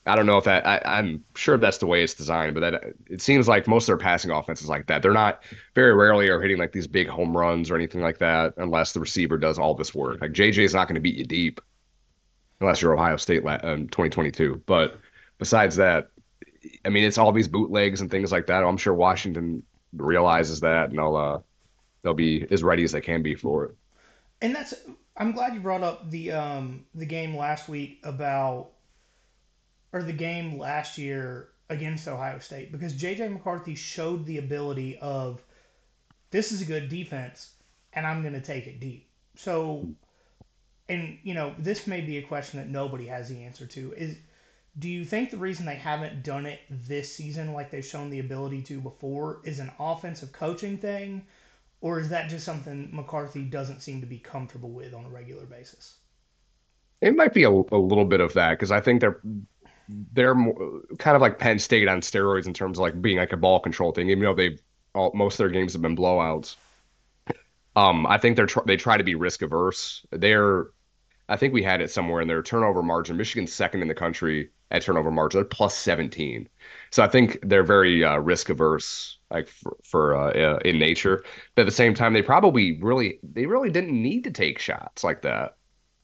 I 0.07 0.17
don't 0.17 0.27
know 0.27 0.39
if 0.39 0.45
that 0.45 0.67
I, 0.67 0.81
I'm 0.85 1.25
sure 1.35 1.59
that's 1.59 1.79
the 1.79 1.87
way 1.87 2.03
it's 2.03 2.15
designed, 2.15 2.55
but 2.55 2.61
that 2.61 2.95
it 3.07 3.21
seems 3.21 3.47
like 3.47 3.67
most 3.67 3.85
of 3.85 3.87
their 3.89 3.97
passing 3.99 4.31
offenses 4.31 4.69
like 4.69 4.87
that. 4.87 5.03
They're 5.03 5.13
not 5.13 5.43
very 5.75 5.95
rarely 5.95 6.29
are 6.29 6.41
hitting 6.41 6.59
like 6.59 6.73
these 6.73 6.87
big 6.87 7.07
home 7.09 7.37
runs 7.37 7.71
or 7.71 7.77
anything 7.77 8.01
like 8.01 8.19
that 8.19 8.55
unless 8.57 8.93
the 8.93 9.01
receiver 9.01 9.37
does 9.37 9.59
all 9.59 9.75
this 9.75 9.95
work. 9.95 10.21
Like 10.21 10.33
JJ 10.33 10.65
is 10.65 10.75
not 10.75 10.89
going 10.89 10.95
to 10.95 11.01
beat 11.01 11.17
you 11.17 11.25
deep 11.25 11.61
unless 12.61 12.81
you're 12.81 12.95
Ohio 12.95 13.17
State 13.17 13.45
um, 13.45 13.89
2022. 13.89 14.63
But 14.67 14.99
besides 15.39 15.77
that, 15.77 16.09
I 16.85 16.89
mean, 16.89 17.05
it's 17.05 17.19
all 17.19 17.33
these 17.33 17.49
bootlegs 17.49 18.01
and 18.01 18.11
things 18.11 18.33
like 18.33 18.47
that. 18.47 18.65
I'm 18.65 18.77
sure 18.77 18.95
Washington 18.95 19.63
realizes 19.93 20.61
that 20.61 20.91
and 20.91 20.99
they'll 20.99 21.17
uh, 21.17 21.39
they'll 22.03 22.15
be 22.15 22.47
as 22.51 22.63
ready 22.63 22.85
as 22.85 22.93
they 22.93 23.01
can 23.01 23.23
be 23.23 23.35
for 23.35 23.67
it. 23.67 23.77
And 24.41 24.55
that's 24.55 24.75
I'm 25.17 25.33
glad 25.33 25.55
you 25.55 25.61
brought 25.61 25.83
up 25.83 26.11
the 26.11 26.33
um 26.33 26.85
the 26.95 27.07
game 27.07 27.37
last 27.37 27.69
week 27.69 28.01
about 28.03 28.71
or 29.93 30.03
the 30.03 30.13
game 30.13 30.59
last 30.59 30.99
year 30.99 31.49
against 31.69 32.09
Ohio 32.09 32.39
State 32.39 32.73
because 32.73 32.95
JJ 32.95 33.33
McCarthy 33.33 33.75
showed 33.75 34.27
the 34.27 34.39
ability 34.39 34.99
of 34.99 35.43
this 36.31 36.53
is 36.53 36.63
a 36.63 36.65
good 36.65 36.89
defense 36.89 37.51
and 37.93 38.07
I'm 38.07 38.23
going 38.23 38.35
to 38.35 38.41
take 38.41 38.67
it 38.67 38.81
deep. 38.81 39.09
So 39.37 39.89
and 40.89 41.19
you 41.23 41.35
know, 41.35 41.55
this 41.59 41.87
may 41.87 42.01
be 42.01 42.19
a 42.19 42.23
question 42.23 42.59
that 42.59 42.69
nobody 42.69 43.07
has 43.07 43.29
the 43.29 43.45
answer 43.45 43.67
to 43.67 43.93
is 43.97 44.17
do 44.79 44.89
you 44.89 45.05
think 45.05 45.31
the 45.31 45.37
reason 45.37 45.67
they 45.67 45.75
haven't 45.75 46.23
done 46.23 46.47
it 46.47 46.61
this 46.69 47.15
season 47.15 47.53
like 47.53 47.71
they've 47.71 47.85
shown 47.85 48.11
the 48.11 48.21
ability 48.21 48.63
to 48.63 48.81
before 48.81 49.41
is 49.45 49.59
an 49.59 49.71
offensive 49.79 50.33
coaching 50.33 50.79
thing 50.79 51.25
or 51.81 51.99
is 51.99 52.09
that 52.09 52.29
just 52.29 52.45
something 52.45 52.89
McCarthy 52.93 53.43
doesn't 53.43 53.81
seem 53.81 54.01
to 54.01 54.07
be 54.07 54.19
comfortable 54.19 54.71
with 54.71 54.95
on 54.95 55.05
a 55.05 55.09
regular 55.09 55.45
basis? 55.45 55.95
It 57.01 57.17
might 57.17 57.33
be 57.33 57.45
a, 57.45 57.51
a 57.51 57.79
little 57.79 58.05
bit 58.05 58.21
of 58.21 58.35
that 58.35 58.51
because 58.51 58.71
I 58.71 58.81
think 58.81 59.01
they're 59.01 59.21
they're 60.13 60.35
more, 60.35 60.83
kind 60.99 61.17
of 61.17 61.23
like 61.23 61.39
Penn 61.39 61.59
State 61.59 61.89
on 61.89 62.01
steroids 62.01 62.47
in 62.47 62.55
terms 62.55 62.79
of 62.79 62.83
like 62.83 63.01
being 63.01 63.19
like 63.19 63.33
a 63.33 63.37
ball 63.37 63.61
control 63.61 63.93
thing. 63.93 64.11
Even 64.11 64.25
though 64.25 64.35
they've 64.35 64.61
all, 64.95 65.13
most 65.15 65.35
of 65.35 65.39
their 65.39 65.49
games 65.49 65.73
have 65.73 65.83
been 65.83 65.97
blowouts. 65.97 66.57
Um, 67.77 68.07
I 68.07 68.19
think 68.19 68.37
they're 68.37 68.47
tr 68.47 68.61
they 68.67 68.77
try 68.77 68.97
to 68.97 69.05
be 69.05 69.15
risk 69.15 69.43
averse. 69.43 70.05
They're 70.11 70.67
I 71.29 71.37
think 71.37 71.55
we 71.55 71.63
had 71.63 71.81
it 71.81 71.91
somewhere 71.91 72.21
in 72.21 72.29
their 72.29 72.43
turnover 72.43 72.83
margin. 72.83 73.17
Michigan's 73.17 73.53
second 73.53 73.83
in 73.83 73.89
the 73.89 73.95
country 73.95 74.51
at 74.73 74.83
turnover 74.83 75.13
margin. 75.13 75.39
They're 75.39 75.45
plus 75.45 75.77
17. 75.77 76.49
So 76.91 77.05
I 77.05 77.09
think 77.09 77.39
they're 77.43 77.63
very 77.63 78.03
uh, 78.03 78.19
risk 78.19 78.49
averse, 78.49 79.19
like 79.31 79.49
for, 79.49 79.77
for 79.85 80.17
uh, 80.17 80.33
uh, 80.33 80.59
in 80.65 80.79
nature. 80.81 81.25
But 81.55 81.63
at 81.63 81.65
the 81.67 81.73
same 81.73 81.95
time, 81.95 82.13
they 82.13 82.23
probably 82.23 82.79
really 82.83 83.21
they 83.23 83.47
really 83.47 83.71
didn't 83.71 84.01
need 84.03 84.25
to 84.25 84.33
take 84.33 84.59
shots 84.59 85.05
like 85.05 85.23
that 85.23 85.57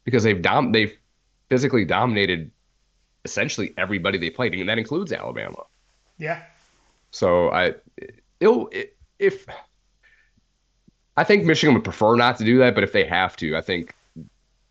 because 0.04 0.22
they've 0.22 0.40
dom 0.40 0.70
they've 0.70 0.96
physically 1.48 1.84
dominated 1.84 2.52
essentially 3.26 3.74
everybody 3.76 4.16
they 4.16 4.30
played, 4.30 4.54
and 4.54 4.68
that 4.68 4.78
includes 4.78 5.12
Alabama. 5.12 5.64
Yeah. 6.18 6.42
So 7.10 7.50
I 7.50 7.74
it'll 8.40 8.70
if 9.18 9.46
I 11.16 11.24
think 11.24 11.44
Michigan 11.44 11.74
would 11.74 11.84
prefer 11.84 12.16
not 12.16 12.38
to 12.38 12.44
do 12.44 12.58
that, 12.58 12.74
but 12.74 12.84
if 12.84 12.92
they 12.92 13.04
have 13.04 13.36
to, 13.36 13.56
I 13.56 13.60
think 13.60 13.94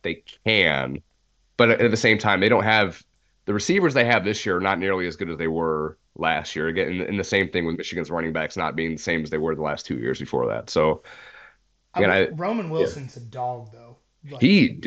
they 0.02 0.24
can. 0.46 1.02
But 1.58 1.70
at 1.72 1.92
the 1.92 1.98
same 1.98 2.18
time, 2.18 2.40
they 2.40 2.50
don't 2.50 2.64
have 2.64 3.04
the 3.46 3.54
receivers 3.54 3.94
they 3.94 4.06
have 4.06 4.24
this 4.24 4.46
year 4.46 4.58
are 4.58 4.62
not 4.62 4.80
nearly 4.80 5.08
as 5.08 5.16
good 5.16 5.30
as 5.30 5.38
they 5.38 5.48
were 5.48 5.98
last 6.18 6.56
year. 6.56 6.68
Again, 6.68 7.02
and 7.02 7.20
the 7.20 7.24
same 7.24 7.50
thing 7.50 7.66
with 7.66 7.78
Michigan's 7.78 8.12
running 8.12 8.34
backs 8.34 8.58
not 8.58 8.76
being 8.76 8.92
the 8.92 9.02
same 9.02 9.24
as 9.24 9.30
they 9.30 9.38
were 9.38 9.56
the 9.56 9.62
last 9.62 9.86
two 9.86 9.98
years 9.98 10.20
before 10.20 10.48
that. 10.48 10.70
So 10.70 11.04
I 11.94 12.02
again, 12.02 12.10
mean, 12.10 12.34
I 12.34 12.36
Roman 12.36 12.66
yeah. 12.68 12.72
Wilson's 12.72 13.18
a 13.18 13.22
dog 13.22 13.72
though. 13.72 13.98
Like, 14.30 14.42
He, 14.42 14.82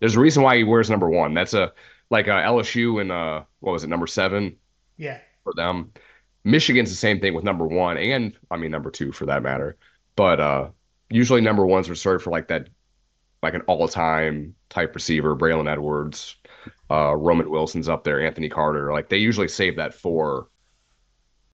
there's 0.00 0.16
a 0.16 0.20
reason 0.20 0.42
why 0.42 0.56
he 0.56 0.64
wears 0.64 0.90
number 0.90 1.08
one. 1.08 1.34
That's 1.34 1.54
a 1.54 1.72
like 2.10 2.28
uh, 2.28 2.42
LSU 2.42 3.00
and 3.00 3.12
uh, 3.12 3.42
what 3.60 3.72
was 3.72 3.84
it, 3.84 3.88
number 3.88 4.06
seven 4.06 4.56
yeah, 4.96 5.18
for 5.44 5.52
them. 5.54 5.92
Michigan's 6.44 6.90
the 6.90 6.96
same 6.96 7.20
thing 7.20 7.34
with 7.34 7.44
number 7.44 7.66
one, 7.66 7.96
and 7.98 8.36
I 8.50 8.56
mean 8.56 8.70
number 8.70 8.90
two 8.90 9.12
for 9.12 9.26
that 9.26 9.42
matter. 9.42 9.76
But 10.16 10.40
uh, 10.40 10.68
usually 11.10 11.40
number 11.40 11.66
one's 11.66 11.90
reserved 11.90 12.24
for 12.24 12.30
like 12.30 12.48
that, 12.48 12.68
like 13.42 13.54
an 13.54 13.62
all-time 13.62 14.54
type 14.68 14.94
receiver. 14.94 15.36
Braylon 15.36 15.70
Edwards, 15.70 16.36
uh, 16.90 17.14
Roman 17.14 17.50
Wilson's 17.50 17.88
up 17.88 18.04
there, 18.04 18.20
Anthony 18.24 18.48
Carter. 18.48 18.92
Like 18.92 19.08
they 19.08 19.18
usually 19.18 19.48
save 19.48 19.76
that 19.76 19.94
for 19.94 20.48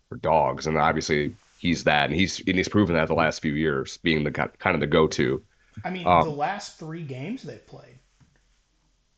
for 0.09 0.17
dogs, 0.17 0.67
and 0.67 0.77
obviously 0.79 1.37
he's 1.59 1.85
that, 1.85 2.07
and 2.11 2.15
he's 2.15 2.41
and 2.47 2.57
he's 2.57 2.69
proven 2.69 2.95
that 2.97 3.09
the 3.09 3.15
last 3.15 3.43
few 3.43 3.53
years, 3.55 3.99
being 3.99 4.25
the 4.25 4.31
kind 4.31 4.75
of 4.75 4.81
the 4.81 4.87
go-to. 4.87 5.43
I 5.85 5.91
mean, 5.91 6.07
Um, 6.07 6.25
the 6.25 6.31
last 6.31 6.79
three 6.79 7.03
games 7.03 7.43
they've 7.43 7.67
played, 7.67 7.99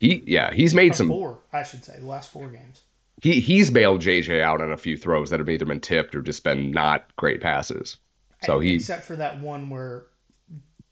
He 0.01 0.22
yeah, 0.26 0.53
he's 0.53 0.74
made 0.74 0.92
or 0.92 0.96
some 0.96 1.09
four, 1.09 1.38
I 1.53 1.62
should 1.62 1.84
say, 1.84 1.96
the 1.99 2.07
last 2.07 2.30
four 2.30 2.49
games. 2.49 2.82
he 3.20 3.40
he's 3.40 3.70
bailed 3.70 4.01
JJ 4.01 4.40
out 4.40 4.61
on 4.61 4.72
a 4.72 4.76
few 4.76 4.96
throws 4.96 5.30
that 5.30 5.40
have 5.40 5.49
either 5.49 5.64
been 5.64 5.80
tipped 5.80 6.14
or 6.14 6.22
just 6.22 6.44
been 6.44 6.70
not 6.70 7.14
great 7.16 7.40
passes. 7.40 7.96
So 8.44 8.61
he 8.61 8.76
except 8.76 9.05
for 9.05 9.16
that 9.16 9.40
one 9.40 9.68
where 9.68 10.07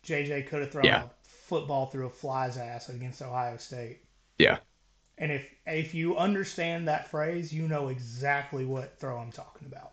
JJ 0.05 0.49
could 0.49 0.63
have 0.63 0.73
thrown 0.73 0.85
Yeah. 0.85 1.05
a 1.05 1.11
football 1.23 1.87
through 1.87 2.07
a 2.07 2.11
fly's 2.11 2.57
ass 2.57 2.89
against 2.89 3.23
Ohio 3.23 3.57
State. 3.57 4.01
yeah. 4.39 4.59
And 5.19 5.33
if 5.33 5.47
if 5.67 5.95
you 5.95 6.17
understand 6.17 6.89
that 6.89 7.09
phrase, 7.09 7.53
you 7.53 7.69
know 7.69 7.89
exactly 7.89 8.67
what 8.67 8.99
throw 8.99 9.17
I'm 9.17 9.33
talking 9.33 9.67
about 9.67 9.93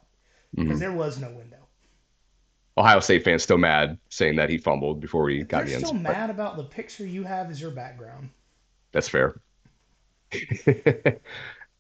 because 0.56 0.78
mhm. 0.78 0.80
there 0.80 0.92
was 0.92 1.20
no 1.20 1.30
window. 1.30 1.58
Ohio 2.78 3.00
State 3.00 3.24
fans 3.24 3.44
still 3.44 3.60
mad 3.60 4.00
saying 4.10 4.36
that 4.38 4.50
he 4.50 4.58
fumbled 4.58 5.00
before 5.00 5.30
he 5.30 5.44
got 5.44 5.60
They're 5.60 5.66
the 5.66 5.74
end 5.76 5.86
still 5.88 6.00
mad 6.00 6.30
about 6.30 6.58
the 6.58 6.64
picture 6.64 7.06
you 7.06 7.24
have 7.24 7.52
as 7.52 7.62
your 7.62 7.72
background. 7.72 8.32
That's 8.94 9.10
fair. 9.10 9.42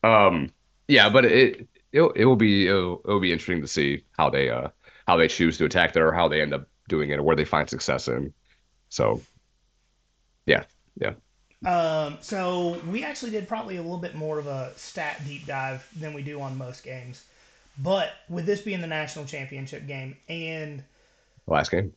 um, 0.03 0.51
yeah, 0.87 1.09
but 1.09 1.25
it 1.25 1.67
it'll, 1.91 2.11
it 2.11 2.25
will 2.25 2.35
be 2.35 2.67
it'll, 2.67 3.01
it'll 3.05 3.19
be 3.19 3.31
interesting 3.31 3.61
to 3.61 3.67
see 3.67 4.03
how 4.17 4.29
they 4.29 4.49
uh 4.49 4.69
how 5.07 5.15
they 5.17 5.27
choose 5.27 5.57
to 5.57 5.65
attack 5.65 5.95
it 5.95 6.01
or 6.01 6.11
how 6.11 6.27
they 6.27 6.41
end 6.41 6.53
up 6.53 6.67
doing 6.89 7.09
it 7.09 7.19
or 7.19 7.23
where 7.23 7.35
they 7.35 7.45
find 7.45 7.69
success 7.69 8.07
in. 8.07 8.33
So, 8.89 9.21
yeah, 10.45 10.63
yeah. 10.99 11.13
Um, 11.65 12.17
so 12.21 12.79
we 12.89 13.03
actually 13.03 13.31
did 13.31 13.47
probably 13.47 13.77
a 13.77 13.81
little 13.81 13.97
bit 13.97 14.15
more 14.15 14.37
of 14.37 14.47
a 14.47 14.73
stat 14.75 15.21
deep 15.25 15.45
dive 15.45 15.87
than 15.97 16.13
we 16.13 16.21
do 16.21 16.41
on 16.41 16.57
most 16.57 16.83
games. 16.83 17.23
But 17.77 18.11
with 18.29 18.45
this 18.45 18.61
being 18.61 18.81
the 18.81 18.87
national 18.87 19.25
championship 19.25 19.87
game 19.87 20.17
and 20.27 20.83
Last 21.47 21.71
game. 21.71 21.93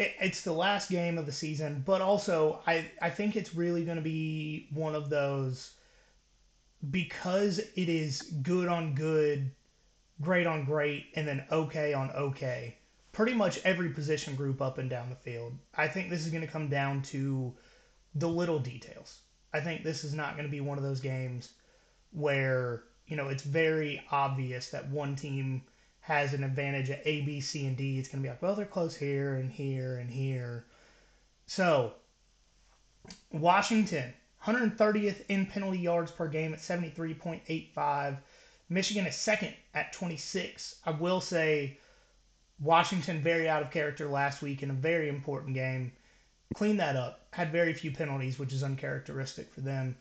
It, 0.00 0.14
it's 0.18 0.40
the 0.40 0.52
last 0.52 0.90
game 0.90 1.18
of 1.18 1.26
the 1.26 1.32
season, 1.32 1.82
but 1.86 2.00
also 2.00 2.60
I, 2.66 2.90
I 3.02 3.10
think 3.10 3.36
it's 3.36 3.54
really 3.54 3.84
going 3.84 3.98
to 3.98 4.02
be 4.02 4.66
one 4.72 4.94
of 4.94 5.10
those 5.10 5.72
because 6.90 7.58
it 7.58 7.88
is 7.88 8.22
good 8.42 8.68
on 8.68 8.94
good, 8.94 9.50
great 10.22 10.46
on 10.46 10.64
great, 10.64 11.06
and 11.14 11.28
then 11.28 11.44
okay 11.52 11.92
on 11.92 12.10
okay. 12.12 12.78
Pretty 13.12 13.34
much 13.34 13.60
every 13.64 13.90
position 13.90 14.34
group 14.34 14.62
up 14.62 14.78
and 14.78 14.88
down 14.88 15.10
the 15.10 15.16
field. 15.16 15.52
I 15.76 15.88
think 15.88 16.08
this 16.08 16.24
is 16.24 16.30
going 16.30 16.46
to 16.46 16.52
come 16.52 16.68
down 16.68 17.02
to 17.02 17.52
the 18.14 18.28
little 18.28 18.58
details. 18.58 19.18
I 19.52 19.60
think 19.60 19.82
this 19.84 20.04
is 20.04 20.14
not 20.14 20.34
going 20.36 20.46
to 20.46 20.50
be 20.50 20.60
one 20.60 20.78
of 20.78 20.84
those 20.84 21.00
games 21.00 21.50
where, 22.12 22.84
you 23.06 23.16
know, 23.16 23.28
it's 23.28 23.42
very 23.42 24.02
obvious 24.10 24.70
that 24.70 24.88
one 24.88 25.16
team 25.16 25.62
has 26.10 26.34
an 26.34 26.42
advantage 26.42 26.90
at 26.90 27.02
A, 27.04 27.20
B, 27.20 27.40
C, 27.40 27.66
and 27.66 27.76
D. 27.76 27.96
It's 27.96 28.08
going 28.08 28.20
to 28.20 28.26
be 28.26 28.30
like, 28.30 28.42
well, 28.42 28.56
they're 28.56 28.66
close 28.66 28.96
here 28.96 29.34
and 29.34 29.48
here 29.48 29.98
and 29.98 30.10
here. 30.10 30.64
So, 31.46 31.92
Washington, 33.30 34.12
130th 34.44 35.22
in 35.28 35.46
penalty 35.46 35.78
yards 35.78 36.10
per 36.10 36.26
game 36.26 36.52
at 36.52 36.58
73.85. 36.58 38.16
Michigan 38.68 39.06
is 39.06 39.14
second 39.14 39.54
at 39.72 39.92
26. 39.92 40.80
I 40.84 40.90
will 40.90 41.20
say 41.20 41.78
Washington 42.58 43.22
very 43.22 43.48
out 43.48 43.62
of 43.62 43.70
character 43.70 44.08
last 44.08 44.42
week 44.42 44.64
in 44.64 44.70
a 44.70 44.74
very 44.74 45.08
important 45.08 45.54
game. 45.54 45.92
Cleaned 46.56 46.80
that 46.80 46.96
up. 46.96 47.28
Had 47.32 47.52
very 47.52 47.72
few 47.72 47.92
penalties, 47.92 48.36
which 48.36 48.52
is 48.52 48.64
uncharacteristic 48.64 49.54
for 49.54 49.60
them. 49.60 49.96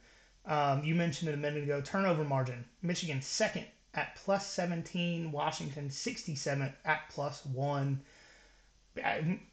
Um, 0.48 0.84
you 0.84 0.96
mentioned 0.96 1.30
it 1.30 1.36
a 1.36 1.38
minute 1.38 1.66
ago. 1.66 1.82
Turnover 1.82 2.24
margin. 2.24 2.66
Michigan 2.82 3.22
second 3.22 3.68
at 3.94 4.16
plus 4.16 4.48
17. 4.48 5.32
Washington 5.32 5.90
67th 5.90 6.76
at 6.86 7.10
plus 7.10 7.46
one. 7.46 8.02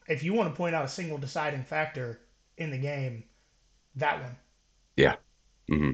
If 0.07 0.23
you 0.23 0.33
want 0.33 0.51
to 0.53 0.55
point 0.55 0.75
out 0.75 0.85
a 0.85 0.89
single 0.89 1.17
deciding 1.17 1.63
factor 1.63 2.19
in 2.57 2.69
the 2.71 2.77
game, 2.77 3.23
that 3.95 4.21
one. 4.21 4.37
Yeah. 4.97 5.15
hmm 5.69 5.91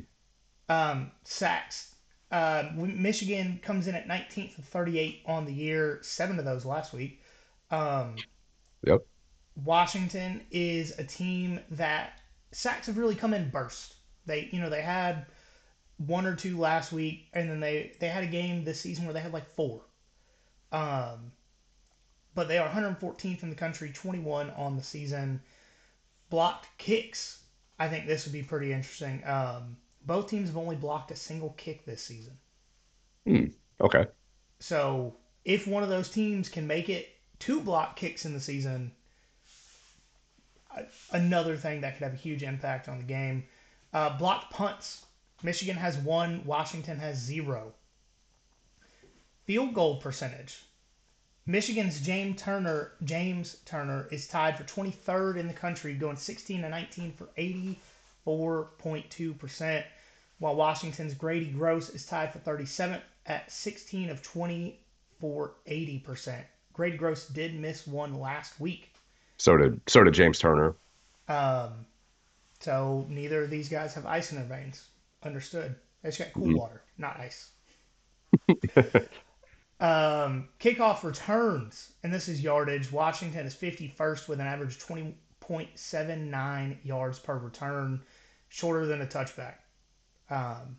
Um, 0.69 1.11
sacks. 1.23 1.95
Uh, 2.31 2.71
Michigan 2.75 3.59
comes 3.61 3.87
in 3.87 3.95
at 3.95 4.07
19th 4.07 4.57
of 4.57 4.65
38 4.65 5.21
on 5.25 5.45
the 5.45 5.53
year, 5.53 5.99
seven 6.01 6.39
of 6.39 6.45
those 6.45 6.65
last 6.65 6.93
week. 6.93 7.21
Um, 7.69 8.23
Yep. 8.85 9.05
Washington 9.55 10.45
is 10.51 10.97
a 10.99 11.03
team 11.03 11.59
that 11.71 12.19
sacks 12.51 12.85
have 12.87 12.97
really 12.97 13.15
come 13.15 13.33
in 13.33 13.49
burst. 13.49 13.95
They, 14.27 14.47
you 14.51 14.59
know, 14.59 14.69
they 14.69 14.81
had 14.83 15.25
one 16.07 16.25
or 16.25 16.35
two 16.35 16.57
last 16.57 16.91
week, 16.91 17.27
and 17.33 17.49
then 17.49 17.59
they 17.59 17.93
they 17.99 18.07
had 18.07 18.23
a 18.23 18.27
game 18.27 18.63
this 18.63 18.79
season 18.79 19.05
where 19.05 19.13
they 19.13 19.19
had 19.19 19.33
like 19.33 19.47
four. 19.55 19.81
Um, 20.71 21.31
but 22.35 22.47
they 22.47 22.57
are 22.57 22.67
114th 22.67 23.43
in 23.43 23.49
the 23.49 23.55
country, 23.55 23.91
21 23.93 24.49
on 24.51 24.75
the 24.75 24.83
season. 24.83 25.41
Blocked 26.29 26.67
kicks. 26.77 27.39
I 27.77 27.87
think 27.87 28.07
this 28.07 28.25
would 28.25 28.33
be 28.33 28.41
pretty 28.41 28.71
interesting. 28.73 29.23
Um, 29.25 29.77
both 30.05 30.29
teams 30.29 30.47
have 30.49 30.57
only 30.57 30.75
blocked 30.75 31.11
a 31.11 31.15
single 31.15 31.51
kick 31.51 31.85
this 31.85 32.01
season. 32.01 32.37
Okay. 33.79 34.07
So 34.59 35.15
if 35.45 35.67
one 35.67 35.83
of 35.83 35.89
those 35.89 36.09
teams 36.09 36.49
can 36.49 36.65
make 36.65 36.89
it 36.89 37.09
two 37.39 37.61
block 37.61 37.95
kicks 37.95 38.25
in 38.25 38.33
the 38.33 38.39
season, 38.39 38.91
another 41.11 41.55
thing 41.55 41.81
that 41.81 41.95
could 41.95 42.03
have 42.03 42.13
a 42.13 42.17
huge 42.17 42.43
impact 42.43 42.89
on 42.89 42.97
the 42.97 43.03
game. 43.03 43.43
Uh, 43.93 44.17
blocked 44.17 44.51
punts. 44.51 45.05
Michigan 45.43 45.75
has 45.75 45.97
one. 45.97 46.43
Washington 46.45 46.97
has 46.99 47.17
zero. 47.17 47.73
Field 49.45 49.73
goal 49.73 49.97
percentage. 49.97 50.63
Michigan's 51.45 51.99
James 51.99 52.41
Turner 52.41 52.93
James 53.03 53.57
Turner 53.65 54.07
is 54.09 54.27
tied 54.27 54.57
for 54.57 54.63
23rd 54.63 55.37
in 55.37 55.47
the 55.47 55.53
country, 55.53 55.93
going 55.93 56.15
16 56.15 56.61
to 56.61 56.69
19 56.69 57.11
for 57.11 57.27
84.2 57.37 59.37
percent, 59.37 59.85
while 60.39 60.55
Washington's 60.55 61.13
Grady 61.13 61.51
Gross 61.51 61.89
is 61.89 62.05
tied 62.05 62.31
for 62.31 62.39
37th 62.39 63.01
at 63.25 63.51
16 63.51 64.09
of 64.09 64.21
20 64.21 64.79
for 65.19 65.55
80 65.65 65.99
percent. 65.99 66.45
Grady 66.71 66.95
Gross 66.97 67.27
did 67.27 67.59
miss 67.59 67.85
one 67.85 68.17
last 68.19 68.57
week, 68.61 68.93
So 69.37 69.57
did 69.57 69.81
so 69.87 70.05
did 70.05 70.13
James 70.13 70.39
Turner. 70.39 70.75
um, 71.27 71.85
so 72.61 73.05
neither 73.09 73.43
of 73.43 73.49
these 73.49 73.67
guys 73.67 73.93
have 73.95 74.05
ice 74.05 74.31
in 74.31 74.37
their 74.37 74.47
veins. 74.47 74.85
Understood. 75.25 75.75
Just 76.03 76.19
got 76.19 76.33
cool 76.33 76.47
Mhm. 76.47 76.57
water, 76.57 76.83
not 76.97 77.19
ice. 77.19 77.51
Um, 79.79 80.47
kickoff 80.59 81.03
returns, 81.03 81.91
and 82.03 82.13
this 82.13 82.29
is 82.29 82.41
yardage. 82.41 82.89
Washington 82.91 83.45
is 83.45 83.53
51st 83.53 84.29
with 84.29 84.39
an 84.39 84.47
average 84.47 84.79
20.79 84.79 86.77
yards 86.85 87.19
per 87.19 87.37
return, 87.37 88.01
shorter 88.47 88.85
than 88.85 89.01
a 89.01 89.05
touchback. 89.05 89.55
Um, 90.29 90.77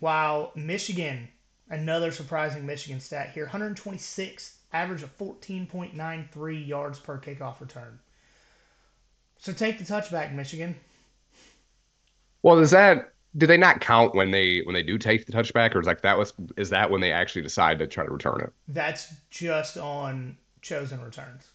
while 0.00 0.52
Michigan, 0.56 1.28
another 1.70 2.12
surprising 2.12 2.66
Michigan 2.66 3.00
stat 3.00 3.30
here, 3.30 3.46
126th, 3.46 4.56
average 4.74 5.02
of 5.02 5.16
14.93 5.16 6.66
yards 6.66 6.98
per 6.98 7.18
kickoff 7.18 7.60
return. 7.60 7.98
So 9.38 9.54
take 9.54 9.78
the 9.78 9.84
touchback, 9.84 10.34
Michigan. 10.34 10.74
Well, 12.42 12.58
is 12.58 12.72
that 12.72 13.11
do 13.36 13.46
they 13.46 13.56
not 13.56 13.80
count 13.80 14.14
when 14.14 14.30
they 14.30 14.60
when 14.64 14.74
they 14.74 14.82
do 14.82 14.98
take 14.98 15.26
the 15.26 15.32
touchback, 15.32 15.74
or 15.74 15.80
is 15.80 15.86
like 15.86 16.02
that 16.02 16.18
was 16.18 16.32
is 16.56 16.70
that 16.70 16.90
when 16.90 17.00
they 17.00 17.12
actually 17.12 17.42
decide 17.42 17.78
to 17.78 17.86
try 17.86 18.04
to 18.04 18.10
return 18.12 18.40
it? 18.42 18.52
That's 18.68 19.12
just 19.30 19.76
on 19.76 20.36
chosen 20.60 21.00
returns. 21.00 21.48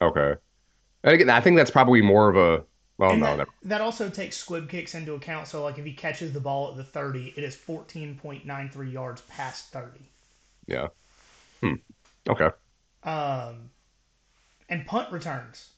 Okay. 0.00 0.34
And 1.04 1.14
again, 1.14 1.30
I 1.30 1.40
think 1.40 1.56
that's 1.56 1.70
probably 1.70 2.02
more 2.02 2.28
of 2.28 2.36
a 2.36 2.64
well, 2.96 3.10
and 3.10 3.20
no, 3.20 3.36
that, 3.36 3.48
that 3.64 3.80
also 3.80 4.08
takes 4.08 4.36
squib 4.36 4.68
kicks 4.68 4.94
into 4.94 5.14
account. 5.14 5.48
So, 5.48 5.62
like, 5.62 5.78
if 5.78 5.84
he 5.84 5.92
catches 5.92 6.32
the 6.32 6.40
ball 6.40 6.70
at 6.70 6.76
the 6.76 6.84
30, 6.84 7.34
it 7.36 7.42
is 7.42 7.56
14.93 7.56 8.92
yards 8.92 9.20
past 9.22 9.70
30. 9.72 10.00
Yeah. 10.66 10.88
Hmm. 11.60 11.74
Okay. 12.28 12.50
Um, 13.02 13.70
and 14.68 14.86
punt 14.86 15.10
returns. 15.10 15.70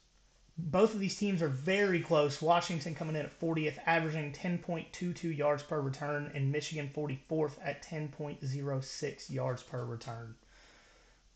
Both 0.59 0.95
of 0.95 1.01
these 1.01 1.17
teams 1.17 1.43
are 1.43 1.49
very 1.49 2.01
close. 2.01 2.41
Washington 2.41 2.95
coming 2.95 3.15
in 3.15 3.23
at 3.27 3.41
40th, 3.41 3.79
averaging 3.85 4.33
10.22 4.33 5.37
yards 5.37 5.63
per 5.63 5.81
return, 5.81 6.31
and 6.35 6.51
Michigan 6.51 6.91
44th 6.95 7.53
at 7.63 7.83
10.06 7.85 9.31
yards 9.31 9.63
per 9.63 9.85
return. 9.85 10.35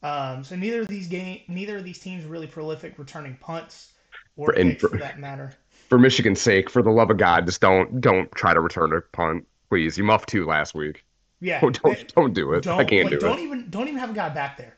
Um, 0.03 0.43
so 0.43 0.57
neither 0.57 0.81
of 0.81 0.89
these 0.89 1.07
game, 1.07 1.41
neither 1.49 1.77
of 1.77 1.85
these 1.85 1.99
teams 1.99 2.25
are 2.25 2.29
really 2.29 2.47
prolific 2.47 2.99
returning 2.99 3.37
punts. 3.41 3.93
or 4.37 4.55
in- 4.55 4.71
kick 4.71 4.81
for 4.81 4.97
that 4.97 5.19
matter. 5.19 5.53
For 5.91 5.99
Michigan's 5.99 6.41
sake, 6.41 6.71
for 6.71 6.83
the 6.83 6.91
love 6.91 7.11
of 7.11 7.19
God, 7.19 7.45
just 7.47 7.61
don't 7.61 8.01
don't 8.01 8.31
try 8.33 8.55
to 8.55 8.61
return 8.61 8.93
a 8.95 9.01
punt, 9.01 9.47
please. 9.69 9.99
You 9.99 10.05
muffed 10.05 10.29
two 10.31 10.47
last 10.47 10.75
week. 10.75 11.05
Yeah, 11.41 11.61
Don't 11.63 11.83
don't, 11.83 12.15
don't 12.15 12.33
do 12.33 12.53
it. 12.53 12.63
don't 12.63 12.79
I 12.81 12.85
can't 12.85 13.11
like, 13.11 13.19
do 13.19 13.27
don't 13.27 13.39
it. 13.39 13.43
even 13.43 13.69
don't 13.71 13.89
even 13.89 13.99
have 13.99 14.11
a 14.11 14.15
guy 14.15 14.29
back 14.31 14.57
there. 14.57 14.77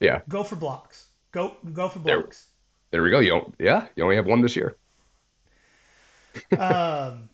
Yeah. 0.00 0.20
Go 0.28 0.42
for 0.42 0.56
blocks. 0.56 1.06
Go 1.32 1.56
go 1.72 1.88
for 1.88 2.00
blocks. 2.00 2.04
There 2.04 2.26
we 2.92 3.10
go. 3.10 3.20
You 3.20 3.30
don't, 3.30 3.54
yeah, 3.58 3.86
you 3.96 4.02
only 4.04 4.16
have 4.16 4.26
one 4.26 4.40
this 4.40 4.56
year. 4.56 4.76
um, 6.56 7.28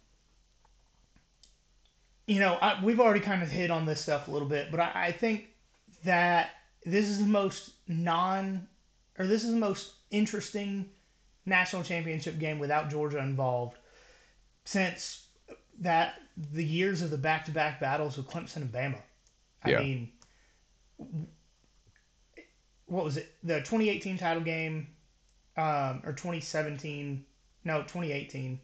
you 2.27 2.41
know, 2.41 2.55
I, 2.61 2.83
we've 2.83 3.01
already 3.01 3.21
kind 3.21 3.43
of 3.43 3.51
hit 3.51 3.71
on 3.71 3.85
this 3.87 4.01
stuff 4.01 4.29
a 4.29 4.31
little 4.31 4.49
bit, 4.49 4.71
but 4.71 4.81
I, 4.81 4.91
I 5.07 5.13
think 5.13 5.49
that 6.05 6.51
this 6.85 7.09
is 7.09 7.19
the 7.19 7.27
most 7.27 7.73
non, 7.89 8.67
or 9.19 9.27
this 9.27 9.45
is 9.45 9.53
the 9.53 9.59
most 9.59 9.93
interesting 10.11 10.87
national 11.47 11.83
championship 11.83 12.39
game 12.39 12.59
without 12.59 12.91
Georgia 12.91 13.19
involved 13.19 13.79
since 14.65 15.27
that 15.81 16.15
the 16.53 16.65
years 16.65 17.03
of 17.03 17.11
the 17.11 17.19
back-to-back 17.19 17.81
battles 17.81 18.17
with 18.17 18.29
Clemson 18.29 18.57
and 18.59 18.73
Bama. 18.73 19.01
I 19.63 19.71
Yeah. 19.71 19.73
mean, 19.73 20.11
what 22.87 23.05
was 23.05 23.17
it? 23.17 23.35
The 23.43 23.61
2018 23.61 24.19
title 24.19 24.43
game, 24.43 24.89
um, 25.57 26.03
or 26.05 26.13
2017? 26.13 27.25
No, 27.65 27.83
2018. 27.83 28.61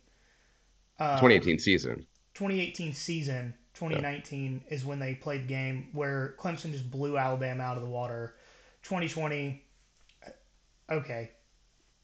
Uh, 0.99 1.17
2018 1.17 1.59
season. 1.59 2.07
2018 2.35 2.93
season, 2.95 3.55
2019 3.75 4.63
is 4.71 4.85
when 4.85 4.99
they 4.99 5.15
played 5.15 5.43
the 5.43 5.49
game 5.49 5.89
where 5.93 6.35
Clemson 6.39 6.73
just 6.73 6.91
blew 6.91 7.17
Alabama 7.19 7.63
out 7.63 7.77
of 7.77 7.83
the 7.83 7.89
water. 7.89 8.35
2020, 8.83 9.63
okay, 10.91 11.31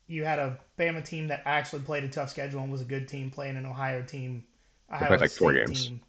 you 0.07 0.25
had 0.25 0.39
a 0.39 0.59
Bama 0.79 1.05
team 1.05 1.29
that 1.29 1.43
actually 1.45 1.83
played 1.83 2.05
a 2.05 2.09
tough 2.09 2.31
schedule 2.31 2.61
and 2.63 2.71
was 2.73 2.81
a 2.81 2.85
good 2.87 3.09
team 3.09 3.31
playing 3.31 3.57
an 3.57 3.67
Ohio 3.67 4.03
team, 4.03 4.45
Ohio 4.91 5.09
played 5.09 5.21
like 5.21 5.31
four 5.31 5.53
games. 5.53 5.87
team 5.89 6.01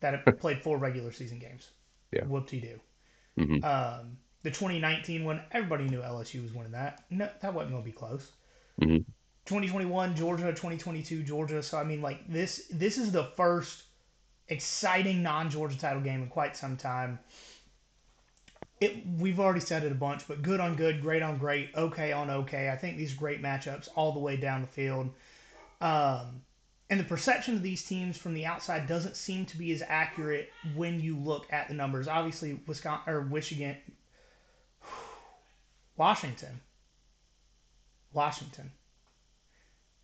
that 0.00 0.24
played 0.40 0.62
four 0.62 0.78
regular 0.78 1.12
season 1.12 1.38
games. 1.38 1.70
Yeah. 2.12 2.24
Whoop-de-doo. 2.24 2.80
hmm 3.36 3.64
Um, 3.64 4.18
the 4.42 4.50
2019 4.50 5.24
one, 5.24 5.42
everybody 5.52 5.84
knew 5.84 6.00
LSU 6.00 6.42
was 6.42 6.52
winning 6.52 6.72
that. 6.72 7.04
No, 7.10 7.28
that 7.40 7.52
wasn't 7.52 7.72
going 7.72 7.82
to 7.82 7.90
be 7.90 7.92
close. 7.92 8.32
Mhm. 8.80 9.04
2021 9.46 10.14
Georgia, 10.14 10.44
2022 10.44 11.22
Georgia. 11.22 11.62
So 11.62 11.78
I 11.78 11.84
mean, 11.84 12.00
like 12.00 12.26
this, 12.28 12.66
this 12.70 12.98
is 12.98 13.12
the 13.12 13.24
first 13.36 13.84
exciting 14.48 15.22
non-Georgia 15.22 15.78
title 15.78 16.02
game 16.02 16.22
in 16.22 16.28
quite 16.28 16.56
some 16.56 16.76
time. 16.76 17.18
It, 18.80 19.06
we've 19.18 19.38
already 19.38 19.60
said 19.60 19.84
it 19.84 19.92
a 19.92 19.94
bunch, 19.94 20.26
but 20.26 20.42
good 20.42 20.58
on 20.58 20.74
good, 20.74 21.02
great 21.02 21.22
on 21.22 21.36
great, 21.36 21.70
okay 21.76 22.12
on 22.12 22.30
okay. 22.30 22.70
I 22.70 22.76
think 22.76 22.96
these 22.96 23.12
are 23.12 23.18
great 23.18 23.42
matchups 23.42 23.88
all 23.94 24.12
the 24.12 24.18
way 24.18 24.36
down 24.36 24.62
the 24.62 24.66
field. 24.66 25.10
Um, 25.82 26.42
and 26.88 26.98
the 26.98 27.04
perception 27.04 27.54
of 27.54 27.62
these 27.62 27.84
teams 27.84 28.16
from 28.16 28.34
the 28.34 28.46
outside 28.46 28.86
doesn't 28.88 29.16
seem 29.16 29.46
to 29.46 29.56
be 29.56 29.72
as 29.72 29.82
accurate 29.86 30.50
when 30.74 30.98
you 30.98 31.16
look 31.16 31.46
at 31.52 31.68
the 31.68 31.74
numbers. 31.74 32.08
Obviously, 32.08 32.58
Wisconsin 32.66 33.12
or 33.12 33.22
Michigan, 33.22 33.76
Washington, 36.00 36.58
Washington 38.14 38.72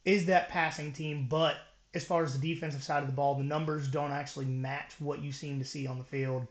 is 0.05 0.26
that 0.26 0.51
passing 0.51 0.92
team, 0.92 1.26
but 1.26 1.57
as 1.94 2.05
far 2.05 2.22
as 2.22 2.38
the 2.38 2.55
defensive 2.55 2.82
side 2.82 3.03
of 3.03 3.07
the 3.07 3.14
ball, 3.14 3.34
the 3.34 3.42
numbers 3.42 3.88
don't 3.88 4.12
actually 4.12 4.44
match 4.44 4.92
what 4.99 5.22
you 5.22 5.32
seem 5.32 5.59
to 5.59 5.64
see 5.64 5.86
on 5.86 5.97
the 5.97 6.05
field. 6.05 6.47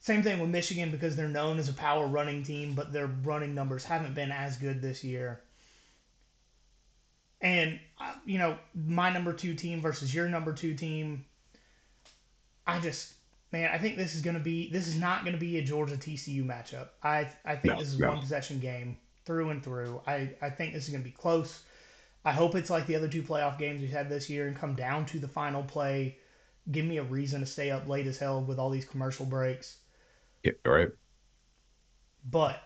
Same 0.00 0.22
thing 0.22 0.40
with 0.40 0.48
Michigan 0.48 0.90
because 0.90 1.14
they're 1.14 1.28
known 1.28 1.58
as 1.58 1.68
a 1.68 1.74
power 1.74 2.06
running 2.06 2.42
team, 2.42 2.72
but 2.74 2.94
their 2.94 3.08
running 3.08 3.54
numbers 3.54 3.84
haven't 3.84 4.14
been 4.14 4.32
as 4.32 4.56
good 4.56 4.80
this 4.80 5.04
year. 5.04 5.42
And, 7.42 7.78
uh, 8.00 8.14
you 8.24 8.38
know, 8.38 8.56
my 8.74 9.12
number 9.12 9.34
two 9.34 9.52
team 9.52 9.82
versus 9.82 10.14
your 10.14 10.30
number 10.30 10.54
two 10.54 10.74
team, 10.74 11.26
I 12.66 12.80
just, 12.80 13.12
man, 13.56 13.70
I 13.72 13.78
think 13.78 13.96
this 13.96 14.14
is 14.14 14.20
going 14.20 14.36
to 14.36 14.42
be, 14.42 14.70
this 14.70 14.86
is 14.86 14.96
not 14.96 15.24
going 15.24 15.34
to 15.34 15.40
be 15.40 15.58
a 15.58 15.62
Georgia 15.62 15.96
TCU 15.96 16.44
matchup. 16.44 16.88
I, 17.02 17.28
I 17.44 17.56
think 17.56 17.74
No, 17.74 17.78
this 17.78 17.88
is 17.88 17.98
no. 17.98 18.08
one 18.08 18.20
possession 18.20 18.60
game 18.60 18.98
through 19.24 19.50
and 19.50 19.62
through. 19.62 20.02
I, 20.06 20.30
I 20.42 20.50
think 20.50 20.72
this 20.74 20.84
is 20.84 20.90
going 20.90 21.02
to 21.02 21.08
be 21.08 21.14
close. 21.16 21.62
I 22.24 22.32
hope 22.32 22.54
it's 22.54 22.70
like 22.70 22.86
the 22.86 22.96
other 22.96 23.08
two 23.08 23.22
playoff 23.22 23.58
games 23.58 23.80
we've 23.80 23.90
had 23.90 24.08
this 24.08 24.28
year 24.28 24.46
and 24.46 24.56
come 24.56 24.74
down 24.74 25.06
to 25.06 25.18
the 25.18 25.28
final 25.28 25.62
play. 25.62 26.18
Give 26.70 26.84
me 26.84 26.98
a 26.98 27.02
reason 27.02 27.40
to 27.40 27.46
stay 27.46 27.70
up 27.70 27.88
late 27.88 28.06
as 28.06 28.18
hell 28.18 28.42
with 28.42 28.58
all 28.58 28.70
these 28.70 28.84
commercial 28.84 29.24
breaks. 29.24 29.78
Yeah, 30.42 30.52
all 30.66 30.72
right. 30.72 30.88
But 32.28 32.60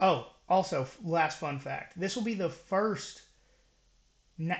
oh, 0.00 0.26
also 0.48 0.86
last 1.04 1.38
fun 1.38 1.60
fact: 1.60 1.98
this 1.98 2.16
will 2.16 2.24
be 2.24 2.34
the 2.34 2.50
first 2.50 3.22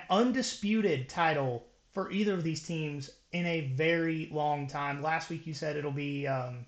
undisputed 0.09 1.09
title 1.09 1.67
for 1.91 2.09
either 2.09 2.33
of 2.33 2.43
these 2.43 2.63
teams 2.63 3.09
in 3.33 3.45
a 3.45 3.61
very 3.75 4.29
long 4.31 4.67
time. 4.67 5.01
Last 5.01 5.29
week 5.29 5.45
you 5.45 5.53
said 5.53 5.75
it'll 5.75 5.91
be 5.91 6.25
um, 6.27 6.65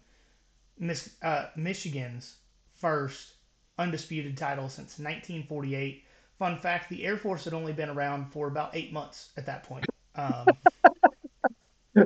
Miss, 0.78 1.09
uh, 1.22 1.45
Michigan's 1.55 2.36
first 2.76 3.34
undisputed 3.78 4.38
title 4.38 4.68
since 4.68 4.99
1948. 4.99 6.03
Fun 6.38 6.59
fact: 6.59 6.89
the 6.89 7.05
Air 7.05 7.18
Force 7.18 7.45
had 7.45 7.53
only 7.53 7.72
been 7.72 7.89
around 7.89 8.26
for 8.32 8.47
about 8.47 8.76
eight 8.76 8.91
months 8.91 9.30
at 9.38 9.45
that 9.45 9.63
point. 9.63 9.86
Um, 10.16 10.47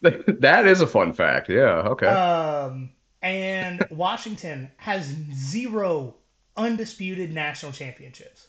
that 0.00 0.66
is 0.66 0.80
a 0.80 0.86
fun 0.86 1.12
fact. 1.12 1.48
Yeah. 1.48 1.82
Okay. 1.86 2.06
Um, 2.06 2.90
and 3.22 3.86
Washington 3.90 4.70
has 4.76 5.14
zero 5.32 6.14
undisputed 6.58 7.32
national 7.32 7.72
championships, 7.72 8.48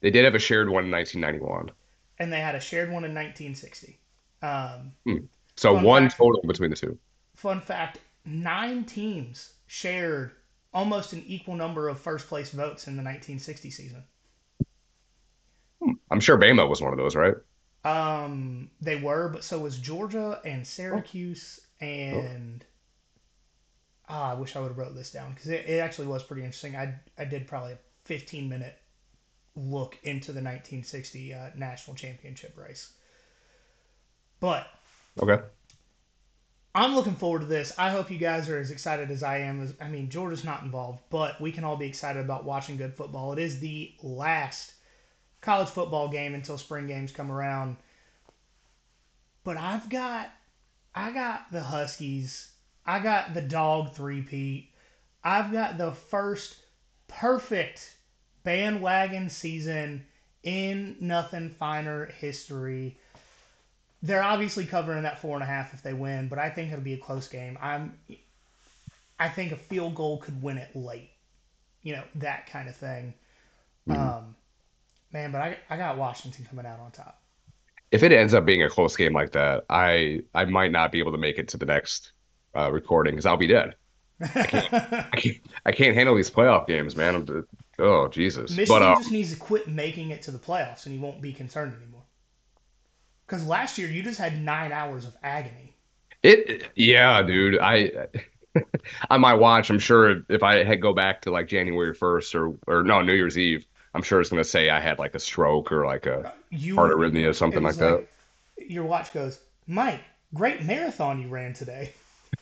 they 0.00 0.10
did 0.10 0.24
have 0.24 0.34
a 0.34 0.38
shared 0.38 0.68
one 0.68 0.84
in 0.84 0.90
1991. 0.90 1.70
And 2.18 2.32
they 2.32 2.40
had 2.40 2.54
a 2.54 2.60
shared 2.60 2.90
one 2.90 3.04
in 3.04 3.14
1960. 3.14 3.98
Um, 4.42 4.92
So 5.56 5.74
one 5.74 6.08
fact. 6.08 6.16
total 6.16 6.40
between 6.46 6.70
the 6.70 6.76
two. 6.76 6.98
fun 7.36 7.60
fact: 7.62 8.00
nine 8.24 8.84
teams 8.84 9.54
shared 9.66 10.32
almost 10.74 11.12
an 11.14 11.22
equal 11.26 11.56
number 11.56 11.88
of 11.88 11.98
first 12.00 12.28
place 12.28 12.50
votes 12.50 12.86
in 12.86 12.96
the 12.96 13.02
1960 13.02 13.70
season. 13.70 14.04
I'm 16.10 16.20
sure 16.20 16.38
Bama 16.38 16.68
was 16.68 16.80
one 16.80 16.92
of 16.92 16.98
those, 16.98 17.14
right? 17.16 17.34
Um, 17.84 18.70
they 18.80 18.96
were, 18.96 19.28
but 19.28 19.44
so 19.44 19.58
was 19.58 19.78
Georgia 19.78 20.40
and 20.44 20.66
Syracuse 20.66 21.60
and. 21.80 22.64
Ah, 24.08 24.30
I 24.30 24.34
wish 24.34 24.56
I 24.56 24.60
would 24.60 24.68
have 24.68 24.78
wrote 24.78 24.94
this 24.94 25.10
down 25.10 25.34
because 25.34 25.48
it, 25.48 25.66
it 25.68 25.78
actually 25.80 26.06
was 26.08 26.22
pretty 26.22 26.42
interesting. 26.42 26.76
I 26.76 26.94
I 27.18 27.24
did 27.24 27.46
probably 27.46 27.72
a 27.72 27.78
15 28.04 28.48
minute 28.48 28.76
look 29.58 29.98
into 30.04 30.32
the 30.32 30.40
1960 30.40 31.34
uh, 31.34 31.50
national 31.56 31.96
championship 31.96 32.56
race. 32.56 32.92
But 34.40 34.68
Okay. 35.20 35.42
I'm 36.74 36.94
looking 36.94 37.16
forward 37.16 37.40
to 37.40 37.46
this. 37.46 37.72
I 37.78 37.90
hope 37.90 38.10
you 38.10 38.18
guys 38.18 38.48
are 38.48 38.58
as 38.58 38.70
excited 38.70 39.10
as 39.10 39.22
I 39.22 39.38
am. 39.38 39.62
As, 39.62 39.74
I 39.80 39.88
mean, 39.88 40.10
Georgia's 40.10 40.44
not 40.44 40.62
involved, 40.62 41.00
but 41.10 41.40
we 41.40 41.50
can 41.52 41.64
all 41.64 41.76
be 41.76 41.86
excited 41.86 42.20
about 42.20 42.44
watching 42.44 42.76
good 42.76 42.94
football. 42.94 43.32
It 43.32 43.38
is 43.40 43.58
the 43.58 43.94
last 44.02 44.74
college 45.40 45.68
football 45.68 46.08
game 46.08 46.34
until 46.34 46.58
spring 46.58 46.86
games 46.86 47.12
come 47.12 47.32
around. 47.32 47.76
But 49.44 49.56
I've 49.56 49.88
got, 49.88 50.30
I 50.94 51.10
got 51.12 51.50
the 51.50 51.62
Huskies. 51.62 52.52
I 52.86 53.00
got 53.00 53.34
the 53.34 53.42
dog 53.42 53.94
three-peat. 53.94 54.70
I've 55.24 55.52
got 55.52 55.78
the 55.78 55.92
first 55.92 56.56
perfect 57.08 57.97
bandwagon 58.48 59.28
season 59.28 60.06
in 60.42 60.96
nothing 61.00 61.50
finer 61.50 62.06
history. 62.06 62.96
They're 64.02 64.22
obviously 64.22 64.64
covering 64.64 65.02
that 65.02 65.20
four 65.20 65.34
and 65.34 65.42
a 65.42 65.46
half 65.46 65.74
if 65.74 65.82
they 65.82 65.92
win, 65.92 66.28
but 66.28 66.38
I 66.38 66.48
think 66.48 66.72
it'll 66.72 66.82
be 66.82 66.94
a 66.94 66.98
close 66.98 67.28
game. 67.28 67.58
I'm, 67.60 67.98
I 69.18 69.28
think 69.28 69.52
a 69.52 69.56
field 69.56 69.94
goal 69.94 70.16
could 70.16 70.40
win 70.42 70.56
it 70.56 70.74
late, 70.74 71.10
you 71.82 71.92
know 71.92 72.04
that 72.14 72.46
kind 72.46 72.70
of 72.70 72.76
thing. 72.76 73.12
Mhm. 73.86 73.94
Um, 73.94 74.36
man, 75.12 75.30
but 75.30 75.42
I 75.42 75.58
I 75.68 75.76
got 75.76 75.98
Washington 75.98 76.46
coming 76.48 76.64
out 76.64 76.80
on 76.80 76.90
top. 76.90 77.20
If 77.90 78.02
it 78.02 78.12
ends 78.12 78.32
up 78.32 78.46
being 78.46 78.62
a 78.62 78.70
close 78.70 78.96
game 78.96 79.12
like 79.12 79.32
that, 79.32 79.64
I 79.68 80.22
I 80.34 80.46
might 80.46 80.72
not 80.72 80.90
be 80.90 81.00
able 81.00 81.12
to 81.12 81.18
make 81.18 81.38
it 81.38 81.48
to 81.48 81.58
the 81.58 81.66
next 81.66 82.12
uh, 82.56 82.72
recording 82.72 83.12
because 83.12 83.26
I'll 83.26 83.36
be 83.36 83.46
dead. 83.46 83.76
I 84.20 85.10
can't 85.16 85.36
I 85.66 85.72
can't 85.72 85.94
handle 85.94 86.14
these 86.14 86.30
playoff 86.30 86.66
games, 86.66 86.96
man. 86.96 87.14
I'm, 87.14 87.46
oh 87.78 88.08
Jesus. 88.08 88.50
Michigan 88.50 88.80
But 88.80 88.82
uh, 88.82 88.94
just 88.96 89.12
needs 89.12 89.32
to 89.32 89.38
quit 89.38 89.68
making 89.68 90.10
it 90.10 90.22
to 90.22 90.30
the 90.30 90.38
playoffs, 90.38 90.86
and 90.86 90.94
he 90.94 91.00
won't 91.00 91.20
be 91.20 91.32
concerned 91.32 91.74
anymore. 91.80 92.02
Because 93.26 93.46
last 93.46 93.78
year 93.78 93.88
you 93.88 94.02
just 94.02 94.18
had 94.18 94.40
nine 94.40 94.72
hours 94.72 95.04
of 95.04 95.14
agony. 95.22 95.74
it 96.22 96.70
yeah, 96.74 97.22
dude. 97.22 97.58
I 97.60 98.08
on 99.10 99.20
my 99.20 99.34
watch, 99.34 99.70
I'm 99.70 99.78
sure 99.78 100.22
if 100.28 100.42
I 100.42 100.64
had 100.64 100.80
go 100.80 100.92
back 100.92 101.22
to 101.22 101.30
like 101.30 101.48
January 101.48 101.94
1st 101.94 102.34
or 102.34 102.56
or 102.66 102.82
no 102.82 103.02
New 103.02 103.14
Year's 103.14 103.38
Eve, 103.38 103.66
I'm 103.94 104.02
sure 104.02 104.20
it's 104.20 104.30
gonna 104.30 104.44
say 104.44 104.70
I 104.70 104.80
had 104.80 104.98
like 104.98 105.14
a 105.14 105.20
stroke 105.20 105.70
or 105.70 105.86
like 105.86 106.06
a 106.06 106.32
You 106.50 106.74
heart 106.74 106.92
arrhythmia 106.92 107.30
or 107.30 107.34
something 107.34 107.62
it 107.62 107.66
like 107.66 107.76
that. 107.76 108.06
Your 108.56 108.84
watch 108.84 109.12
goes, 109.12 109.38
Mike. 109.66 110.00
Great 110.34 110.62
marathon 110.62 111.22
you 111.22 111.28
ran 111.28 111.54
today. 111.54 111.94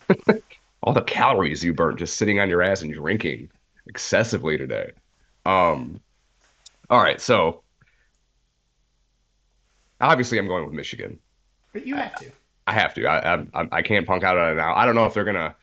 All 0.82 0.92
the 0.92 1.02
calories 1.02 1.64
you 1.64 1.74
burnt 1.74 1.98
just 1.98 2.16
sitting 2.16 2.38
on 2.38 2.48
your 2.48 2.62
ass 2.62 2.82
and 2.82 2.92
drinking 2.92 3.50
excessively 3.86 4.58
today. 4.58 4.92
Um, 5.44 6.00
all 6.90 7.02
right, 7.02 7.20
so 7.20 7.62
obviously 10.00 10.38
I'm 10.38 10.46
going 10.46 10.64
with 10.64 10.74
Michigan. 10.74 11.18
But 11.72 11.86
you 11.86 11.96
have 11.96 12.14
to. 12.16 12.30
I 12.66 12.72
have 12.72 12.94
to. 12.94 13.06
I 13.06 13.34
I, 13.54 13.68
I 13.72 13.82
can't 13.82 14.06
punk 14.06 14.24
out 14.24 14.36
on 14.38 14.52
it 14.52 14.54
now. 14.56 14.74
I 14.74 14.86
don't 14.86 14.94
know 14.94 15.06
if 15.06 15.14
they're 15.14 15.24
gonna. 15.24 15.54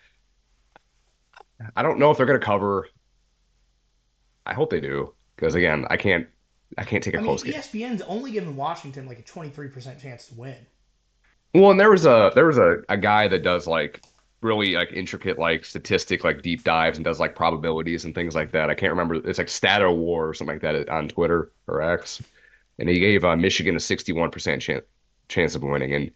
I 1.76 1.84
don't 1.84 1.99
know 1.99 2.11
if 2.11 2.18
they're 2.18 2.26
gonna 2.26 2.39
cover. 2.39 2.88
I 4.45 4.53
hope 4.53 4.70
they 4.70 4.82
do 4.82 5.14
because 5.36 5.55
again, 5.55 5.86
I 5.89 5.97
can't. 5.97 6.28
I 6.78 6.84
can't 6.84 7.03
take 7.03 7.14
a 7.14 7.18
I 7.18 7.22
mean, 7.22 7.28
close 7.28 7.43
game. 7.43 7.53
ESPN's 7.53 8.01
only 8.03 8.32
giving 8.32 8.55
Washington 8.55 9.05
like 9.05 9.20
a 9.20 9.24
23% 9.24 10.01
chance 10.01 10.28
to 10.28 10.34
win. 10.34 10.55
Well, 11.53 11.70
and 11.70 11.80
there 11.80 11.91
was 11.91 12.05
a 12.05 12.32
there 12.34 12.47
was 12.47 12.57
a, 12.57 12.78
a 12.89 12.97
guy 12.97 13.28
that 13.28 13.43
does 13.43 13.68
like 13.68 14.01
really 14.44 14.74
like 14.76 14.91
intricate 14.94 15.39
like 15.39 15.66
statistic 15.66 16.24
like 16.24 16.41
deep 16.41 16.64
dives 16.64 16.98
and 16.98 17.06
does 17.06 17.20
like 17.20 17.36
probabilities 17.36 18.06
and 18.06 18.16
things 18.16 18.36
like 18.36 18.52
that. 18.52 18.70
I 18.70 18.76
can't 18.76 18.91
remember. 18.91 19.16
It's 19.28 19.38
like 19.39 19.50
Stato 19.50 19.91
War 19.94 20.30
or 20.30 20.34
something 20.34 20.56
like 20.56 20.62
that 20.64 20.89
on 20.89 21.08
Twitter 21.10 21.52
or 21.68 21.82
X, 21.82 22.22
and 22.80 22.89
he 22.89 23.00
gave 23.00 23.26
uh, 23.26 23.36
Michigan 23.36 23.76
a 23.76 23.80
61% 23.80 24.62
chance 24.62 24.86
chance 25.30 25.56
of 25.56 25.64
winning. 25.64 25.94
And 25.94 26.12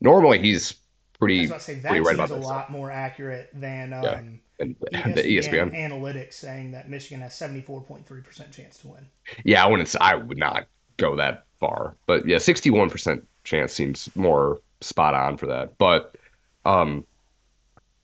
normally 0.00 0.38
he's 0.40 0.74
pretty. 1.18 1.36
I 1.36 1.40
pretty 1.40 1.46
was 1.46 1.50
about 1.50 1.60
to 1.60 1.64
say 1.64 1.80
pretty 1.86 2.00
that 2.00 2.02
right 2.02 2.14
seems 2.16 2.16
about 2.16 2.30
a 2.30 2.34
that 2.34 2.40
lot 2.40 2.68
stuff. 2.68 2.68
more 2.68 2.90
accurate 2.90 3.50
than 3.52 3.92
Yeah, 4.00 4.20
um, 4.20 4.40
and 4.58 4.76
the 5.14 5.22
ESPN 5.22 5.22
ESPN. 5.22 5.74
analytics 5.74 6.34
saying 6.34 6.70
that 6.72 6.88
Michigan 6.88 7.20
has 7.22 7.34
74.3% 7.34 8.50
chance 8.52 8.78
to 8.78 8.88
win. 8.88 9.10
Yeah, 9.44 9.64
I 9.64 9.66
wouldn't. 9.68 9.94
I 10.00 10.14
would 10.14 10.38
not 10.38 10.66
go 10.96 11.16
that 11.16 11.46
far, 11.60 11.96
but 12.06 12.26
yeah, 12.26 12.38
61% 12.38 13.26
chance 13.44 13.72
seems 13.72 14.08
more 14.14 14.60
spot 14.80 15.14
on 15.14 15.36
for 15.36 15.46
that. 15.46 15.76
But 15.78 16.16
um, 16.64 17.06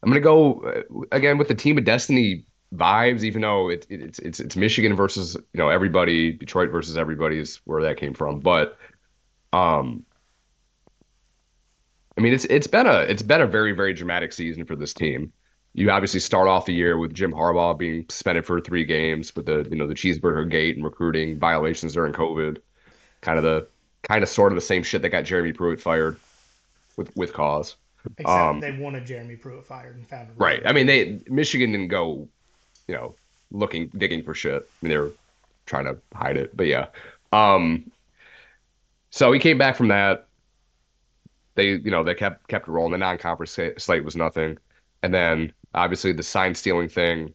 I'm 0.06 0.12
gonna 0.12 0.20
go 0.20 0.60
uh, 0.60 1.00
again 1.10 1.36
with 1.36 1.48
the 1.48 1.54
Team 1.56 1.76
of 1.78 1.84
Destiny 1.84 2.44
vibes, 2.72 3.24
even 3.24 3.42
though 3.42 3.68
it, 3.68 3.86
it, 3.90 4.00
it's 4.00 4.18
it's 4.20 4.38
it's 4.38 4.54
Michigan 4.54 4.94
versus 4.94 5.34
you 5.34 5.58
know 5.58 5.68
everybody, 5.68 6.30
Detroit 6.30 6.70
versus 6.70 6.96
everybody 6.96 7.40
is 7.40 7.56
where 7.64 7.82
that 7.82 7.96
came 7.96 8.14
from. 8.14 8.38
But 8.38 8.78
um, 9.52 10.04
I 12.16 12.20
mean, 12.20 12.32
it's 12.32 12.44
it's 12.44 12.68
been 12.68 12.86
a 12.86 13.00
it's 13.00 13.22
been 13.22 13.40
a 13.40 13.48
very 13.48 13.72
very 13.72 13.92
dramatic 13.94 14.32
season 14.32 14.64
for 14.64 14.76
this 14.76 14.94
team. 14.94 15.32
You 15.74 15.90
obviously 15.90 16.20
start 16.20 16.46
off 16.46 16.66
the 16.66 16.72
year 16.72 16.96
with 16.98 17.12
Jim 17.12 17.32
Harbaugh 17.32 17.76
being 17.76 18.06
suspended 18.08 18.46
for 18.46 18.60
three 18.60 18.84
games 18.84 19.34
with 19.34 19.46
the 19.46 19.66
you 19.68 19.76
know 19.76 19.88
the 19.88 19.94
cheeseburger 19.94 20.48
gate 20.48 20.76
and 20.76 20.84
recruiting 20.84 21.36
violations 21.36 21.94
during 21.94 22.12
COVID, 22.12 22.58
kind 23.22 23.38
of 23.38 23.42
the 23.42 23.66
kind 24.04 24.22
of 24.22 24.28
sort 24.28 24.52
of 24.52 24.56
the 24.56 24.62
same 24.62 24.84
shit 24.84 25.02
that 25.02 25.08
got 25.08 25.24
Jeremy 25.24 25.52
Pruitt 25.52 25.80
fired 25.80 26.16
with 26.96 27.10
with 27.16 27.32
cause. 27.32 27.74
Except 28.18 28.28
Um, 28.28 28.60
they 28.60 28.72
wanted 28.72 29.06
Jeremy 29.06 29.36
Pruitt 29.36 29.66
fired 29.66 29.96
and 29.96 30.08
found 30.08 30.28
right. 30.36 30.62
I 30.64 30.72
mean, 30.72 30.86
they 30.86 31.20
Michigan 31.28 31.72
didn't 31.72 31.88
go 31.88 32.28
you 32.88 32.94
know 32.94 33.14
looking 33.50 33.90
digging 33.96 34.22
for 34.22 34.34
shit. 34.34 34.62
I 34.62 34.84
mean, 34.84 34.90
they 34.90 34.98
were 34.98 35.12
trying 35.66 35.84
to 35.84 35.96
hide 36.14 36.36
it, 36.36 36.56
but 36.56 36.66
yeah. 36.66 36.86
Um, 37.32 37.90
so 39.10 39.32
he 39.32 39.40
came 39.40 39.58
back 39.58 39.76
from 39.76 39.88
that. 39.88 40.26
They 41.54 41.70
you 41.70 41.90
know 41.90 42.04
they 42.04 42.14
kept 42.14 42.48
kept 42.48 42.68
it 42.68 42.70
rolling. 42.70 42.92
The 42.92 42.98
non-conference 42.98 43.58
slate 43.78 44.04
was 44.04 44.16
nothing, 44.16 44.58
and 45.02 45.12
then 45.12 45.52
obviously 45.74 46.12
the 46.12 46.22
sign 46.22 46.54
stealing 46.54 46.88
thing. 46.88 47.34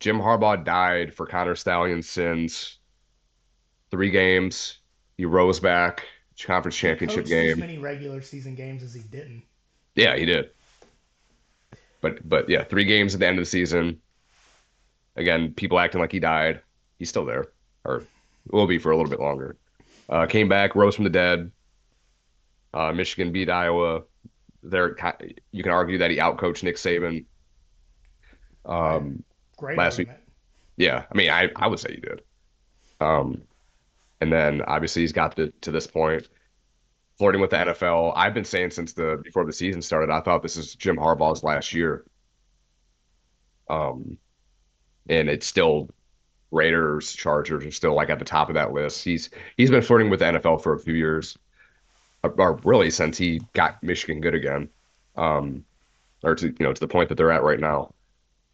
Jim 0.00 0.18
Harbaugh 0.18 0.64
died 0.64 1.12
for 1.12 1.26
Connor 1.26 1.56
Stalions' 1.56 2.08
sins. 2.08 2.78
Three 3.90 4.10
games. 4.10 4.78
He 5.16 5.24
rose 5.24 5.58
back. 5.58 6.04
Conference 6.40 6.76
He 6.76 6.82
championship 6.82 7.24
coached 7.24 7.32
as 7.32 7.54
game. 7.54 7.58
many 7.58 7.78
regular 7.78 8.22
season 8.22 8.54
games 8.54 8.84
as 8.84 8.94
he 8.94 9.00
didn't. 9.00 9.42
Yeah, 9.98 10.16
he 10.16 10.24
did. 10.24 10.50
But 12.00 12.26
but 12.26 12.48
yeah, 12.48 12.62
three 12.62 12.84
games 12.84 13.14
at 13.14 13.20
the 13.20 13.26
end 13.26 13.38
of 13.38 13.42
the 13.44 13.50
season. 13.50 14.00
Again, 15.16 15.52
people 15.54 15.80
acting 15.80 16.00
like 16.00 16.12
he 16.12 16.20
died. 16.20 16.60
He's 17.00 17.08
still 17.08 17.24
there, 17.24 17.46
or 17.84 18.04
will 18.50 18.68
be 18.68 18.78
for 18.78 18.92
a 18.92 18.96
little 18.96 19.10
bit 19.10 19.18
longer. 19.18 19.56
Uh, 20.08 20.26
came 20.26 20.48
back, 20.48 20.76
rose 20.76 20.94
from 20.94 21.02
the 21.04 21.10
dead. 21.10 21.50
Uh, 22.72 22.92
Michigan 22.92 23.32
beat 23.32 23.50
Iowa. 23.50 24.02
There, 24.62 24.96
you 25.50 25.62
can 25.64 25.72
argue 25.72 25.98
that 25.98 26.10
he 26.12 26.18
outcoached 26.18 26.62
Nick 26.62 26.76
Saban. 26.76 27.24
Um, 28.64 29.24
Great 29.56 29.76
Last 29.78 29.98
week- 29.98 30.08
yeah, 30.76 31.04
I 31.10 31.14
mean, 31.16 31.30
I 31.30 31.50
I 31.56 31.66
would 31.66 31.80
say 31.80 31.94
he 31.94 32.00
did. 32.00 32.22
Um, 33.00 33.42
and 34.20 34.32
then 34.32 34.62
obviously 34.62 35.02
he's 35.02 35.12
got 35.12 35.34
to 35.36 35.52
to 35.62 35.72
this 35.72 35.88
point, 35.88 36.28
flirting 37.18 37.40
with 37.40 37.50
the 37.50 37.56
NFL. 37.56 38.12
I've 38.16 38.34
been 38.34 38.44
saying 38.44 38.70
since 38.70 38.92
the 38.92 39.20
before 39.22 39.44
the 39.44 39.52
season 39.52 39.82
started, 39.82 40.10
I 40.10 40.20
thought 40.20 40.42
this 40.42 40.56
is 40.56 40.74
Jim 40.74 40.96
Harbaugh's 40.96 41.42
last 41.42 41.74
year. 41.74 42.04
Um, 43.68 44.16
and 45.08 45.28
it's 45.28 45.46
still 45.46 45.88
Raiders, 46.50 47.12
Chargers 47.12 47.64
are 47.64 47.70
still 47.70 47.94
like 47.94 48.08
at 48.08 48.18
the 48.18 48.24
top 48.24 48.48
of 48.48 48.54
that 48.54 48.72
list. 48.72 49.04
He's 49.04 49.30
he's 49.56 49.70
been 49.70 49.82
flirting 49.82 50.10
with 50.10 50.20
the 50.20 50.26
NFL 50.26 50.62
for 50.62 50.74
a 50.74 50.78
few 50.78 50.94
years, 50.94 51.36
or, 52.22 52.30
or 52.38 52.60
really 52.64 52.90
since 52.90 53.18
he 53.18 53.42
got 53.52 53.82
Michigan 53.82 54.20
good 54.20 54.34
again, 54.34 54.68
um, 55.16 55.64
or 56.22 56.34
to 56.36 56.46
you 56.46 56.56
know 56.60 56.72
to 56.72 56.80
the 56.80 56.88
point 56.88 57.08
that 57.10 57.16
they're 57.16 57.32
at 57.32 57.42
right 57.42 57.60
now. 57.60 57.92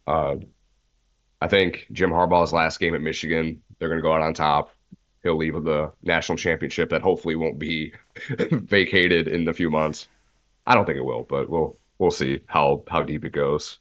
Uh, 0.07 0.35
I 1.41 1.47
think 1.47 1.87
Jim 1.91 2.09
Harbaugh's 2.09 2.53
last 2.53 2.79
game 2.79 2.95
at 2.95 3.01
Michigan, 3.01 3.61
they're 3.77 3.89
going 3.89 3.99
to 3.99 4.03
go 4.03 4.13
out 4.13 4.21
on 4.21 4.33
top. 4.33 4.74
He'll 5.25 5.37
leave 5.37 5.55
with 5.55 5.65
the 5.65 5.91
national 6.03 6.37
championship 6.37 6.91
that 6.91 7.01
hopefully 7.01 7.35
won't 7.35 7.57
be 7.57 7.93
vacated 8.39 9.27
in 9.27 9.47
a 9.47 9.53
few 9.53 9.71
months. 9.71 10.07
I 10.67 10.75
don't 10.75 10.85
think 10.85 10.99
it 10.99 11.03
will, 11.03 11.23
but 11.23 11.49
we'll 11.49 11.77
we'll 11.97 12.11
see 12.11 12.41
how 12.45 12.83
how 12.87 13.01
deep 13.01 13.25
it 13.25 13.31
goes. 13.31 13.79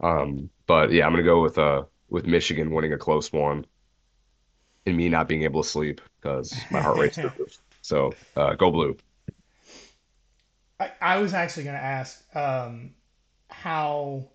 Um, 0.00 0.48
but 0.66 0.90
yeah, 0.90 1.04
I'm 1.04 1.12
gonna 1.12 1.22
go 1.22 1.42
with 1.42 1.58
uh 1.58 1.84
with 2.08 2.26
Michigan 2.26 2.70
winning 2.70 2.94
a 2.94 2.98
close 2.98 3.30
one 3.30 3.66
and 4.86 4.96
me 4.96 5.10
not 5.10 5.28
being 5.28 5.42
able 5.42 5.62
to 5.62 5.68
sleep 5.68 6.00
because 6.20 6.54
my 6.70 6.80
heart 6.80 6.98
rate's. 6.98 7.18
So 7.82 8.14
uh, 8.34 8.54
go 8.54 8.70
blue. 8.70 8.96
I, 10.80 10.92
I 11.02 11.18
was 11.18 11.34
actually 11.34 11.64
going 11.64 11.76
to 11.76 11.82
ask 11.82 12.24
um, 12.34 12.94
how 13.50 14.30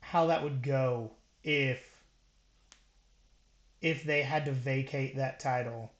how 0.00 0.26
that 0.26 0.42
would 0.42 0.62
go 0.62 1.12
if 1.42 1.95
if 3.80 4.04
they 4.04 4.22
had 4.22 4.44
to 4.46 4.52
vacate 4.52 5.16
that 5.16 5.40
title 5.40 5.92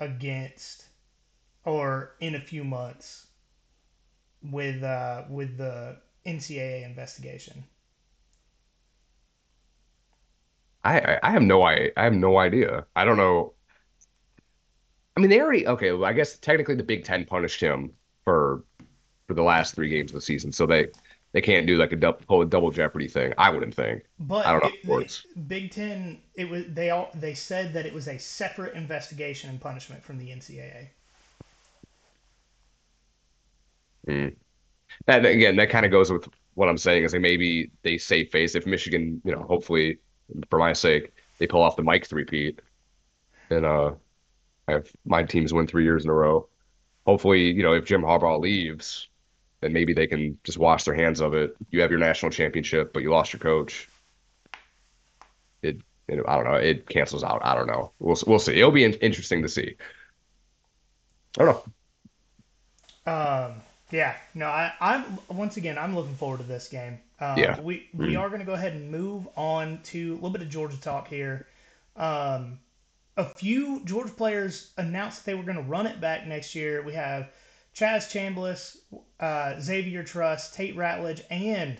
against 0.00 0.86
or 1.64 2.14
in 2.20 2.34
a 2.34 2.40
few 2.40 2.64
months 2.64 3.26
with 4.42 4.82
uh, 4.82 5.24
with 5.28 5.56
the 5.56 5.96
NCAA 6.26 6.84
investigation. 6.84 7.64
I 10.84 11.18
I 11.22 11.30
have 11.30 11.42
no 11.42 11.62
I 11.62 11.90
I 11.96 12.04
have 12.04 12.12
no 12.14 12.38
idea. 12.38 12.86
I 12.94 13.04
don't 13.04 13.16
know. 13.16 13.54
I 15.16 15.20
mean, 15.20 15.30
they 15.30 15.40
already 15.40 15.66
okay. 15.66 15.92
Well, 15.92 16.04
I 16.04 16.12
guess 16.12 16.38
technically 16.38 16.74
the 16.74 16.82
Big 16.82 17.04
Ten 17.04 17.24
punished 17.24 17.60
him 17.60 17.92
for 18.24 18.64
for 19.26 19.34
the 19.34 19.42
last 19.42 19.74
three 19.74 19.88
games 19.88 20.10
of 20.10 20.16
the 20.16 20.20
season, 20.20 20.52
so 20.52 20.66
they 20.66 20.88
they 21.34 21.40
can't 21.40 21.66
do 21.66 21.76
like 21.76 21.92
a 21.92 21.96
double 21.96 22.42
a 22.42 22.46
double 22.46 22.70
jeopardy 22.70 23.08
thing. 23.08 23.34
I 23.36 23.50
wouldn't 23.50 23.74
think. 23.74 24.04
But 24.20 24.46
I 24.46 24.52
don't 24.52 24.62
know 24.62 24.68
it, 24.68 24.82
sports. 24.84 25.26
Big 25.48 25.72
Ten, 25.72 26.20
it 26.36 26.48
was 26.48 26.64
they 26.68 26.90
all 26.90 27.10
they 27.12 27.34
said 27.34 27.74
that 27.74 27.84
it 27.84 27.92
was 27.92 28.06
a 28.06 28.16
separate 28.18 28.74
investigation 28.74 29.50
and 29.50 29.60
punishment 29.60 30.02
from 30.04 30.18
the 30.18 30.28
NCAA. 30.28 30.90
Mm. 34.06 34.36
That 35.06 35.26
again, 35.26 35.56
that 35.56 35.70
kind 35.70 35.84
of 35.84 35.90
goes 35.90 36.12
with 36.12 36.28
what 36.54 36.68
I'm 36.68 36.78
saying 36.78 37.02
is 37.02 37.12
like 37.12 37.22
maybe 37.22 37.72
they 37.82 37.98
save 37.98 38.30
face 38.30 38.54
if 38.54 38.64
Michigan, 38.64 39.20
you 39.24 39.32
know, 39.32 39.42
hopefully 39.42 39.98
for 40.48 40.60
my 40.60 40.72
sake, 40.72 41.12
they 41.38 41.48
pull 41.48 41.62
off 41.62 41.74
the 41.74 41.82
Mike 41.82 42.06
three-peat 42.06 42.60
and 43.50 43.66
uh 43.66 43.92
I 44.68 44.72
have 44.72 44.88
my 45.04 45.24
teams 45.24 45.52
win 45.52 45.66
three 45.66 45.84
years 45.84 46.04
in 46.04 46.10
a 46.10 46.14
row. 46.14 46.48
Hopefully, 47.06 47.50
you 47.50 47.62
know, 47.62 47.74
if 47.74 47.84
Jim 47.84 48.02
Harbaugh 48.02 48.40
leaves, 48.40 49.08
then 49.64 49.72
maybe 49.72 49.94
they 49.94 50.06
can 50.06 50.38
just 50.44 50.58
wash 50.58 50.84
their 50.84 50.94
hands 50.94 51.20
of 51.20 51.34
it. 51.34 51.56
You 51.70 51.80
have 51.82 51.90
your 51.90 52.00
national 52.00 52.30
championship, 52.32 52.92
but 52.92 53.02
you 53.02 53.10
lost 53.10 53.32
your 53.32 53.40
coach. 53.40 53.90
It, 55.62 55.78
it 56.08 56.20
I 56.28 56.36
don't 56.36 56.44
know. 56.44 56.54
It 56.54 56.88
cancels 56.88 57.24
out. 57.24 57.40
I 57.44 57.54
don't 57.54 57.66
know. 57.66 57.92
We'll 57.98 58.16
we'll 58.26 58.38
see. 58.38 58.54
It'll 58.58 58.70
be 58.70 58.84
in, 58.84 58.94
interesting 58.94 59.42
to 59.42 59.48
see. 59.48 59.76
I 61.38 61.44
don't 61.44 61.54
know. 61.54 61.64
Um, 63.06 63.62
yeah, 63.90 64.16
no, 64.34 64.46
I, 64.46 64.72
I'm 64.80 65.18
once 65.28 65.56
again 65.56 65.78
I'm 65.78 65.94
looking 65.94 66.14
forward 66.16 66.38
to 66.38 66.44
this 66.44 66.68
game. 66.68 66.98
Um, 67.20 67.44
Yeah. 67.44 67.56
we 67.58 67.88
we 67.92 68.14
Mm. 68.14 68.16
are 68.16 68.28
going 68.28 68.40
to 68.40 68.46
go 68.46 68.54
ahead 68.54 68.72
and 68.72 68.90
move 68.90 69.28
on 69.36 69.80
to 69.84 70.12
a 70.12 70.14
little 70.14 70.30
bit 70.30 70.42
of 70.42 70.48
Georgia 70.48 70.80
talk 70.80 71.08
here. 71.08 71.46
Um, 71.96 72.58
a 73.16 73.24
few 73.24 73.84
Georgia 73.84 74.12
players 74.12 74.72
announced 74.78 75.24
that 75.24 75.32
they 75.32 75.36
were 75.36 75.44
going 75.44 75.56
to 75.56 75.62
run 75.62 75.86
it 75.86 76.00
back 76.00 76.26
next 76.26 76.54
year. 76.54 76.82
We 76.82 76.94
have 76.94 77.30
Chaz 77.74 78.08
Chambliss, 78.08 78.76
uh, 79.20 79.58
Xavier 79.60 80.04
Truss, 80.04 80.50
Tate 80.50 80.76
Ratledge, 80.76 81.22
and 81.30 81.76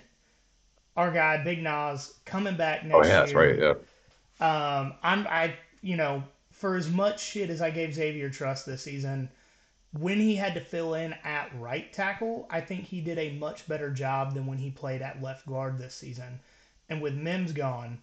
our 0.96 1.10
guy 1.12 1.42
Big 1.44 1.62
Nas 1.62 2.14
coming 2.24 2.56
back 2.56 2.84
next 2.84 2.94
year. 2.94 3.04
Oh 3.04 3.06
yeah, 3.06 3.20
that's 3.20 3.34
right. 3.34 3.58
Yeah. 3.58 3.74
Um, 4.40 4.94
I'm 5.02 5.26
I 5.28 5.54
you 5.82 5.96
know 5.96 6.24
for 6.50 6.76
as 6.76 6.90
much 6.90 7.22
shit 7.22 7.50
as 7.50 7.60
I 7.62 7.70
gave 7.70 7.94
Xavier 7.94 8.30
Truss 8.30 8.64
this 8.64 8.82
season, 8.82 9.28
when 9.98 10.18
he 10.18 10.34
had 10.34 10.54
to 10.54 10.60
fill 10.60 10.94
in 10.94 11.12
at 11.24 11.50
right 11.58 11.92
tackle, 11.92 12.46
I 12.50 12.60
think 12.60 12.84
he 12.84 13.00
did 13.00 13.18
a 13.18 13.32
much 13.38 13.66
better 13.68 13.90
job 13.90 14.34
than 14.34 14.46
when 14.46 14.58
he 14.58 14.70
played 14.70 15.02
at 15.02 15.22
left 15.22 15.46
guard 15.46 15.78
this 15.78 15.94
season. 15.94 16.40
And 16.88 17.00
with 17.00 17.14
Mims 17.14 17.52
gone, 17.52 17.98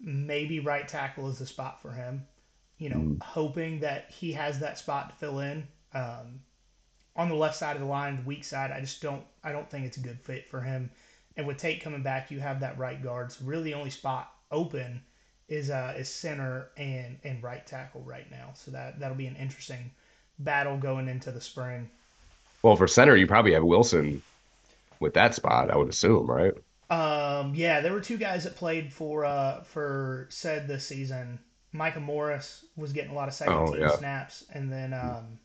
maybe 0.00 0.60
right 0.60 0.86
tackle 0.86 1.28
is 1.28 1.38
the 1.38 1.46
spot 1.46 1.80
for 1.80 1.92
him. 1.92 2.26
You 2.78 2.88
know, 2.90 2.96
Mm. 2.96 3.22
hoping 3.22 3.80
that 3.80 4.10
he 4.10 4.32
has 4.32 4.58
that 4.60 4.78
spot 4.78 5.10
to 5.10 5.16
fill 5.16 5.40
in. 5.40 5.66
Um, 5.92 6.40
on 7.16 7.28
the 7.28 7.34
left 7.34 7.56
side 7.56 7.76
of 7.76 7.82
the 7.82 7.88
line, 7.88 8.16
the 8.16 8.22
weak 8.22 8.44
side, 8.44 8.70
I 8.70 8.80
just 8.80 9.00
don't 9.02 9.24
I 9.42 9.52
don't 9.52 9.68
think 9.70 9.86
it's 9.86 9.96
a 9.96 10.00
good 10.00 10.20
fit 10.20 10.48
for 10.50 10.60
him. 10.60 10.90
And 11.36 11.46
with 11.46 11.58
Tate 11.58 11.80
coming 11.82 12.02
back, 12.02 12.30
you 12.30 12.40
have 12.40 12.60
that 12.60 12.78
right 12.78 13.02
guard. 13.02 13.32
So 13.32 13.44
really, 13.44 13.64
the 13.64 13.74
only 13.74 13.90
spot 13.90 14.32
open 14.50 15.02
is 15.48 15.70
uh, 15.70 15.94
is 15.96 16.08
center 16.08 16.70
and 16.76 17.18
and 17.24 17.42
right 17.42 17.66
tackle 17.66 18.02
right 18.02 18.30
now. 18.30 18.50
So 18.54 18.70
that 18.72 18.98
that'll 19.00 19.16
be 19.16 19.26
an 19.26 19.36
interesting 19.36 19.90
battle 20.38 20.76
going 20.78 21.08
into 21.08 21.30
the 21.32 21.40
spring. 21.40 21.90
Well, 22.62 22.76
for 22.76 22.88
center, 22.88 23.16
you 23.16 23.26
probably 23.28 23.52
have 23.52 23.62
Wilson 23.64 24.22
with 25.00 25.14
that 25.14 25.34
spot, 25.34 25.70
I 25.70 25.76
would 25.76 25.88
assume, 25.88 26.26
right? 26.30 26.54
Um, 26.90 27.54
yeah, 27.54 27.80
there 27.80 27.92
were 27.92 28.00
two 28.00 28.16
guys 28.18 28.44
that 28.44 28.56
played 28.56 28.92
for 28.92 29.24
uh, 29.24 29.62
for 29.62 30.26
said 30.30 30.68
this 30.68 30.86
season. 30.86 31.38
Micah 31.72 32.00
Morris 32.00 32.64
was 32.76 32.92
getting 32.92 33.10
a 33.10 33.14
lot 33.14 33.28
of 33.28 33.34
second 33.34 33.64
Oh, 33.64 33.66
team 33.66 33.80
yeah. 33.80 33.88
snaps, 33.88 34.44
and 34.52 34.70
then 34.72 34.92
um, 34.92 35.38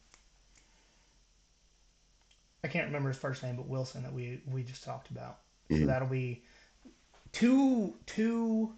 I 2.63 2.67
can't 2.67 2.87
remember 2.87 3.09
his 3.09 3.17
first 3.17 3.41
name, 3.43 3.55
but 3.55 3.67
Wilson 3.67 4.03
that 4.03 4.13
we 4.13 4.41
we 4.51 4.63
just 4.63 4.83
talked 4.83 5.09
about. 5.09 5.39
So 5.71 5.75
Mhm. 5.75 5.85
that'll 5.85 6.07
be 6.07 6.43
two 7.31 7.93
two 8.05 8.73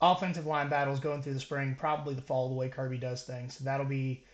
offensive 0.00 0.46
line 0.46 0.68
battles 0.68 1.00
going 1.00 1.22
through 1.22 1.34
the 1.34 1.40
spring, 1.40 1.74
probably 1.74 2.14
the 2.14 2.22
fall 2.22 2.48
the 2.48 2.54
way 2.54 2.68
Kirby 2.68 2.98
does 2.98 3.22
things. 3.22 3.56
So 3.58 3.64
that'll 3.64 3.86
be 3.86 4.24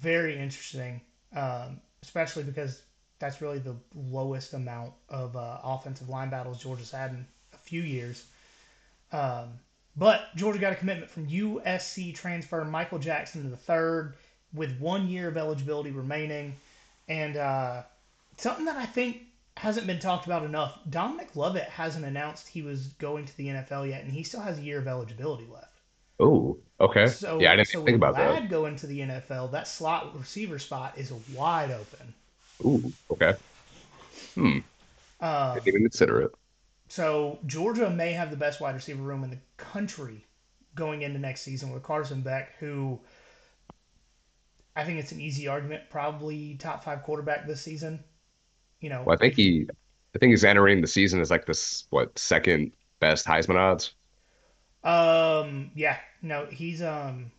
very 0.00 0.38
interesting, 0.38 1.00
um, 1.34 1.80
especially 2.02 2.44
because 2.44 2.82
that's 3.18 3.40
really 3.40 3.58
the 3.58 3.76
lowest 3.94 4.52
amount 4.54 4.92
of 5.08 5.36
uh, 5.36 5.58
offensive 5.62 6.08
line 6.08 6.30
battles 6.30 6.62
Georgia's 6.62 6.90
had 6.90 7.10
in 7.12 7.26
a 7.54 7.58
few 7.58 7.82
years. 7.82 8.24
Um, 9.12 9.58
but 9.96 10.34
Georgia 10.36 10.58
got 10.58 10.72
a 10.72 10.76
commitment 10.76 11.10
from 11.10 11.26
USC 11.26 12.14
transfer 12.14 12.64
Michael 12.64 12.98
Jackson 12.98 13.42
to 13.42 13.48
the 13.48 13.56
third 13.56 14.14
with 14.52 14.78
one 14.78 15.08
year 15.08 15.28
of 15.28 15.36
eligibility 15.36 15.90
remaining. 15.90 16.56
And 17.08 17.36
uh, 17.36 17.82
something 18.36 18.64
that 18.66 18.76
I 18.76 18.86
think 18.86 19.22
hasn't 19.56 19.86
been 19.86 19.98
talked 19.98 20.26
about 20.26 20.44
enough 20.44 20.78
Dominic 20.90 21.34
Lovett 21.34 21.64
hasn't 21.64 22.04
announced 22.04 22.46
he 22.46 22.62
was 22.62 22.88
going 22.98 23.24
to 23.24 23.36
the 23.36 23.48
NFL 23.48 23.88
yet, 23.88 24.04
and 24.04 24.12
he 24.12 24.22
still 24.22 24.40
has 24.40 24.58
a 24.58 24.62
year 24.62 24.78
of 24.78 24.86
eligibility 24.86 25.46
left. 25.52 25.80
Oh, 26.18 26.58
okay. 26.80 27.06
So, 27.06 27.40
Yeah, 27.40 27.52
I 27.52 27.56
didn't 27.56 27.68
so 27.68 27.84
think 27.84 27.96
about 27.96 28.16
that. 28.16 28.30
Ladd 28.30 28.50
going 28.50 28.76
to 28.76 28.86
the 28.86 29.00
NFL, 29.00 29.52
that 29.52 29.68
slot 29.68 30.18
receiver 30.18 30.58
spot 30.58 30.94
is 30.96 31.12
wide 31.34 31.70
open. 31.70 32.14
Ooh, 32.64 32.92
okay. 33.10 33.34
Hmm. 34.34 34.58
Uh, 35.20 35.54
Didn't 35.54 35.68
even 35.68 35.82
consider 35.82 36.22
it. 36.22 36.32
So 36.88 37.38
Georgia 37.46 37.90
may 37.90 38.12
have 38.12 38.30
the 38.30 38.36
best 38.36 38.60
wide 38.60 38.74
receiver 38.74 39.02
room 39.02 39.24
in 39.24 39.30
the 39.30 39.38
country 39.56 40.24
going 40.74 41.02
into 41.02 41.18
next 41.18 41.40
season 41.42 41.72
with 41.72 41.82
Carson 41.82 42.20
Beck, 42.20 42.56
who 42.58 42.98
I 44.76 44.84
think 44.84 45.00
it's 45.00 45.12
an 45.12 45.20
easy 45.20 45.48
argument, 45.48 45.84
probably 45.90 46.56
top 46.56 46.84
five 46.84 47.02
quarterback 47.02 47.46
this 47.46 47.62
season. 47.62 48.04
You 48.80 48.90
know, 48.90 49.06
Well, 49.06 49.14
I 49.14 49.18
think 49.18 49.34
he, 49.34 49.66
I 50.14 50.18
think 50.18 50.30
he's 50.30 50.44
entering 50.44 50.80
the 50.80 50.86
season 50.86 51.20
as 51.20 51.30
like 51.30 51.46
this, 51.46 51.86
what, 51.90 52.18
second 52.18 52.72
best 53.00 53.26
Heisman 53.26 53.56
odds? 53.56 53.94
um, 54.84 55.70
yeah, 55.74 55.98
no, 56.22 56.46
he's 56.46 56.80
um, 56.82 57.30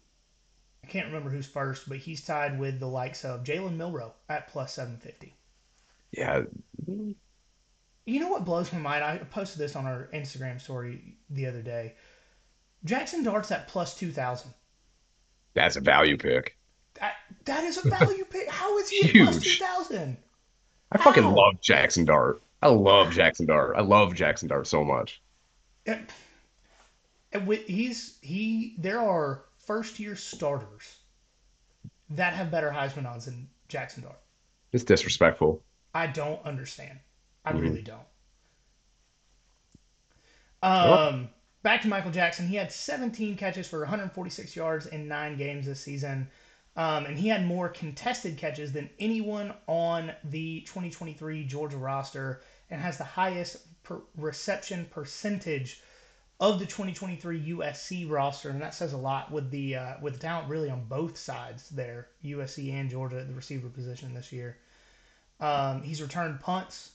I 0.83 0.87
can't 0.87 1.07
remember 1.07 1.29
who's 1.29 1.47
first, 1.47 1.87
but 1.89 1.97
he's 1.99 2.23
tied 2.25 2.59
with 2.59 2.79
the 2.79 2.87
likes 2.87 3.23
of 3.25 3.43
Jalen 3.43 3.77
Milrow 3.77 4.13
at 4.29 4.47
plus 4.49 4.73
seven 4.73 4.97
fifty. 4.97 5.37
Yeah. 6.11 6.43
You 8.07 8.19
know 8.19 8.29
what 8.29 8.43
blows 8.45 8.73
my 8.73 8.79
mind? 8.79 9.03
I 9.03 9.17
posted 9.19 9.59
this 9.59 9.75
on 9.75 9.85
our 9.85 10.09
Instagram 10.11 10.59
story 10.59 11.17
the 11.29 11.45
other 11.45 11.61
day. 11.61 11.95
Jackson 12.85 13.23
Dart's 13.23 13.51
at 13.51 13.67
plus 13.67 13.95
two 13.95 14.11
thousand. 14.11 14.53
That's 15.55 15.75
a 15.75 15.81
value 15.81 16.17
pick. 16.17 16.56
That 16.99 17.13
that 17.45 17.63
is 17.63 17.77
a 17.83 17.89
value 17.89 18.25
pick. 18.25 18.49
How 18.49 18.77
is 18.77 18.89
he 18.89 19.07
at 19.07 19.13
plus 19.25 19.35
two 19.37 19.49
Huge. 19.49 19.59
thousand? 19.59 20.17
I 20.91 20.97
fucking 20.97 21.25
love 21.25 21.59
Jackson 21.61 22.05
Dart. 22.05 22.41
I 22.61 22.69
love 22.69 23.11
Jackson 23.11 23.45
Dart. 23.45 23.75
I 23.77 23.81
love 23.81 24.15
Jackson 24.15 24.47
Dart 24.47 24.65
so 24.67 24.83
much. 24.83 25.21
And, 25.85 26.07
and 27.31 27.45
with 27.45 27.65
he's 27.67 28.17
he 28.21 28.75
there 28.79 28.99
are 28.99 29.43
first 29.65 29.99
year 29.99 30.15
starters 30.15 30.95
that 32.11 32.33
have 32.33 32.49
better 32.51 32.69
Heisman 32.71 33.05
odds 33.05 33.25
than 33.25 33.47
Jackson 33.67 34.03
Dart. 34.03 34.19
It's 34.71 34.83
disrespectful. 34.83 35.61
I 35.93 36.07
don't 36.07 36.43
understand. 36.45 36.99
I 37.45 37.51
Mhm. 37.53 37.61
really 37.61 37.81
don't. 37.81 38.01
Um, 40.63 41.29
back 41.63 41.81
to 41.83 41.87
Michael 41.87 42.11
Jackson. 42.11 42.47
He 42.47 42.55
had 42.55 42.71
17 42.71 43.37
catches 43.37 43.67
for 43.67 43.79
146 43.79 44.55
yards 44.55 44.87
in 44.87 45.07
nine 45.07 45.37
games 45.37 45.65
this 45.65 45.79
season. 45.79 46.27
Um, 46.77 47.05
and 47.07 47.17
he 47.17 47.27
had 47.27 47.45
more 47.45 47.69
contested 47.69 48.37
catches 48.37 48.71
than 48.71 48.89
anyone 48.99 49.51
on 49.65 50.13
the 50.23 50.61
2023 50.61 51.43
Georgia 51.45 51.77
roster 51.77 52.41
and 52.69 52.79
has 52.79 52.99
the 52.99 53.03
highest 53.03 53.57
per 53.83 53.99
reception 54.15 54.85
percentage 54.91 55.81
of 56.39 56.59
the 56.59 56.65
2023 56.67 57.49
USC 57.49 58.07
roster. 58.07 58.51
And 58.51 58.61
that 58.61 58.75
says 58.75 58.93
a 58.93 58.97
lot 58.97 59.31
with 59.31 59.49
the 59.49 59.75
uh, 59.75 59.93
with 60.03 60.13
the 60.13 60.19
talent 60.19 60.49
really 60.49 60.69
on 60.69 60.85
both 60.85 61.17
sides 61.17 61.67
there, 61.69 62.09
USC 62.23 62.71
and 62.71 62.91
Georgia 62.91 63.21
at 63.21 63.27
the 63.27 63.33
receiver 63.33 63.69
position 63.69 64.13
this 64.13 64.31
year. 64.31 64.57
Um, 65.39 65.81
he's 65.81 66.01
returned 66.01 66.39
punts, 66.41 66.91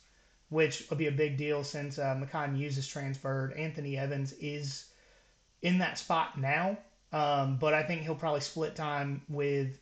which 0.48 0.88
will 0.90 0.96
be 0.96 1.08
a 1.08 1.12
big 1.12 1.36
deal 1.36 1.64
since 1.64 1.98
uh, 1.98 2.14
Mekhi 2.14 2.52
Mews 2.52 2.78
is 2.78 2.86
transferred. 2.86 3.52
Anthony 3.54 3.98
Evans 3.98 4.32
is 4.34 4.86
in 5.60 5.78
that 5.78 5.98
spot 5.98 6.38
now, 6.38 6.78
um, 7.12 7.56
but 7.56 7.74
I 7.74 7.82
think 7.82 8.02
he'll 8.02 8.14
probably 8.14 8.40
split 8.40 8.74
time 8.74 9.22
with 9.28 9.78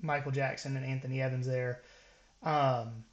Michael 0.00 0.32
Jackson 0.32 0.76
and 0.76 0.84
Anthony 0.84 1.20
Evans 1.20 1.46
there. 1.46 1.80
Um, 2.42 3.04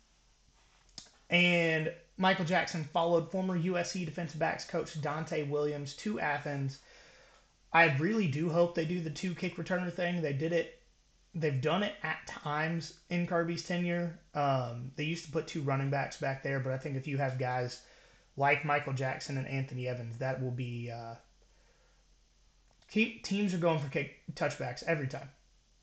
and 1.30 1.94
Michael 2.18 2.46
Jackson 2.46 2.84
followed 2.84 3.32
former 3.32 3.58
USC 3.58 4.06
defensive 4.06 4.40
backs 4.40 4.66
coach 4.66 5.00
Donte 5.02 5.50
Williams 5.50 5.96
to 5.98 6.20
Athens. 6.20 6.80
I 7.74 7.96
really 7.98 8.28
do 8.28 8.50
hope 8.50 8.76
they 8.76 8.86
do 8.86 9.00
the 9.00 9.10
two 9.10 9.34
kick 9.34 9.56
returner 9.56 9.94
thing. 9.94 10.22
They 10.22 10.34
did 10.34 10.52
it 10.52 10.82
they've 11.34 11.62
done 11.62 11.84
it 11.84 11.96
at 12.04 12.26
times 12.28 12.94
in 13.10 13.26
Kirby's 13.26 13.64
tenure. 13.64 14.20
Um, 14.34 14.92
they 14.96 15.06
used 15.06 15.26
to 15.26 15.32
put 15.32 15.48
two 15.48 15.62
running 15.62 15.90
backs 15.90 16.18
back 16.18 16.44
there, 16.44 16.60
but 16.60 16.74
I 16.74 16.78
think 16.78 16.98
if 16.98 17.08
you 17.08 17.18
have 17.18 17.40
guys 17.40 17.82
like 18.36 18.66
Michael 18.66 18.94
Jackson 18.94 19.38
and 19.38 19.48
Anthony 19.48 19.88
Evans, 19.88 20.18
that 20.18 20.42
will 20.42 20.52
be. 20.52 20.92
Uh, 20.92 21.16
teams 22.92 23.54
are 23.54 23.58
going 23.58 23.80
for 23.80 23.90
kick 23.90 24.22
touchbacks 24.36 24.84
every 24.84 25.08
time. 25.08 25.30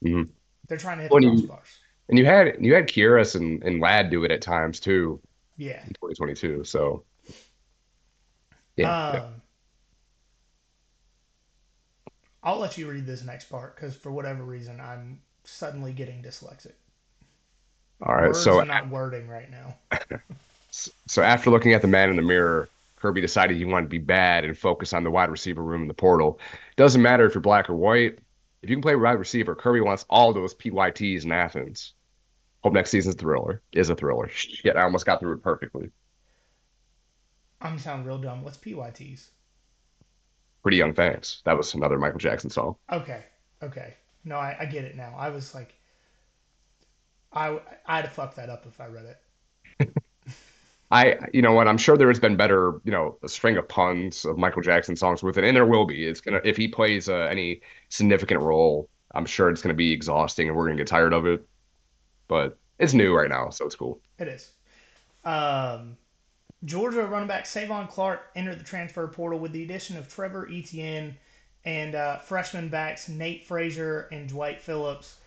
Mhm. 0.05 0.29
They're 0.69 0.79
trying 0.79 0.99
to 0.99 1.03
hit 1.05 1.11
Well, 1.13 1.21
the 1.23 1.29
you- 1.29 1.49
crossbars. 1.49 1.77
And 2.11 2.19
you 2.19 2.25
had 2.25 2.57
you 2.65 2.73
had 2.75 2.87
Kearis 2.89 3.35
and, 3.35 3.63
and 3.63 3.81
Ladd 3.81 4.09
do 4.11 4.25
it 4.25 4.31
at 4.31 4.41
times 4.41 4.81
too 4.81 5.21
Yeah. 5.57 5.83
in 5.83 5.89
2022. 5.95 6.65
So 6.65 7.05
yeah, 8.77 9.13
yeah. 9.15 9.21
Um, 9.25 9.43
I'll 12.43 12.59
let 12.59 12.79
you 12.79 12.89
read 12.91 13.05
this 13.07 13.25
next 13.25 13.47
part 13.51 13.75
because 13.75 13.95
for 13.97 14.11
whatever 14.13 14.43
reason 14.45 14.81
I'm 14.81 15.21
suddenly 15.45 15.93
getting 15.93 16.23
dyslexic. 16.23 16.73
all 18.03 18.15
right. 18.15 18.29
Words 18.29 18.43
So 18.43 18.61
are 18.61 18.65
not 18.65 18.89
wording 18.89 19.29
right 19.29 19.51
now. 19.51 19.77
so 20.71 21.23
after 21.23 21.51
looking 21.51 21.73
at 21.75 21.83
the 21.83 21.89
man 21.89 22.11
in 22.11 22.17
the 22.17 22.23
mirror, 22.23 22.69
Kirby 23.01 23.21
decided 23.21 23.57
he 23.57 23.65
wanted 23.65 23.87
to 23.87 23.91
be 23.91 23.99
bad 23.99 24.45
and 24.45 24.59
focus 24.59 24.93
on 24.93 25.05
the 25.05 25.11
wide 25.11 25.31
receiver 25.31 25.63
room 25.63 25.83
in 25.83 25.89
the 25.89 25.95
portal. 25.95 26.41
Doesn't 26.77 27.01
matter 27.03 27.27
if 27.27 27.35
you're 27.35 27.41
black 27.41 27.71
or 27.71 27.77
white. 27.77 28.19
If 28.63 28.71
you 28.71 28.77
can 28.77 28.83
play 28.83 28.97
wide 28.97 29.13
receiver, 29.13 29.55
Kirby 29.55 29.81
wants 29.81 30.05
all 30.11 30.33
those 30.33 30.55
PYTs 30.55 31.25
in 31.25 31.31
Athens. 31.31 31.95
Hope 32.63 32.73
next 32.73 32.91
season's 32.91 33.15
thriller 33.15 33.63
is 33.73 33.89
a 33.89 33.95
thriller. 33.95 34.29
Shit, 34.29 34.77
I 34.77 34.83
almost 34.83 35.07
got 35.07 35.21
through 35.21 35.35
it 35.35 35.43
perfectly. 35.43 35.91
I'm 37.61 37.79
sound 37.79 38.05
real 38.05 38.19
dumb. 38.19 38.43
What's 38.43 38.57
PYTs? 38.57 39.29
Pretty 40.63 40.77
Young 40.77 40.93
Thanks. 40.93 41.43
That 41.45 41.57
was 41.57 41.73
another 41.75 41.99
Michael 41.99 42.19
Jackson 42.19 42.51
song. 42.51 42.75
Okay, 42.93 43.23
okay. 43.63 43.95
No, 44.25 44.37
I, 44.37 44.57
I 44.61 44.65
get 44.65 44.85
it 44.85 44.97
now. 44.97 45.15
I 45.17 45.31
was 45.31 45.55
like, 45.55 45.73
I 47.33 47.61
I'd 47.87 48.07
have 48.07 48.13
fucked 48.13 48.37
that 48.37 48.51
up 48.51 48.67
if 48.67 48.81
I 48.81 48.87
read 48.87 49.17
it. 49.79 49.93
I, 50.91 51.19
you 51.35 51.43
know 51.43 51.53
what? 51.53 51.69
I'm 51.69 51.77
sure 51.77 51.97
there 51.97 52.09
has 52.09 52.21
been 52.21 52.37
better, 52.37 52.81
you 52.85 52.93
know, 52.93 53.19
a 53.23 53.29
string 53.29 53.59
of 53.59 53.69
puns 53.69 54.25
of 54.25 54.39
Michael 54.39 54.63
Jackson 54.63 54.97
songs 54.97 55.23
with 55.23 55.37
it, 55.37 55.45
and 55.45 55.55
there 55.55 55.67
will 55.67 55.85
be. 55.85 56.07
It's 56.07 56.21
gonna 56.21 56.41
if 56.45 56.57
he 56.57 56.67
plays 56.67 57.09
uh, 57.09 57.29
any 57.31 57.61
significant 57.91 58.41
role, 58.41 58.89
I'm 59.15 59.27
sure 59.27 59.51
it's 59.51 59.61
gonna 59.61 59.75
be 59.75 59.93
exhausting, 59.93 60.49
and 60.49 60.57
we're 60.57 60.67
gonna 60.67 60.79
get 60.79 60.87
tired 60.87 61.13
of 61.13 61.27
it. 61.27 61.47
But 62.27 62.59
it's 62.79 62.95
new 62.95 63.15
right 63.15 63.29
now, 63.29 63.51
so 63.51 63.67
it's 63.67 63.77
cool. 63.77 64.01
It 64.19 64.29
is. 64.29 64.53
Um, 65.25 65.97
Georgia 66.65 67.07
running 67.07 67.29
back 67.29 67.45
Savon 67.45 67.87
Clark 67.87 68.31
entered 68.35 68.59
the 68.59 68.65
transfer 68.65 69.07
portal 69.09 69.39
with 69.39 69.53
the 69.53 69.63
addition 69.63 69.97
of 69.97 70.13
Trevor 70.13 70.49
Etienne 70.51 71.17
and 71.65 71.95
uh, 71.95 72.19
freshman 72.19 72.69
backs 72.69 73.09
Nate 73.09 73.47
Frazier 73.47 74.09
and 74.11 74.29
Dwight 74.29 74.63
Phillips. 74.63 75.19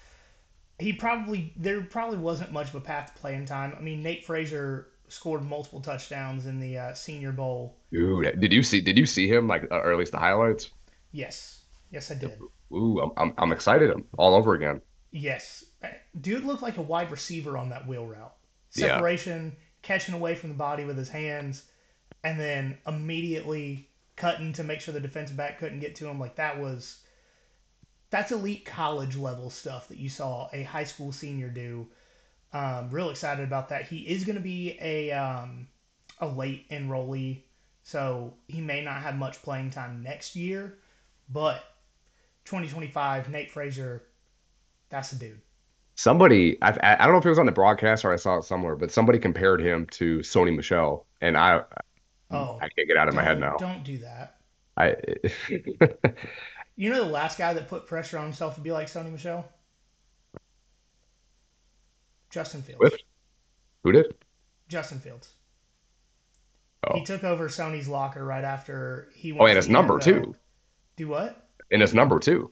He 0.79 0.91
probably 0.91 1.53
there 1.55 1.81
probably 1.81 2.17
wasn't 2.17 2.51
much 2.51 2.69
of 2.69 2.75
a 2.75 2.81
path 2.81 3.13
to 3.13 3.19
playing 3.21 3.45
time. 3.45 3.75
I 3.77 3.81
mean, 3.81 4.01
Nate 4.01 4.25
Frazier 4.25 4.87
scored 5.11 5.43
multiple 5.43 5.81
touchdowns 5.81 6.45
in 6.45 6.59
the 6.59 6.77
uh, 6.77 6.93
Senior 6.93 7.31
Bowl. 7.31 7.77
Dude, 7.91 8.39
did 8.39 8.53
you 8.53 8.63
see? 8.63 8.81
Did 8.81 8.97
you 8.97 9.05
see 9.05 9.27
him 9.27 9.47
like, 9.47 9.63
uh, 9.71 9.75
or 9.79 9.91
at 9.91 9.99
least 9.99 10.11
the 10.13 10.19
highlights? 10.19 10.71
Yes, 11.11 11.61
yes, 11.91 12.11
I 12.11 12.15
did. 12.15 12.39
Ooh, 12.73 12.99
I'm 13.01 13.11
I'm, 13.17 13.33
I'm 13.37 13.51
excited. 13.51 13.89
I'm 13.91 14.05
all 14.17 14.35
over 14.35 14.53
again. 14.55 14.81
Yes, 15.11 15.65
Uh, 15.83 15.89
dude 16.21 16.45
looked 16.45 16.61
like 16.63 16.77
a 16.77 16.81
wide 16.81 17.11
receiver 17.11 17.57
on 17.57 17.69
that 17.69 17.87
wheel 17.87 18.05
route. 18.05 18.33
Yeah. 18.75 18.87
Separation, 18.87 19.57
catching 19.81 20.15
away 20.15 20.35
from 20.35 20.49
the 20.49 20.55
body 20.55 20.85
with 20.85 20.97
his 20.97 21.09
hands, 21.09 21.63
and 22.23 22.39
then 22.39 22.77
immediately 22.87 23.89
cutting 24.15 24.53
to 24.53 24.63
make 24.63 24.81
sure 24.81 24.93
the 24.93 24.99
defensive 24.99 25.37
back 25.37 25.59
couldn't 25.59 25.79
get 25.79 25.95
to 25.95 26.07
him. 26.07 26.19
Like 26.19 26.35
that 26.35 26.59
was 26.59 26.99
that's 28.09 28.31
elite 28.31 28.65
college 28.65 29.15
level 29.15 29.49
stuff 29.49 29.87
that 29.87 29.97
you 29.97 30.09
saw 30.09 30.49
a 30.53 30.63
high 30.63 30.83
school 30.83 31.11
senior 31.11 31.49
do. 31.49 31.87
Um, 32.53 32.89
real 32.89 33.09
excited 33.09 33.43
about 33.43 33.69
that. 33.69 33.87
He 33.87 33.99
is 33.99 34.23
going 34.23 34.35
to 34.35 34.41
be 34.41 34.77
a 34.81 35.11
um, 35.11 35.67
a 36.19 36.27
late 36.27 36.69
enrollee, 36.69 37.43
so 37.83 38.33
he 38.47 38.61
may 38.61 38.83
not 38.83 39.01
have 39.01 39.15
much 39.15 39.41
playing 39.41 39.69
time 39.71 40.03
next 40.03 40.35
year. 40.35 40.77
But 41.29 41.63
2025, 42.45 43.29
Nate 43.29 43.51
Frazier, 43.51 44.03
that's 44.89 45.11
the 45.11 45.17
dude. 45.17 45.41
Somebody, 45.95 46.57
I, 46.61 46.71
I 46.71 46.95
I 46.95 47.05
don't 47.05 47.13
know 47.13 47.19
if 47.19 47.25
it 47.25 47.29
was 47.29 47.39
on 47.39 47.45
the 47.45 47.51
broadcast 47.51 48.03
or 48.05 48.11
I 48.11 48.15
saw 48.17 48.37
it 48.37 48.43
somewhere, 48.43 48.75
but 48.75 48.91
somebody 48.91 49.19
compared 49.19 49.61
him 49.61 49.85
to 49.91 50.19
Sony 50.19 50.55
Michel, 50.55 51.05
and 51.21 51.37
I 51.37 51.63
Oh, 52.31 52.57
I 52.61 52.69
can't 52.69 52.87
get 52.87 52.97
out 52.97 53.07
of 53.07 53.13
my 53.15 53.23
head 53.23 53.39
now. 53.39 53.57
don't 53.57 53.83
do 53.83 53.97
that. 53.99 54.37
I 54.77 54.95
You 56.75 56.89
know 56.89 57.03
the 57.03 57.09
last 57.11 57.37
guy 57.37 57.53
that 57.53 57.67
put 57.67 57.87
pressure 57.87 58.17
on 58.17 58.25
himself 58.25 58.55
to 58.55 58.61
be 58.61 58.71
like 58.71 58.87
Sony 58.87 59.11
Michel? 59.11 59.47
Justin 62.31 62.61
Fields. 62.61 62.79
Swift? 62.79 63.03
Who 63.83 63.91
did? 63.91 64.13
Justin 64.67 64.99
Fields. 64.99 65.29
Oh. 66.87 66.95
He 66.97 67.03
took 67.05 67.23
over 67.23 67.47
Sony's 67.47 67.87
locker 67.87 68.23
right 68.23 68.43
after 68.43 69.09
he 69.13 69.31
Oh, 69.33 69.35
went 69.35 69.49
and 69.51 69.55
to 69.55 69.59
his 69.59 69.67
the 69.67 69.73
number 69.73 69.95
NFL. 69.99 70.03
too. 70.03 70.35
Do 70.95 71.07
what? 71.07 71.47
And 71.71 71.81
his 71.81 71.93
number 71.93 72.19
two. 72.19 72.51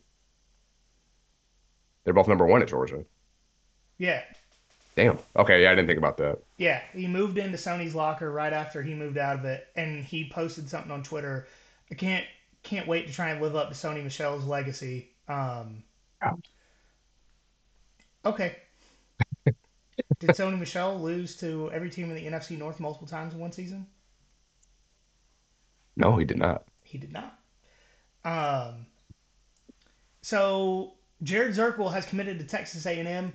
They're 2.04 2.14
both 2.14 2.28
number 2.28 2.46
one 2.46 2.62
at 2.62 2.68
Georgia. 2.68 3.06
Yeah. 3.98 4.24
Damn. 4.96 5.20
Okay, 5.36 5.64
yeah, 5.64 5.72
I 5.72 5.76
didn't 5.76 5.88
think 5.88 5.98
about 6.00 6.18
that. 6.18 6.40
Yeah, 6.58 6.82
he 6.94 7.08
moved 7.08 7.38
into 7.38 7.58
Sony's 7.58 7.96
locker 7.96 8.30
right 8.32 8.52
after 8.54 8.82
he 8.82 8.94
moved 8.94 9.18
out 9.18 9.38
of 9.40 9.46
it, 9.46 9.68
and 9.76 10.04
he 10.04 10.30
posted 10.30 10.70
something 10.70 10.92
on 10.92 11.04
Twitter. 11.04 11.48
I 11.92 11.96
can't 11.96 12.26
can't 12.64 12.88
wait 12.88 13.08
to 13.08 13.14
try 13.14 13.30
and 13.30 13.42
live 13.42 13.56
up 13.56 13.70
to 13.70 13.76
Sony 13.76 14.04
Michel's 14.04 14.44
legacy. 14.46 15.12
Um, 15.30 15.84
Yeah. 16.22 16.34
okay. 18.26 18.58
Did 20.20 20.32
Sony 20.32 20.60
Michel 20.60 21.00
lose 21.00 21.36
to 21.38 21.72
every 21.72 21.90
team 21.90 22.10
in 22.10 22.16
the 22.16 22.26
NFC 22.26 22.58
North 22.58 22.80
multiple 22.80 23.08
times 23.08 23.34
in 23.34 23.40
one 23.40 23.52
season? 23.52 23.88
No, 25.96 26.16
he 26.18 26.26
did 26.26 26.38
not. 26.38 26.64
He 26.84 26.98
did 26.98 27.12
not. 27.12 27.38
Um, 28.24 28.86
so 30.22 30.94
Jared 31.24 31.54
Zirkel 31.54 31.92
has 31.92 32.06
committed 32.06 32.40
to 32.40 32.46
Texas 32.46 32.86
A&M. 32.86 33.34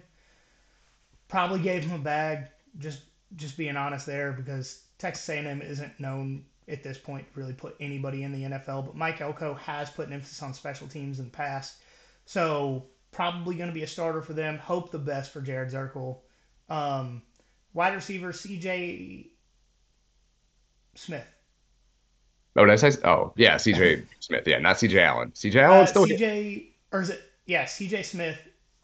Probably 1.29 1.61
gave 1.61 1.85
him 1.85 1.93
a 1.93 2.03
bag. 2.03 2.49
Just 2.79 3.03
just 3.37 3.57
being 3.57 3.77
honest 3.77 4.07
there, 4.07 4.33
because 4.33 4.83
Texas 4.99 5.29
A&M 5.29 5.61
isn't 5.61 5.99
known 5.99 6.45
at 6.69 6.83
this 6.83 6.99
point 6.99 7.27
to 7.33 7.41
really 7.41 7.53
put 7.53 7.77
anybody 7.81 8.23
in 8.23 8.33
the 8.33 8.43
NFL. 8.43 8.87
But 8.87 8.97
Mike 8.97 9.21
Elko 9.21 9.55
has 9.55 9.91
put 9.91 10.07
an 10.07 10.13
emphasis 10.13 10.43
on 10.43 10.55
special 10.55 10.87
teams 10.87 11.19
in 11.19 11.27
the 11.27 11.31
past, 11.31 11.77
so 12.27 12.87
probably 13.13 13.57
going 13.57 13.69
to 13.69 13.75
be 13.75 13.83
a 13.83 13.89
starter 13.89 14.23
for 14.23 14.33
them. 14.33 14.59
Hope 14.59 14.91
the 14.91 14.99
best 14.99 15.33
for 15.33 15.41
Jared 15.41 15.71
Zirkel. 15.71 16.19
Um, 16.69 17.23
wide 17.73 17.95
receiver 17.95 18.33
C.J. 18.33 19.27
Smith. 20.95 21.27
Oh, 22.57 22.65
did 22.65 22.73
I 22.73 22.77
say? 22.77 22.93
Oh, 23.05 23.33
yeah, 23.37 23.57
CJ 23.57 24.05
Smith. 24.21 24.47
Yeah, 24.47 24.59
not 24.59 24.77
CJ 24.77 25.03
Allen. 25.03 25.33
CJ 25.33 25.57
Uh, 25.57 25.61
Allen 25.73 25.87
still 25.87 26.05
here. 26.05 26.17
CJ, 26.17 26.67
or 26.93 27.03
is 27.03 27.11
it? 27.11 27.23
Yeah, 27.47 27.65
CJ 27.65 28.05
Smith 28.05 28.39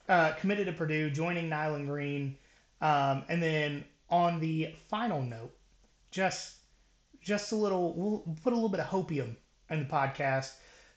uh, 0.08 0.32
committed 0.32 0.66
to 0.66 0.72
Purdue, 0.72 1.08
joining 1.10 1.48
Nyland 1.48 1.86
Green, 1.86 2.36
um, 2.80 3.22
and 3.28 3.42
then 3.42 3.84
on 4.10 4.40
the 4.40 4.74
final 4.88 5.22
note, 5.22 5.52
just 6.10 6.56
just 7.22 7.52
a 7.52 7.54
little, 7.56 7.92
we'll 7.94 8.24
put 8.42 8.52
a 8.52 8.56
little 8.56 8.68
bit 8.70 8.80
of 8.80 8.86
hopium 8.86 9.36
in 9.68 9.78
the 9.80 9.84
podcast. 9.84 10.52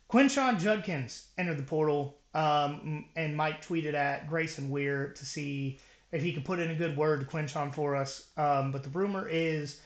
Quinshon 0.10 0.58
Judkins 0.60 1.26
entered 1.38 1.58
the 1.58 1.64
portal, 1.64 2.18
um, 2.34 3.06
and 3.16 3.36
Mike 3.36 3.64
tweeted 3.66 3.94
at 3.94 4.28
Grayson 4.28 4.70
Weir 4.70 5.10
to 5.10 5.26
see 5.26 5.80
if 6.14 6.22
he 6.22 6.32
could 6.32 6.46
put 6.46 6.60
in 6.60 6.70
a 6.70 6.76
good 6.76 6.96
word 6.96 7.20
to 7.20 7.26
Quinshon 7.26 7.74
for 7.74 7.96
us. 7.96 8.28
Um, 8.38 8.72
but 8.72 8.84
the 8.84 8.90
rumor 8.90 9.28
is 9.28 9.82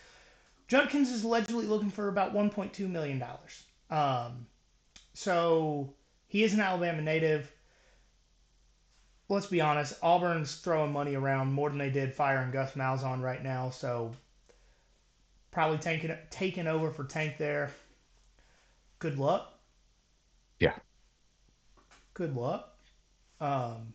Judkins 0.67 1.09
is 1.09 1.23
allegedly 1.23 1.65
looking 1.65 1.89
for 1.89 2.09
about 2.09 2.34
1.2 2.34 2.88
million 2.89 3.17
dollars. 3.17 3.63
Um, 3.89 4.45
so 5.13 5.93
he 6.28 6.43
is 6.43 6.53
an 6.53 6.59
Alabama 6.59 7.01
native. 7.01 7.49
Let's 9.30 9.47
be 9.47 9.61
honest, 9.61 9.97
Auburn's 10.03 10.55
throwing 10.55 10.91
money 10.91 11.15
around 11.15 11.51
more 11.51 11.69
than 11.69 11.80
they 11.80 11.89
did 11.89 12.13
firing 12.13 12.51
Gus 12.51 12.73
Malzahn 12.73 13.21
right 13.21 13.43
now. 13.43 13.69
So 13.69 14.13
probably 15.51 15.78
taking 15.78 16.13
taking 16.30 16.67
over 16.67 16.91
for 16.91 17.05
Tank 17.05 17.38
there. 17.38 17.71
Good 18.99 19.17
luck. 19.17 19.53
Yeah. 20.59 20.75
Good 22.13 22.36
luck. 22.36 22.73
Um, 23.39 23.93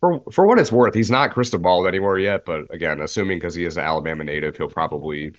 For 0.00 0.20
for 0.32 0.46
what 0.46 0.58
it's 0.58 0.70
worth, 0.72 0.94
he's 0.94 1.10
not 1.10 1.32
crystal 1.32 1.58
balled 1.58 1.86
anywhere 1.86 2.18
yet. 2.18 2.44
But 2.44 2.72
again, 2.72 3.00
assuming 3.00 3.38
because 3.38 3.54
he 3.54 3.64
is 3.64 3.76
an 3.76 3.84
Alabama 3.84 4.24
native, 4.24 4.56
he'll 4.56 4.68
probably 4.68 5.32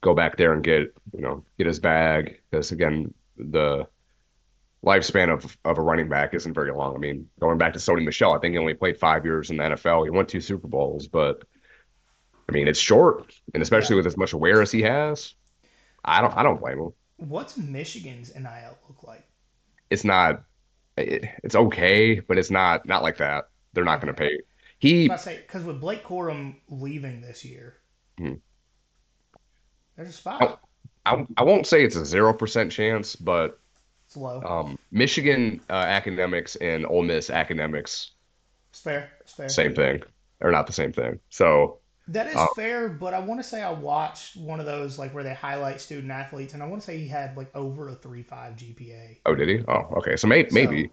go 0.00 0.14
back 0.14 0.36
there 0.36 0.52
and 0.52 0.62
get 0.62 0.94
you 1.12 1.20
know 1.20 1.44
get 1.58 1.66
his 1.66 1.80
bag. 1.80 2.40
Because 2.50 2.72
again, 2.72 3.12
the 3.36 3.86
lifespan 4.84 5.32
of 5.32 5.56
of 5.64 5.78
a 5.78 5.82
running 5.82 6.08
back 6.08 6.34
isn't 6.34 6.54
very 6.54 6.72
long. 6.72 6.94
I 6.94 6.98
mean, 6.98 7.28
going 7.40 7.58
back 7.58 7.72
to 7.74 7.78
Sony 7.78 8.04
Michel, 8.04 8.34
I 8.34 8.38
think 8.38 8.52
he 8.52 8.58
only 8.58 8.74
played 8.74 8.98
five 8.98 9.24
years 9.24 9.50
in 9.50 9.56
the 9.58 9.64
NFL. 9.64 10.04
He 10.04 10.10
won 10.10 10.26
two 10.26 10.40
Super 10.40 10.68
Bowls, 10.68 11.08
but 11.08 11.44
I 12.48 12.52
mean, 12.52 12.68
it's 12.68 12.78
short, 12.78 13.34
and 13.54 13.62
especially 13.62 13.96
with 13.96 14.06
as 14.06 14.16
much 14.16 14.32
awareness 14.32 14.70
he 14.70 14.82
has, 14.82 15.34
I 16.04 16.20
don't 16.20 16.36
I 16.36 16.42
don't 16.42 16.60
blame 16.60 16.78
him. 16.78 16.90
what's 17.16 17.56
Michigan's 17.56 18.34
NIL 18.34 18.78
look 18.88 19.02
like? 19.04 19.26
It's 19.90 20.04
not. 20.04 20.42
It, 20.96 21.24
it's 21.42 21.54
okay, 21.56 22.20
but 22.20 22.38
it's 22.38 22.50
not 22.50 22.86
not 22.86 23.02
like 23.02 23.18
that. 23.18 23.46
They're 23.74 23.84
not 23.84 24.00
going 24.00 24.14
to 24.14 24.18
pay. 24.18 24.38
He 24.78 25.10
I 25.10 25.16
say 25.16 25.36
because 25.38 25.64
with 25.64 25.80
Blake 25.80 26.04
Corum 26.04 26.56
leaving 26.68 27.20
this 27.20 27.44
year, 27.44 27.76
Hmm. 28.18 28.34
there's 29.96 30.08
a 30.10 30.12
spot. 30.12 30.60
I, 31.06 31.26
I 31.36 31.42
won't 31.42 31.66
say 31.66 31.84
it's 31.84 31.96
a 31.96 32.04
zero 32.04 32.32
percent 32.32 32.72
chance, 32.72 33.14
but 33.16 33.58
It's 34.06 34.16
low. 34.16 34.40
um, 34.42 34.78
Michigan 34.90 35.60
uh, 35.68 35.74
academics 35.74 36.56
and 36.56 36.86
Ole 36.86 37.02
Miss 37.02 37.30
academics, 37.30 38.12
It's 38.70 38.80
fair. 38.80 39.10
It's 39.20 39.32
fair. 39.32 39.48
same 39.48 39.74
thing, 39.74 40.02
or 40.40 40.50
not 40.50 40.66
the 40.66 40.72
same 40.72 40.92
thing. 40.92 41.20
So 41.30 41.78
That 42.08 42.26
is 42.26 42.36
Oh. 42.36 42.48
fair, 42.54 42.88
but 42.88 43.14
I 43.14 43.18
want 43.20 43.40
to 43.40 43.44
say 43.48 43.62
I 43.62 43.70
watched 43.72 44.36
one 44.36 44.60
of 44.60 44.66
those 44.66 44.98
like 44.98 45.14
where 45.14 45.24
they 45.24 45.34
highlight 45.34 45.80
student 45.80 46.10
athletes, 46.12 46.52
and 46.54 46.62
I 46.62 46.66
want 46.66 46.82
to 46.82 46.86
say 46.86 46.98
he 46.98 47.08
had 47.08 47.36
like 47.36 47.54
over 47.54 47.88
a 47.88 47.94
three 47.94 48.22
five 48.22 48.56
GPA. 48.56 49.20
oh, 49.26 49.34
did 49.34 49.48
he? 49.48 49.64
Oh, 49.68 49.94
okay. 49.98 50.16
So 50.16 50.26
may, 50.26 50.48
So- 50.48 50.54
maybe, 50.54 50.90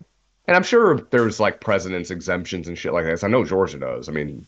and 0.48 0.56
I'm 0.56 0.64
sure 0.64 1.00
there's 1.12 1.40
like 1.40 1.62
president's 1.62 2.12
exemptions 2.12 2.68
and 2.68 2.78
shit 2.78 2.94
like 2.94 3.06
this. 3.06 3.24
I 3.24 3.28
know 3.28 3.46
Georgia 3.46 3.80
does. 3.80 4.10
I 4.10 4.12
mean, 4.12 4.46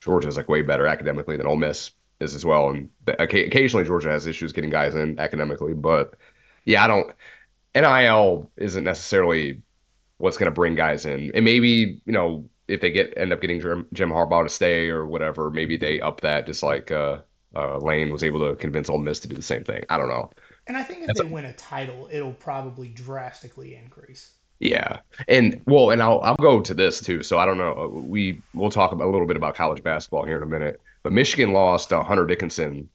Georgia's 0.00 0.36
like 0.36 0.48
way 0.48 0.62
better 0.62 0.86
academically 0.86 1.36
than 1.36 1.46
Ole 1.46 1.56
Miss 1.56 1.90
is 2.20 2.34
as 2.34 2.44
well, 2.44 2.70
and 2.70 2.88
the, 3.04 3.20
occasionally 3.22 3.84
Georgia 3.84 4.10
has 4.10 4.26
issues 4.26 4.52
getting 4.52 4.70
guys 4.70 4.94
in 4.94 5.18
academically, 5.18 5.74
but 5.74 6.14
yeah, 6.64 6.84
I 6.84 6.86
don't. 6.86 7.12
NIL 7.74 8.50
isn't 8.56 8.84
necessarily 8.84 9.62
what's 10.18 10.36
going 10.36 10.46
to 10.46 10.54
bring 10.54 10.74
guys 10.74 11.04
in. 11.04 11.32
And 11.34 11.44
maybe, 11.44 12.00
you 12.04 12.12
know, 12.12 12.48
if 12.68 12.80
they 12.80 12.90
get 12.90 13.12
end 13.16 13.32
up 13.32 13.40
getting 13.40 13.60
Jim, 13.60 13.86
Jim 13.92 14.10
Harbaugh 14.10 14.44
to 14.44 14.48
stay 14.48 14.88
or 14.88 15.04
whatever, 15.04 15.50
maybe 15.50 15.76
they 15.76 16.00
up 16.00 16.20
that 16.20 16.46
just 16.46 16.62
like 16.62 16.92
uh, 16.92 17.18
uh, 17.56 17.78
Lane 17.78 18.10
was 18.10 18.22
able 18.22 18.40
to 18.48 18.54
convince 18.56 18.88
Ole 18.88 18.98
Miss 18.98 19.20
to 19.20 19.28
do 19.28 19.34
the 19.34 19.42
same 19.42 19.64
thing. 19.64 19.82
I 19.88 19.98
don't 19.98 20.08
know. 20.08 20.30
And 20.68 20.76
I 20.76 20.84
think 20.84 21.00
if 21.00 21.08
That's 21.08 21.20
they 21.20 21.26
win 21.26 21.46
a 21.46 21.52
title, 21.54 22.08
it'll 22.12 22.34
probably 22.34 22.88
drastically 22.88 23.74
increase. 23.74 24.30
Yeah. 24.60 25.00
And 25.28 25.60
well, 25.66 25.90
and 25.90 26.00
I'll 26.02 26.20
I'll 26.20 26.36
go 26.36 26.60
to 26.60 26.74
this 26.74 27.00
too. 27.00 27.22
So 27.22 27.38
I 27.38 27.46
don't 27.46 27.58
know. 27.58 28.02
We 28.06 28.42
we'll 28.54 28.70
talk 28.70 28.92
about, 28.92 29.08
a 29.08 29.10
little 29.10 29.26
bit 29.26 29.36
about 29.36 29.54
college 29.54 29.82
basketball 29.82 30.24
here 30.24 30.36
in 30.36 30.42
a 30.42 30.46
minute. 30.46 30.80
But 31.02 31.12
Michigan 31.12 31.52
lost 31.52 31.92
uh, 31.92 32.02
Hunter 32.02 32.26
Dickinson 32.26 32.88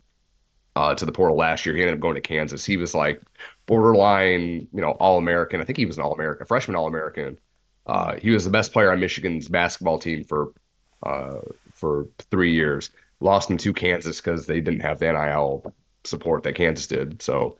uh, 0.77 0.95
to 0.95 1.05
the 1.05 1.11
portal 1.11 1.35
last 1.35 1.65
year. 1.65 1.75
He 1.75 1.81
ended 1.81 1.95
up 1.95 1.99
going 1.99 2.15
to 2.15 2.21
Kansas. 2.21 2.63
He 2.63 2.77
was 2.77 2.93
like 2.93 3.21
borderline, 3.65 4.67
you 4.73 4.81
know, 4.81 4.91
All 4.91 5.17
American. 5.17 5.59
I 5.59 5.65
think 5.65 5.77
he 5.77 5.85
was 5.85 5.97
an 5.97 6.03
All 6.03 6.13
American, 6.13 6.45
freshman 6.45 6.75
All 6.75 6.87
American. 6.87 7.37
Uh, 7.85 8.15
he 8.15 8.29
was 8.31 8.43
the 8.43 8.49
best 8.49 8.71
player 8.73 8.91
on 8.91 8.99
Michigan's 8.99 9.47
basketball 9.47 9.97
team 9.99 10.23
for 10.23 10.53
uh, 11.03 11.39
for 11.73 12.07
three 12.31 12.53
years. 12.53 12.91
Lost 13.19 13.49
him 13.49 13.57
to 13.57 13.73
Kansas 13.73 14.21
because 14.21 14.45
they 14.45 14.61
didn't 14.61 14.81
have 14.81 14.99
the 14.99 15.11
NIL 15.11 15.73
support 16.03 16.43
that 16.43 16.55
Kansas 16.55 16.87
did. 16.87 17.21
So 17.21 17.57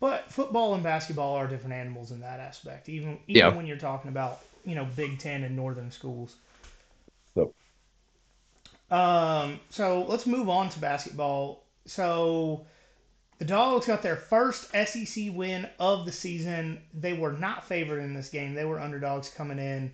But 0.00 0.30
football 0.30 0.74
and 0.74 0.82
basketball 0.82 1.34
are 1.34 1.46
different 1.46 1.74
animals 1.74 2.10
in 2.10 2.20
that 2.20 2.40
aspect. 2.40 2.88
Even 2.88 3.18
even 3.26 3.38
Yeah. 3.40 3.48
when 3.54 3.66
you're 3.66 3.76
talking 3.78 4.10
about 4.10 4.40
you 4.64 4.74
know 4.74 4.84
Big 4.96 5.18
Ten 5.18 5.44
and 5.44 5.56
Northern 5.56 5.90
schools. 5.90 6.36
So- 7.34 7.54
Um, 8.90 9.60
so 9.70 10.04
let's 10.04 10.26
move 10.26 10.48
on 10.48 10.68
to 10.70 10.78
basketball. 10.78 11.64
So 11.86 12.66
the 13.38 13.44
Dogs 13.44 13.86
got 13.86 14.02
their 14.02 14.16
first 14.16 14.70
SEC 14.74 15.30
win 15.30 15.68
of 15.78 16.06
the 16.06 16.12
season. 16.12 16.82
They 16.92 17.12
were 17.14 17.32
not 17.32 17.64
favored 17.66 18.00
in 18.00 18.14
this 18.14 18.28
game. 18.30 18.54
They 18.54 18.64
were 18.64 18.80
underdogs 18.80 19.28
coming 19.30 19.58
in. 19.58 19.92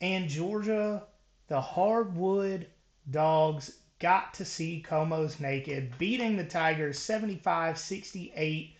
And 0.00 0.28
Georgia, 0.28 1.06
the 1.48 1.60
hardwood 1.60 2.66
dogs, 3.10 3.76
got 3.98 4.32
to 4.34 4.44
see 4.46 4.82
Como's 4.86 5.38
naked, 5.40 5.98
beating 5.98 6.36
the 6.36 6.44
Tigers 6.44 6.98
75 6.98 7.78
68. 7.78 8.74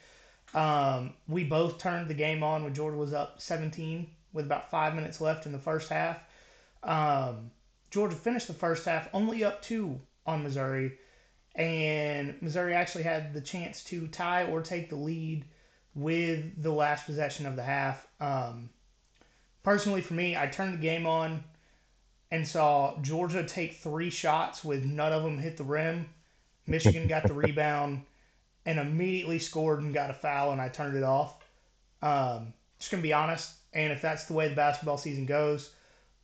Um, 0.55 1.15
we 1.29 1.45
both 1.45 1.79
turned 1.79 2.09
the 2.09 2.15
game 2.15 2.43
on 2.43 2.65
when 2.65 2.75
Georgia 2.75 2.97
was 2.97 3.13
up 3.13 3.41
17 3.41 4.11
with 4.33 4.47
about 4.47 4.71
five 4.71 4.95
minutes 4.95 5.21
left 5.21 5.47
in 5.47 5.53
the 5.53 5.59
first 5.59 5.89
half. 5.89 6.19
Um, 6.83 7.51
Georgia 7.91 8.17
finished 8.17 8.47
the 8.47 8.55
first 8.55 8.85
half 8.85 9.09
only 9.13 9.45
up 9.45 9.63
two 9.63 10.01
on 10.27 10.43
Missouri, 10.43 10.99
and 11.55 12.41
Missouri 12.41 12.75
actually 12.75 13.05
had 13.05 13.33
the 13.35 13.41
chance 13.41 13.83
to 13.85 14.07
tie 14.09 14.45
or 14.45 14.63
take 14.63 14.89
the 14.89 14.97
lead 14.97 15.45
with 15.95 16.63
the 16.63 16.71
last 16.71 17.07
possession 17.07 17.47
of 17.47 17.57
the 17.57 17.63
half. 17.63 18.07
Um, 18.21 18.71
personally, 19.63 20.01
for 20.01 20.15
me, 20.15 20.37
I 20.37 20.47
turned 20.47 20.75
the 20.75 20.83
game 20.83 21.07
on 21.07 21.43
and 22.31 22.47
saw 22.47 22.97
Georgia 23.03 23.45
take 23.45 23.79
three 23.79 24.11
shots 24.11 24.65
with 24.65 24.85
none 24.85 25.13
of 25.13 25.25
them 25.25 25.39
hit 25.39 25.57
the 25.57 25.65
rim. 25.65 26.09
Michigan 26.67 27.09
got 27.09 27.25
the 27.25 27.35
rebound 27.35 28.03
and 28.71 28.79
immediately 28.79 29.41
scored 29.41 29.81
and 29.81 29.93
got 29.93 30.11
a 30.11 30.15
foul, 30.15 30.53
and 30.53 30.61
I 30.61 30.69
turned 30.69 30.97
it 30.97 31.03
off. 31.03 31.35
Um, 32.03 32.55
just 32.79 32.93
gonna 32.93 33.03
be 33.03 33.13
honest, 33.13 33.53
and 33.73 33.93
if 33.93 34.01
that's 34.01 34.27
the 34.27 34.33
way 34.33 34.47
the 34.47 34.55
basketball 34.55 34.97
season 34.97 35.27
goes, 35.27 35.71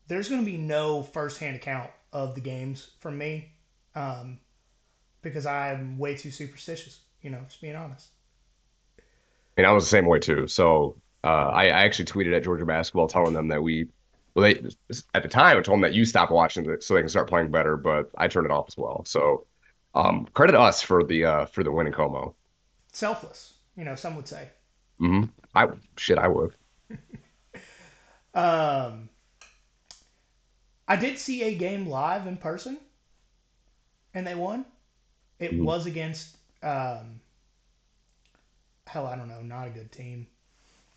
there's 0.07 0.28
gonna 0.28 0.42
be 0.42 0.57
no 0.57 1.03
firsthand 1.03 1.57
account 1.57 1.90
of 2.12 2.36
the 2.36 2.40
games 2.40 2.90
from 3.01 3.18
me, 3.18 3.51
um, 3.97 4.38
because 5.22 5.44
I'm 5.44 5.99
way 5.99 6.16
too 6.16 6.30
superstitious. 6.30 7.01
You 7.20 7.30
know, 7.30 7.40
just 7.49 7.61
being 7.61 7.74
honest. 7.74 8.11
And 9.57 9.66
I 9.66 9.72
was 9.72 9.82
the 9.82 9.90
same 9.90 10.07
way 10.07 10.20
too. 10.20 10.47
So 10.47 10.94
uh, 11.24 11.49
I, 11.49 11.64
I 11.64 11.84
actually 11.84 12.05
tweeted 12.05 12.36
at 12.36 12.44
Georgia 12.44 12.64
basketball 12.64 13.09
telling 13.09 13.32
them 13.34 13.49
that 13.49 13.61
we, 13.61 13.88
well, 14.34 14.44
they 14.44 14.62
at 15.14 15.24
the 15.24 15.28
time 15.28 15.57
I 15.57 15.61
told 15.62 15.78
them 15.78 15.80
that 15.80 15.94
you 15.94 16.05
stop 16.05 16.30
watching 16.30 16.70
it 16.70 16.84
so 16.84 16.94
they 16.94 17.01
can 17.01 17.09
start 17.09 17.28
playing 17.28 17.51
better, 17.51 17.76
but 17.76 18.09
I 18.16 18.28
turned 18.28 18.47
it 18.47 18.53
off 18.53 18.66
as 18.68 18.76
well. 18.76 19.03
So 19.05 19.47
um, 19.97 20.26
credit 20.34 20.55
us 20.57 20.82
for 20.82 21.05
the 21.05 21.24
uh, 21.26 21.47
for 21.47 21.64
the 21.64 21.72
win 21.72 21.88
in 21.88 21.94
Como. 21.94 22.36
Selfless, 22.92 23.55
you 23.76 23.84
know, 23.84 23.94
some 23.94 24.16
would 24.16 24.26
say. 24.26 24.51
hmm 24.99 25.24
I 25.55 25.68
shit, 25.97 26.18
I 26.18 26.28
would. 26.28 26.55
Um, 28.34 29.09
I 30.88 30.97
did 30.97 31.16
see 31.20 31.44
a 31.44 31.55
game 31.55 31.86
live 31.86 32.26
in 32.26 32.38
person, 32.38 32.80
and 34.14 34.26
they 34.26 34.34
won. 34.34 34.64
It 35.40 35.59
Mhm. 35.59 35.66
was 35.66 35.86
against, 35.86 36.36
um, 36.62 37.20
hell, 38.86 39.07
I 39.07 39.16
don't 39.16 39.28
know, 39.28 39.42
not 39.42 39.66
a 39.66 39.70
good 39.70 39.92
team. 39.92 40.28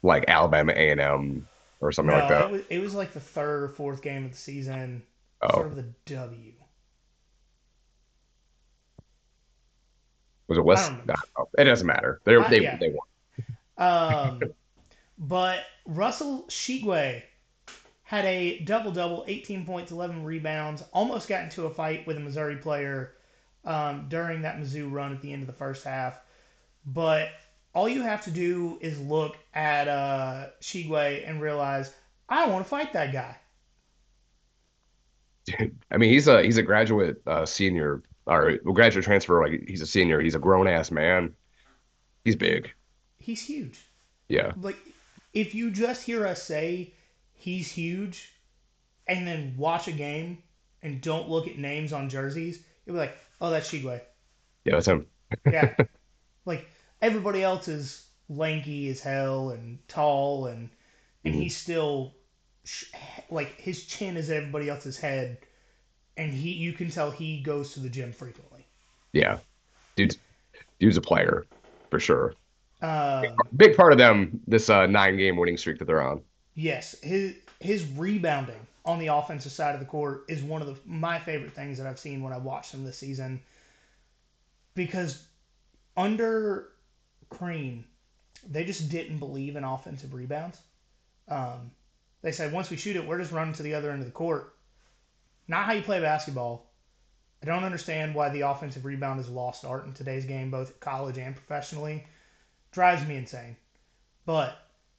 Like 0.02 0.26
Alabama 0.28 0.74
A 0.76 0.92
and 0.92 1.02
M 1.02 1.48
or 1.80 1.92
something 1.92 2.14
like 2.14 2.28
No, 2.28 2.40
it 2.40 2.50
that. 2.50 2.50
was 2.50 2.64
it 2.70 2.80
was 2.80 2.94
like 2.96 3.14
the 3.14 3.20
third 3.20 3.64
or 3.64 3.70
fourth 3.70 4.02
game 4.02 4.26
of 4.26 4.32
the 4.32 4.38
season, 4.38 5.04
sort 5.48 5.68
Oh, 5.68 5.70
of 5.72 5.76
the 5.76 5.94
W. 6.06 6.54
was 10.50 10.58
it 10.58 10.66
West? 10.66 10.92
No, 11.06 11.14
it 11.58 11.64
doesn't 11.64 11.88
matter. 11.88 12.20
They 12.26 12.36
I, 12.36 12.50
they 12.50 12.62
yeah, 12.62 12.78
they 12.78 12.90
won. 12.90 13.08
um, 13.78 14.42
but 15.18 15.60
Russel 15.86 16.46
Tchewa 16.50 17.22
had 18.04 18.26
a 18.26 18.60
double 18.62 18.92
double, 18.92 19.24
18 19.28 19.66
points, 19.66 19.92
11 19.92 20.24
rebounds, 20.24 20.84
almost 20.92 21.30
got 21.30 21.44
into 21.44 21.66
a 21.66 21.70
fight 21.70 22.08
with 22.08 22.18
a 22.18 22.20
Missouri 22.20 22.56
player 22.56 23.14
um, 23.66 24.08
during 24.10 24.42
that 24.42 24.60
Mizzou 24.60 24.92
run 24.92 25.14
at 25.14 25.22
the 25.22 25.32
end 25.32 25.44
of 25.44 25.48
the 25.48 25.54
first 25.54 25.84
half. 25.84 26.20
But 26.88 27.30
all 27.76 27.88
you 27.88 28.02
have 28.02 28.24
to 28.24 28.32
do 28.32 28.80
is 28.82 29.00
look 29.00 29.38
at 29.54 29.88
uh, 29.88 30.48
Tchewa 30.60 31.24
and 31.30 31.40
realize, 31.40 31.94
I 32.28 32.42
don't 32.42 32.52
want 32.52 32.66
to 32.66 32.70
fight 32.70 32.94
that 32.94 33.14
guy. 33.14 33.38
I 35.92 35.98
mean, 35.98 36.12
he's 36.12 36.28
a 36.28 36.42
he's 36.44 36.58
a 36.58 36.64
graduate 36.64 37.22
uh, 37.28 37.46
senior 37.46 38.02
or 38.30 38.60
well, 38.64 38.74
graduate 38.74 39.06
transfer. 39.06 39.42
Like 39.44 39.68
he's 39.68 39.82
a 39.82 39.88
senior. 39.88 40.22
He's 40.22 40.36
a 40.36 40.40
grown 40.40 40.68
ass 40.68 40.92
man. 40.92 41.34
He's 42.24 42.36
big. 42.36 42.72
He's 43.18 43.42
huge. 43.42 43.80
Yeah. 44.28 44.54
Like, 44.62 44.78
if 45.34 45.56
you 45.56 45.72
just 45.72 46.04
hear 46.04 46.26
us 46.28 46.42
say 46.44 46.94
he's 47.34 47.72
huge 47.72 48.30
and 49.08 49.28
then 49.28 49.56
watch 49.58 49.88
a 49.88 49.92
game 49.92 50.44
and 50.82 51.02
don't 51.02 51.30
look 51.30 51.48
at 51.48 51.58
names 51.58 51.94
on 51.94 52.10
jerseys, 52.10 52.64
you'll 52.86 52.94
be 52.96 53.00
like, 53.00 53.18
oh, 53.42 53.50
that's 53.50 53.70
Tchewa. 53.72 54.02
Yeah, 54.66 54.74
that's 54.74 54.88
him. 54.88 55.08
Yeah. 55.52 55.76
like, 56.46 56.68
everybody 57.02 57.44
else 57.44 57.68
is 57.68 58.06
lanky 58.30 58.90
as 58.90 59.02
hell 59.02 59.50
and 59.52 59.80
tall, 59.88 60.48
and 60.48 60.70
and 61.26 61.36
Mhm. 61.36 61.42
he's 61.42 61.58
still, 61.58 62.16
like, 63.30 63.60
his 63.60 63.86
chin 63.86 64.18
is 64.18 64.30
everybody 64.30 64.70
else's 64.70 64.98
head, 64.98 65.40
and 66.20 66.34
he 66.34 66.52
you 66.52 66.74
can 66.74 66.92
tell 66.92 67.10
he 67.10 67.40
goes 67.40 67.74
to 67.74 67.80
the 67.80 67.90
gym 67.90 68.12
frequently. 68.12 68.66
Yeah. 69.14 69.40
Dude's 69.96 70.18
dude's 70.80 70.98
a 70.98 71.02
player 71.02 71.48
for 71.90 72.00
sure. 72.00 72.36
Um, 72.82 73.26
Big 73.56 73.76
part 73.76 73.92
of 73.92 73.98
them 73.98 74.40
this 74.46 74.70
uh, 74.70 74.86
nine 74.86 75.18
game 75.18 75.38
winning 75.38 75.58
streak 75.58 75.80
that 75.80 75.86
they're 75.86 76.02
on. 76.02 76.22
Yes, 76.56 76.96
his 77.02 77.36
his 77.60 77.86
rebounding 77.92 78.60
on 78.86 79.00
the 79.00 79.08
offensive 79.08 79.52
side 79.52 79.74
of 79.74 79.80
the 79.80 79.86
court 79.86 80.26
is 80.28 80.44
one 80.44 80.62
of 80.62 80.68
the 80.68 80.76
my 80.86 81.20
favorite 81.20 81.54
things 81.54 81.78
that 81.78 81.88
I've 81.88 82.00
seen 82.00 82.22
when 82.22 82.34
I 82.34 82.38
watched 82.38 82.74
him 82.74 82.84
this 82.84 82.98
season. 82.98 83.42
Because 84.76 85.24
under 85.98 86.70
Crean, 87.30 87.86
they 88.50 88.64
just 88.66 88.90
didn't 88.90 89.18
believe 89.18 89.56
in 89.56 89.64
offensive 89.64 90.14
rebounds. 90.14 90.60
Um, 91.28 91.72
they 92.22 92.32
said 92.32 92.52
once 92.52 92.70
we 92.70 92.78
shoot 92.78 92.98
it, 92.98 93.06
we're 93.06 93.20
just 93.20 93.32
running 93.32 93.54
to 93.54 93.64
the 93.64 93.74
other 93.74 93.92
end 93.92 94.00
of 94.00 94.06
the 94.06 94.12
court. 94.12 94.54
Not 95.50 95.66
how 95.66 95.74
you 95.74 95.82
play 95.82 96.00
basketball. 96.00 96.72
I 97.42 97.48
don't 97.48 97.64
understand 97.64 98.14
why 98.14 98.30
the 98.30 98.42
offensive 98.42 98.86
rebound 98.86 99.20
is 99.20 99.30
lost 99.30 99.66
art 99.66 99.86
in 99.88 99.94
today's 99.94 100.24
game, 100.24 100.52
both 100.52 100.80
college 100.80 101.18
and 101.18 101.36
professionally. 101.36 102.06
Drives 102.72 103.06
me 103.08 103.18
insane. 103.18 103.58
But 104.26 104.58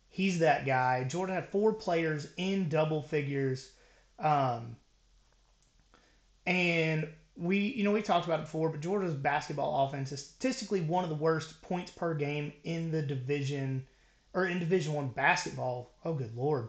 he's 0.08 0.40
that 0.40 0.66
guy. 0.66 1.04
Jordan 1.04 1.36
had 1.36 1.48
four 1.48 1.72
players 1.72 2.26
in 2.36 2.68
double 2.68 3.00
figures. 3.00 3.70
Um, 4.18 4.76
and 6.46 7.08
we, 7.36 7.58
you 7.58 7.84
know, 7.84 7.92
we 7.92 8.02
talked 8.02 8.26
about 8.26 8.40
it 8.40 8.46
before, 8.46 8.70
but 8.70 8.80
Georgia's 8.80 9.14
basketball 9.14 9.86
offense 9.86 10.10
is 10.10 10.26
statistically 10.26 10.80
one 10.80 11.04
of 11.04 11.10
the 11.10 11.16
worst 11.16 11.62
points 11.62 11.92
per 11.92 12.12
game 12.14 12.52
in 12.64 12.90
the 12.90 13.02
division 13.02 13.86
or 14.34 14.46
in 14.46 14.58
Division 14.58 14.94
One 14.94 15.08
basketball. 15.08 15.92
Oh, 16.04 16.14
good 16.14 16.36
lord! 16.36 16.68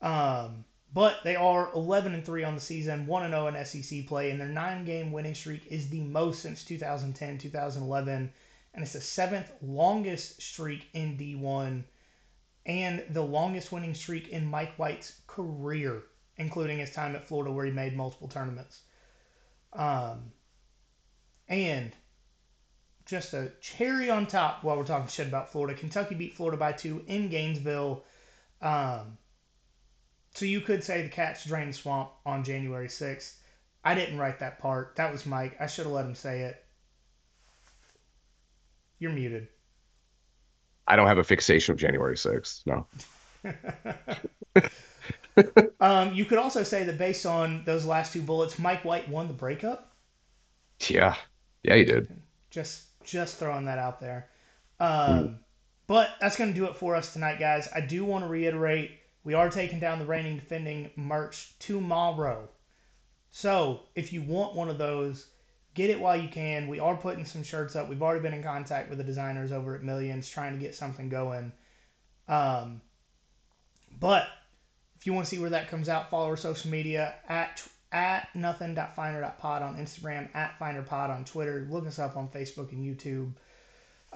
Um, 0.00 0.64
but 0.96 1.22
they 1.24 1.36
are 1.36 1.68
11 1.74 2.14
and 2.14 2.24
three 2.24 2.42
on 2.42 2.54
the 2.54 2.60
season, 2.60 3.06
one 3.06 3.22
and 3.22 3.34
0 3.34 3.48
in 3.48 3.64
SEC 3.66 4.06
play, 4.06 4.30
and 4.30 4.40
their 4.40 4.48
nine-game 4.48 5.12
winning 5.12 5.34
streak 5.34 5.66
is 5.66 5.90
the 5.90 6.00
most 6.00 6.40
since 6.40 6.64
2010, 6.64 7.36
2011, 7.36 8.32
and 8.72 8.82
it's 8.82 8.94
the 8.94 9.00
seventh 9.02 9.52
longest 9.60 10.40
streak 10.40 10.88
in 10.94 11.18
D1 11.18 11.84
and 12.64 13.04
the 13.10 13.20
longest 13.20 13.72
winning 13.72 13.92
streak 13.92 14.28
in 14.28 14.46
Mike 14.46 14.74
White's 14.76 15.20
career, 15.26 16.02
including 16.38 16.78
his 16.78 16.92
time 16.92 17.14
at 17.14 17.28
Florida 17.28 17.52
where 17.52 17.66
he 17.66 17.72
made 17.72 17.94
multiple 17.94 18.28
tournaments. 18.28 18.80
Um, 19.74 20.32
and 21.46 21.92
just 23.04 23.34
a 23.34 23.52
cherry 23.60 24.08
on 24.08 24.26
top 24.26 24.64
while 24.64 24.78
we're 24.78 24.84
talking 24.84 25.08
shit 25.08 25.26
about 25.28 25.52
Florida, 25.52 25.78
Kentucky 25.78 26.14
beat 26.14 26.36
Florida 26.38 26.56
by 26.56 26.72
two 26.72 27.04
in 27.06 27.28
Gainesville. 27.28 28.02
Um, 28.62 29.18
so 30.36 30.44
you 30.44 30.60
could 30.60 30.84
say 30.84 31.00
the 31.00 31.08
Cats 31.08 31.46
drained 31.46 31.70
the 31.70 31.76
swamp 31.76 32.10
on 32.26 32.44
January 32.44 32.88
6th. 32.88 33.32
I 33.82 33.94
didn't 33.94 34.18
write 34.18 34.40
that 34.40 34.58
part. 34.58 34.94
That 34.96 35.10
was 35.10 35.24
Mike. 35.24 35.56
I 35.58 35.66
should 35.66 35.86
have 35.86 35.94
let 35.94 36.04
him 36.04 36.14
say 36.14 36.42
it. 36.42 36.62
You're 38.98 39.12
muted. 39.12 39.48
I 40.86 40.94
don't 40.94 41.06
have 41.06 41.16
a 41.16 41.24
fixation 41.24 41.72
of 41.72 41.78
January 41.78 42.16
6th. 42.16 42.66
No. 42.66 42.86
um, 45.80 46.12
you 46.12 46.26
could 46.26 46.36
also 46.36 46.62
say 46.62 46.84
that 46.84 46.98
based 46.98 47.24
on 47.24 47.64
those 47.64 47.86
last 47.86 48.12
two 48.12 48.20
bullets, 48.20 48.58
Mike 48.58 48.84
White 48.84 49.08
won 49.08 49.28
the 49.28 49.34
breakup. 49.34 49.90
Yeah. 50.86 51.16
Yeah, 51.62 51.76
he 51.76 51.84
did. 51.84 52.08
Just 52.50 52.82
just 53.04 53.38
throwing 53.38 53.64
that 53.64 53.78
out 53.78 54.00
there. 54.00 54.28
Mm. 54.82 55.08
Um, 55.08 55.38
but 55.86 56.10
that's 56.20 56.36
going 56.36 56.52
to 56.52 56.58
do 56.58 56.66
it 56.66 56.76
for 56.76 56.94
us 56.94 57.14
tonight, 57.14 57.38
guys. 57.38 57.70
I 57.74 57.80
do 57.80 58.04
want 58.04 58.22
to 58.24 58.28
reiterate 58.28 58.90
we 59.26 59.34
are 59.34 59.50
taking 59.50 59.80
down 59.80 59.98
the 59.98 60.06
reigning 60.06 60.36
defending 60.36 60.88
merch 60.94 61.52
tomorrow. 61.58 62.48
So 63.32 63.80
if 63.96 64.12
you 64.12 64.22
want 64.22 64.54
one 64.54 64.68
of 64.68 64.78
those, 64.78 65.26
get 65.74 65.90
it 65.90 65.98
while 65.98 66.16
you 66.16 66.28
can. 66.28 66.68
We 66.68 66.78
are 66.78 66.96
putting 66.96 67.24
some 67.24 67.42
shirts 67.42 67.74
up. 67.74 67.88
We've 67.88 68.02
already 68.02 68.20
been 68.20 68.34
in 68.34 68.44
contact 68.44 68.88
with 68.88 68.98
the 68.98 69.04
designers 69.04 69.50
over 69.50 69.74
at 69.74 69.82
Millions 69.82 70.30
trying 70.30 70.52
to 70.52 70.60
get 70.60 70.76
something 70.76 71.08
going. 71.08 71.50
Um, 72.28 72.80
but 73.98 74.28
if 74.96 75.08
you 75.08 75.12
want 75.12 75.26
to 75.26 75.34
see 75.34 75.40
where 75.40 75.50
that 75.50 75.68
comes 75.68 75.88
out, 75.88 76.08
follow 76.08 76.26
our 76.28 76.36
social 76.36 76.70
media 76.70 77.16
at 77.28 77.66
at 77.90 78.28
nothin.finer.pod 78.34 79.62
on 79.62 79.76
Instagram, 79.76 80.28
at 80.36 80.56
finerpod 80.60 81.10
on 81.10 81.24
Twitter. 81.24 81.66
Look 81.68 81.88
us 81.88 81.98
up 81.98 82.16
on 82.16 82.28
Facebook 82.28 82.70
and 82.70 82.84
YouTube. 82.84 83.32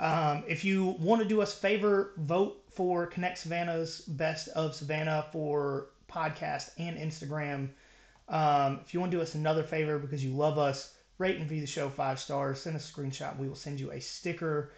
Um, 0.00 0.44
if 0.48 0.64
you 0.64 0.96
want 0.98 1.20
to 1.20 1.28
do 1.28 1.42
us 1.42 1.52
a 1.52 1.56
favor, 1.58 2.12
vote 2.16 2.64
for 2.72 3.06
Connect 3.06 3.36
Savannah's 3.36 4.00
Best 4.00 4.48
of 4.48 4.74
Savannah 4.74 5.26
for 5.30 5.90
podcast 6.10 6.70
and 6.78 6.96
Instagram. 6.96 7.68
Um, 8.28 8.80
if 8.82 8.94
you 8.94 9.00
want 9.00 9.12
to 9.12 9.18
do 9.18 9.22
us 9.22 9.34
another 9.34 9.62
favor 9.62 9.98
because 9.98 10.24
you 10.24 10.30
love 10.30 10.56
us, 10.56 10.94
rate 11.18 11.36
and 11.36 11.44
review 11.44 11.60
the 11.60 11.66
show 11.66 11.90
five 11.90 12.18
stars. 12.18 12.60
Send 12.60 12.76
us 12.76 12.88
a 12.88 12.92
screenshot. 12.92 13.36
We 13.38 13.46
will 13.46 13.54
send 13.54 13.78
you 13.78 13.92
a 13.92 14.00
sticker. 14.00 14.72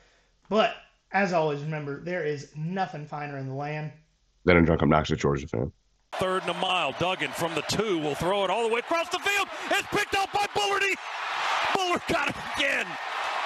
But 0.49 0.75
as 1.13 1.33
always, 1.33 1.63
remember 1.63 2.03
there 2.03 2.25
is 2.25 2.51
nothing 2.57 3.07
finer 3.07 3.39
in 3.39 3.47
the 3.47 3.55
land 3.55 3.93
than 4.45 4.57
a 4.57 4.63
drunk, 4.63 4.83
obnoxious 4.83 5.21
Georgia 5.21 5.47
fan. 5.47 5.71
Third 6.15 6.43
and 6.43 6.51
a 6.51 6.55
mile. 6.55 6.97
Duggan 6.99 7.31
from 7.31 7.55
the 7.55 7.63
two 7.63 7.99
will 7.99 8.17
throw 8.17 8.43
it 8.45 8.51
all 8.51 8.67
the 8.67 8.75
way 8.75 8.81
across 8.81 9.09
the 9.09 9.21
field. 9.21 9.47
It's 9.71 9.87
picked 9.89 10.17
up 10.17 10.33
by 10.33 10.47
Bullardy. 10.53 10.95
Bullard 11.77 12.03
got 12.09 12.29
it 12.29 12.35
again. 12.57 12.87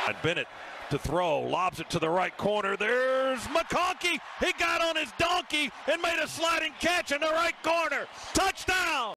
And 0.09 0.17
Bennett 0.23 0.47
to 0.91 0.99
throw, 0.99 1.41
lobs 1.41 1.81
it 1.81 1.91
to 1.91 1.99
the 1.99 2.09
right 2.09 2.37
corner. 2.37 2.77
There's 2.77 3.41
McConkey. 3.49 4.19
He 4.41 4.53
got 4.59 4.81
on 4.81 4.97
his 4.97 5.13
donkey 5.19 5.71
and 5.91 6.01
made 6.03 6.19
a 6.23 6.29
sliding 6.29 6.73
catch 6.81 7.13
in 7.13 7.21
the 7.21 7.27
right 7.27 7.55
corner. 7.63 8.07
Touchdown. 8.35 9.05